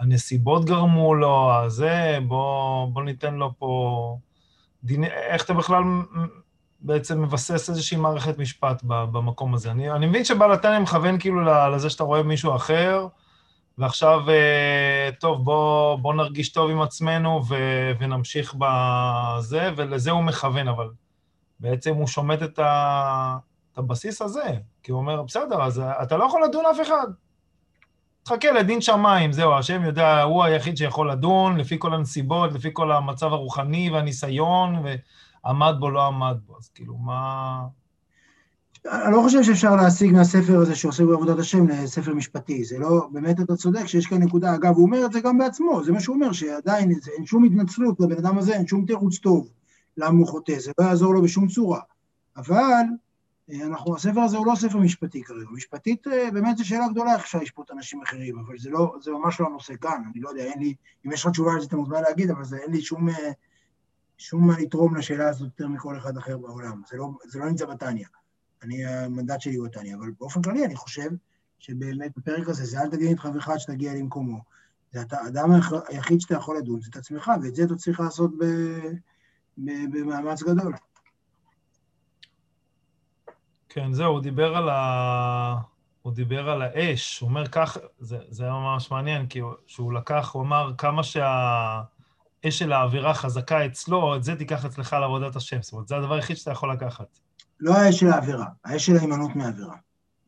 הנסיבות 0.00 0.64
גרמו 0.64 1.14
לו, 1.14 1.52
הזה, 1.52 2.18
בוא, 2.26 2.88
בוא 2.88 3.02
ניתן 3.02 3.34
לו 3.34 3.52
פה... 3.58 4.18
דין, 4.84 5.04
איך 5.04 5.44
אתה 5.44 5.54
בכלל 5.54 5.82
בעצם 6.80 7.22
מבסס 7.22 7.70
איזושהי 7.70 7.96
מערכת 7.96 8.38
משפט 8.38 8.82
במקום 8.84 9.54
הזה? 9.54 9.70
אני, 9.70 9.90
אני 9.90 10.06
מבין 10.06 10.24
שבעל 10.24 10.52
התניא 10.52 10.78
מכוון 10.78 11.18
כאילו 11.18 11.44
לזה 11.70 11.90
שאתה 11.90 12.04
רואה 12.04 12.22
מישהו 12.22 12.56
אחר, 12.56 13.06
ועכשיו, 13.78 14.30
אה, 14.30 15.10
טוב, 15.20 15.44
בוא, 15.44 15.96
בוא 15.96 16.14
נרגיש 16.14 16.52
טוב 16.52 16.70
עם 16.70 16.80
עצמנו 16.82 17.42
ו, 17.48 17.56
ונמשיך 17.98 18.54
בזה, 18.58 19.70
ולזה 19.76 20.10
הוא 20.10 20.22
מכוון, 20.22 20.68
אבל 20.68 20.90
בעצם 21.60 21.94
הוא 21.94 22.06
שומט 22.06 22.42
את, 22.42 22.58
ה, 22.58 23.36
את 23.72 23.78
הבסיס 23.78 24.22
הזה, 24.22 24.54
כי 24.82 24.92
הוא 24.92 25.00
אומר, 25.00 25.22
בסדר, 25.22 25.62
אז 25.62 25.82
אתה 26.02 26.16
לא 26.16 26.24
יכול 26.24 26.44
לדון 26.44 26.64
אף 26.66 26.80
אחד. 26.82 27.06
תחכה 28.22 28.52
לדין 28.52 28.80
שמיים, 28.80 29.32
זהו, 29.32 29.54
השם 29.54 29.84
יודע, 29.84 30.22
הוא 30.22 30.44
היחיד 30.44 30.76
שיכול 30.76 31.10
לדון, 31.10 31.56
לפי 31.56 31.76
כל 31.78 31.94
הנסיבות, 31.94 32.52
לפי 32.52 32.70
כל 32.72 32.92
המצב 32.92 33.32
הרוחני 33.32 33.90
והניסיון, 33.90 34.84
ועמד 35.44 35.74
בו, 35.78 35.90
לא 35.90 36.06
עמד 36.06 36.36
בו. 36.46 36.56
אז 36.58 36.68
כאילו, 36.68 36.96
מה... 36.96 37.60
אני 38.90 39.12
לא 39.12 39.20
חושב 39.22 39.42
שאפשר 39.42 39.76
להשיג 39.76 40.12
מהספר 40.12 40.58
הזה 40.58 40.74
שעוסק 40.74 41.04
בעבודת 41.04 41.38
השם 41.38 41.68
לספר 41.68 42.14
משפטי, 42.14 42.64
זה 42.64 42.78
לא, 42.78 43.08
באמת 43.12 43.40
אתה 43.40 43.56
צודק 43.56 43.86
שיש 43.86 44.06
כאן 44.06 44.22
נקודה, 44.22 44.54
אגב, 44.54 44.76
הוא 44.76 44.86
אומר 44.86 45.06
את 45.06 45.12
זה 45.12 45.20
גם 45.20 45.38
בעצמו, 45.38 45.84
זה 45.84 45.92
מה 45.92 46.00
שהוא 46.00 46.14
אומר, 46.14 46.32
שעדיין 46.32 46.90
אין 47.16 47.26
שום 47.26 47.44
התנצלות 47.44 48.00
לבן 48.00 48.16
אדם 48.16 48.38
הזה, 48.38 48.54
אין 48.54 48.66
שום 48.66 48.86
תירוץ 48.86 49.18
טוב 49.18 49.48
למה 49.96 50.18
הוא 50.18 50.26
חוטא, 50.26 50.58
זה 50.58 50.72
לא 50.78 50.84
יעזור 50.84 51.14
לו 51.14 51.22
בשום 51.22 51.48
צורה. 51.48 51.80
אבל 52.36 52.82
אה, 53.50 53.66
אנחנו, 53.66 53.96
הספר 53.96 54.20
הזה 54.20 54.36
הוא 54.36 54.46
לא 54.46 54.54
ספר 54.54 54.78
משפטי 54.78 55.22
כרגע, 55.22 55.46
משפטית 55.52 56.06
אה, 56.06 56.30
באמת 56.30 56.56
זו 56.56 56.68
שאלה 56.68 56.88
גדולה 56.88 57.14
איך 57.14 57.22
אפשר 57.22 57.38
לשפוט 57.38 57.70
אנשים 57.70 58.02
אחרים, 58.02 58.38
אבל 58.38 58.58
זה 58.58 58.70
לא, 58.70 58.94
זה 59.00 59.10
ממש 59.10 59.40
לא 59.40 59.46
הנושא 59.46 59.74
כאן, 59.80 60.02
אני 60.12 60.20
לא 60.20 60.28
יודע, 60.28 60.42
אין 60.42 60.58
לי, 60.58 60.74
אם 61.06 61.12
יש 61.12 61.24
לך 61.24 61.30
תשובה 61.30 61.52
על 61.52 61.60
זה 61.60 61.66
אתה 61.66 61.76
מוזמן 61.76 62.02
להגיד, 62.02 62.30
אבל 62.30 62.44
זה, 62.44 62.56
אין 62.56 62.72
לי 62.72 62.82
שום, 62.82 63.08
אה, 63.08 63.32
שום 64.18 64.46
מה 64.46 64.58
לתרום 64.58 64.96
לשאלה 64.96 65.28
הזאת 65.28 65.48
יותר 65.58 65.68
מכל 65.68 65.96
אחד 65.96 66.16
אחר 66.16 66.38
בעולם, 66.38 66.82
זה 66.90 66.96
לא, 66.96 67.10
זה 67.24 67.38
לא 67.38 67.46
נמצא 67.46 67.66
בתניא. 67.66 68.06
אני, 68.64 68.86
המנדט 68.86 69.40
שלי 69.40 69.54
הוא 69.54 69.66
התניא, 69.66 69.96
אבל 69.96 70.10
באופן 70.20 70.42
כללי 70.42 70.64
אני 70.64 70.76
חושב 70.76 71.10
שבאמת 71.58 72.12
בפרק 72.16 72.48
הזה, 72.48 72.64
זה 72.64 72.80
אל 72.80 72.90
תגיד 72.90 73.10
את 73.10 73.20
חברך 73.20 73.48
עד 73.48 73.58
שתגיע 73.58 73.94
למקומו. 73.94 74.40
זה 74.92 75.02
אתה, 75.02 75.16
האדם 75.20 75.50
היחיד 75.88 76.20
שאתה 76.20 76.34
יכול 76.34 76.56
לדון, 76.58 76.80
זה 76.80 76.88
את 76.90 76.96
עצמך, 76.96 77.30
ואת 77.42 77.54
זה 77.54 77.64
אתה 77.64 77.74
צריך 77.74 78.00
לעשות 78.00 78.30
ב, 78.38 78.44
ב, 79.58 79.70
במאמץ 79.92 80.42
גדול. 80.42 80.74
כן, 83.68 83.92
זהו, 83.92 84.12
הוא 84.12 84.20
דיבר 84.20 84.56
על 84.56 84.68
ה... 84.68 85.54
הוא 86.02 86.12
דיבר 86.12 86.50
על 86.50 86.62
האש, 86.62 87.20
הוא 87.20 87.28
אומר 87.28 87.46
כך, 87.46 87.78
זה, 87.98 88.18
זה 88.28 88.44
היה 88.44 88.52
ממש 88.52 88.90
מעניין, 88.90 89.26
כי 89.26 89.40
שהוא 89.66 89.92
לקח, 89.92 90.30
הוא 90.32 90.42
אמר 90.42 90.72
כמה 90.78 91.02
שהאש 91.02 92.58
של 92.58 92.72
האווירה 92.72 93.14
חזקה 93.14 93.66
אצלו, 93.66 94.16
את 94.16 94.24
זה 94.24 94.36
תיקח 94.36 94.64
אצלך 94.64 94.92
לעבודת 94.92 95.36
השם. 95.36 95.62
זאת 95.62 95.72
אומרת, 95.72 95.88
זה 95.88 95.96
הדבר 95.96 96.14
היחיד 96.14 96.36
שאתה 96.36 96.50
יכול 96.50 96.72
לקחת. 96.72 97.18
לא 97.60 97.74
האש 97.74 98.00
של 98.00 98.08
האווירה, 98.08 98.46
האש 98.64 98.86
של 98.86 98.96
ההימנעות 98.96 99.36
מהאווירה. 99.36 99.74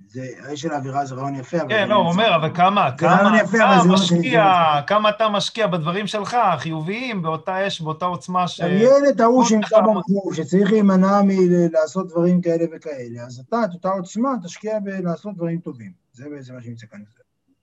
זה, 0.09 0.27
האש 0.43 0.61
של 0.61 0.73
האווירה 0.73 1.05
זה 1.05 1.15
רעיון 1.15 1.35
יפה, 1.35 1.57
אבל... 1.61 1.69
כן, 1.69 1.89
לא, 1.89 1.95
הוא 1.95 2.09
אומר, 2.09 2.37
אבל 2.37 2.55
כמה, 2.55 2.97
כמה 2.99 3.41
אתה 3.41 3.85
לא 3.85 3.95
משקיע, 3.95 4.53
כמה 4.87 5.09
אתה 5.09 5.29
משקיע 5.29 5.67
בדברים 5.67 6.07
שלך, 6.07 6.35
החיוביים, 6.35 7.23
באותה 7.23 7.67
אש, 7.67 7.81
באותה 7.81 8.05
עוצמה 8.05 8.49
ש... 8.49 8.61
את 9.09 9.21
ההוא 9.21 9.45
שנמצא 9.45 9.81
במחמור, 9.81 10.35
שצריך 10.35 10.73
להימנע 10.73 11.21
מלעשות 11.25 12.09
דברים 12.09 12.41
כאלה 12.41 12.65
וכאלה, 12.77 13.23
אז 13.27 13.45
אתה, 13.49 13.57
את 13.65 13.75
אותה 13.75 13.89
עוצמה, 13.89 14.31
תשקיע 14.43 14.79
בלעשות 14.79 15.35
דברים 15.35 15.61
טובים. 15.61 15.93
זה 16.13 16.25
בעצם 16.31 16.55
מה 16.55 16.63
שנמצא 16.63 16.87
כאן. 16.87 17.01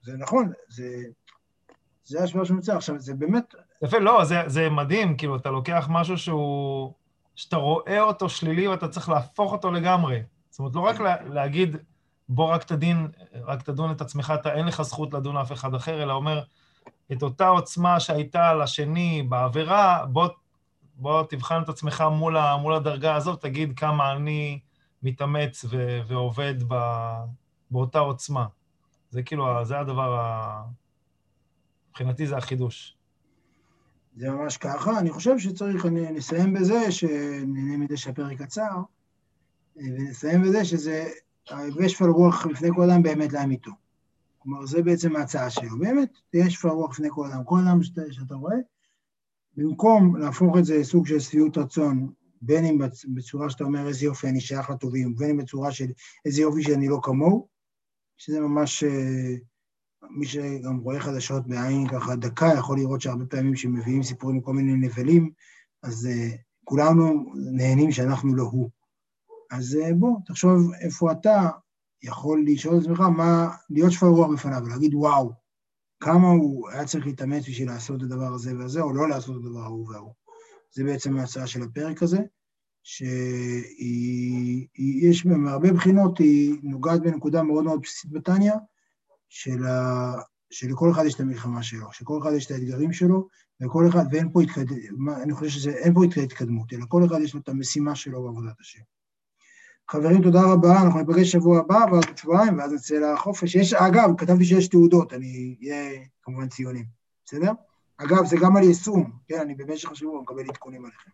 זה 0.02 0.12
נכון, 0.18 0.52
זה... 0.68 0.84
זה 2.06 2.22
השפעה 2.22 2.44
שנמצא. 2.44 2.76
עכשיו, 2.76 2.98
זה 2.98 3.14
באמת... 3.14 3.54
יפה, 3.82 3.98
לא, 3.98 4.24
זה, 4.24 4.36
זה 4.46 4.70
מדהים, 4.70 5.16
כאילו, 5.16 5.36
אתה 5.36 5.50
לוקח 5.50 5.86
משהו 5.90 6.18
שהוא... 6.18 6.92
שאתה 7.36 7.56
רואה 7.56 8.00
אותו 8.00 8.28
שלילי 8.28 8.68
ואתה 8.68 8.88
צריך 8.88 9.08
להפוך 9.08 9.52
אותו 9.52 9.70
לגמרי. 9.70 10.22
זאת 10.50 10.58
אומרת, 10.58 10.74
לא 10.74 10.80
רק 10.80 11.00
לה, 11.00 11.22
להגיד, 11.22 11.76
בוא 12.28 12.50
רק 12.54 12.64
תדין, 12.64 13.08
רק 13.44 13.62
תדון 13.62 13.90
את 13.90 14.00
עצמך, 14.00 14.32
אתה 14.40 14.54
אין 14.54 14.66
לך 14.66 14.82
זכות 14.82 15.14
לדון 15.14 15.36
אף 15.36 15.52
אחד 15.52 15.74
אחר, 15.74 16.02
אלא 16.02 16.12
אומר, 16.12 16.42
את 17.12 17.22
אותה 17.22 17.48
עוצמה 17.48 18.00
שהייתה 18.00 18.54
לשני 18.54 19.22
בעבירה, 19.22 20.06
בוא, 20.06 20.28
בוא 20.94 21.22
תבחן 21.22 21.62
את 21.62 21.68
עצמך 21.68 22.04
מול, 22.10 22.36
ה, 22.36 22.56
מול 22.56 22.74
הדרגה 22.74 23.14
הזאת, 23.14 23.40
תגיד 23.40 23.78
כמה 23.78 24.12
אני 24.12 24.60
מתאמץ 25.02 25.64
ו, 25.68 26.00
ועובד 26.06 26.54
ב, 26.68 26.74
באותה 27.70 27.98
עוצמה. 27.98 28.46
זה 29.10 29.22
כאילו, 29.22 29.64
זה 29.64 29.80
הדבר 29.80 30.16
ה... 30.20 30.62
מבחינתי 31.90 32.26
זה 32.26 32.36
החידוש. 32.36 32.96
זה 34.16 34.30
ממש 34.30 34.56
ככה. 34.56 34.98
אני 34.98 35.10
חושב 35.10 35.38
שצריך, 35.38 35.86
אני 35.86 36.12
נסיים 36.12 36.54
בזה, 36.54 36.92
שנהנה 36.92 37.76
מזה 37.76 37.96
שהפרק 37.96 38.42
קצר, 38.42 38.82
ונסיים 39.76 40.42
בזה 40.42 40.64
שזה, 40.64 41.08
יש 41.80 41.92
שפל 41.92 42.08
רוח 42.08 42.46
לפני 42.46 42.68
כל 42.74 42.90
אדם 42.90 43.02
באמת 43.02 43.32
לאמיתו. 43.32 43.70
כלומר, 44.38 44.66
זה 44.66 44.82
בעצם 44.82 45.16
ההצעה 45.16 45.50
שלו. 45.50 45.78
באמת, 45.78 46.08
יש 46.34 46.54
שפל 46.54 46.68
רוח 46.68 46.90
לפני 46.90 47.08
כל 47.10 47.26
אדם. 47.26 47.44
כל 47.44 47.58
אדם 47.58 47.82
שאתה, 47.82 48.02
שאתה 48.10 48.34
רואה, 48.34 48.56
במקום 49.56 50.16
להפוך 50.16 50.58
את 50.58 50.64
זה 50.64 50.78
לסוג 50.78 51.06
של 51.06 51.20
שביעות 51.20 51.58
רצון, 51.58 52.12
בין 52.42 52.64
אם 52.64 52.78
בצורה 53.14 53.50
שאתה 53.50 53.64
אומר 53.64 53.88
איזה 53.88 54.04
יופי 54.04 54.28
אני 54.28 54.40
שייך 54.40 54.70
לטובים, 54.70 55.12
ובין 55.12 55.30
אם 55.30 55.36
בצורה 55.36 55.72
של 55.72 55.86
איזה 56.24 56.42
יופי 56.42 56.62
שאני 56.62 56.88
לא 56.88 57.00
כמוהו, 57.02 57.48
שזה 58.16 58.40
ממש 58.40 58.84
אה, 58.84 59.34
מי 60.14 60.26
שגם 60.26 60.76
רואה 60.76 61.00
חדשות 61.00 61.46
בעין 61.46 61.88
ככה 61.88 62.16
דקה, 62.16 62.46
יכול 62.58 62.78
לראות 62.78 63.00
שהרבה 63.00 63.26
פעמים 63.26 63.56
שמביאים 63.56 64.02
סיפורים 64.02 64.36
מכל 64.36 64.52
מיני 64.52 64.74
נבלים, 64.74 65.30
אז 65.82 66.08
uh, 66.10 66.36
כולנו 66.64 67.32
נהנים 67.52 67.92
שאנחנו 67.92 68.34
לא 68.34 68.42
הוא. 68.42 68.70
אז 69.50 69.78
uh, 69.82 69.94
בוא, 69.94 70.18
תחשוב 70.26 70.72
איפה 70.80 71.12
אתה 71.12 71.48
יכול 72.02 72.44
לשאול 72.46 72.76
את 72.78 72.82
עצמך 72.82 73.00
מה, 73.00 73.48
להיות 73.70 73.92
שפל 73.92 74.06
רוח 74.06 74.30
בפניו 74.32 74.62
ולהגיד 74.64 74.94
וואו, 74.94 75.32
כמה 76.00 76.28
הוא 76.28 76.70
היה 76.70 76.84
צריך 76.84 77.06
להתאמץ 77.06 77.48
בשביל 77.48 77.68
לעשות 77.68 77.96
את 77.96 78.02
הדבר 78.02 78.34
הזה 78.34 78.58
והזה, 78.58 78.80
או 78.80 78.92
לא 78.92 79.08
לעשות 79.08 79.36
את 79.36 79.40
הדבר 79.44 79.60
ההוא 79.60 79.90
וההוא. 79.90 80.12
זה 80.72 80.84
בעצם 80.84 81.16
ההצעה 81.16 81.46
של 81.46 81.62
הפרק 81.62 82.02
הזה, 82.02 82.18
שיש 82.82 83.06
מהרבה 85.26 85.72
בחינות, 85.72 86.18
היא 86.18 86.54
נוגעת 86.62 87.02
בנקודה 87.02 87.42
מאוד 87.42 87.64
מאוד 87.64 87.80
בסיסית 87.82 88.12
בתניא, 88.12 88.52
של 89.34 89.66
ה... 89.66 90.12
שלכל 90.50 90.90
אחד 90.90 91.04
יש 91.04 91.14
את 91.14 91.20
המלחמה 91.20 91.62
שלו, 91.62 91.92
שכל 91.92 92.18
אחד 92.22 92.32
יש 92.32 92.46
את 92.46 92.50
האתגרים 92.50 92.92
שלו, 92.92 93.28
וכל 93.62 93.88
אחד, 93.88 94.04
ואין 94.10 94.32
פה 94.32 94.42
התקדמות, 94.42 95.16
אני 95.22 95.32
חושב 95.32 95.60
שאין 95.60 95.94
פה 95.94 96.00
התקדמות, 96.04 96.72
אלא 96.72 96.84
כל 96.88 97.04
אחד 97.06 97.20
יש 97.20 97.34
לו 97.34 97.40
את 97.40 97.48
המשימה 97.48 97.94
שלו 97.94 98.22
בעבודת 98.22 98.60
השם. 98.60 98.80
חברים, 99.90 100.22
תודה 100.22 100.42
רבה, 100.52 100.82
אנחנו 100.82 100.98
ניפגש 101.00 101.32
שבוע 101.32 101.58
הבא, 101.58 101.74
ואז 101.92 102.04
עוד 102.08 102.18
שבועיים, 102.18 102.58
ואז 102.58 102.72
נצא 102.72 102.94
לחופש. 102.94 103.54
יש, 103.54 103.72
אגב, 103.72 104.10
כתבתי 104.18 104.44
שיש 104.44 104.68
תעודות, 104.68 105.12
אני 105.12 105.56
אהיה 105.62 106.00
כמובן 106.22 106.48
ציונים, 106.48 106.84
בסדר? 107.24 107.52
אגב, 107.96 108.24
זה 108.24 108.36
גם 108.42 108.56
על 108.56 108.62
יישום, 108.62 109.12
כן, 109.28 109.40
אני 109.40 109.54
במשך 109.54 109.90
השבוע 109.90 110.22
מקבל 110.22 110.44
עדכונים 110.48 110.84
עליכם. 110.84 111.10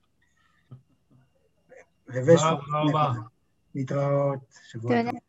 תודה 2.59 2.81
רבה. 2.81 3.13
להתראות, 3.75 4.39
שבוע 4.71 5.03
טוב. 5.03 5.21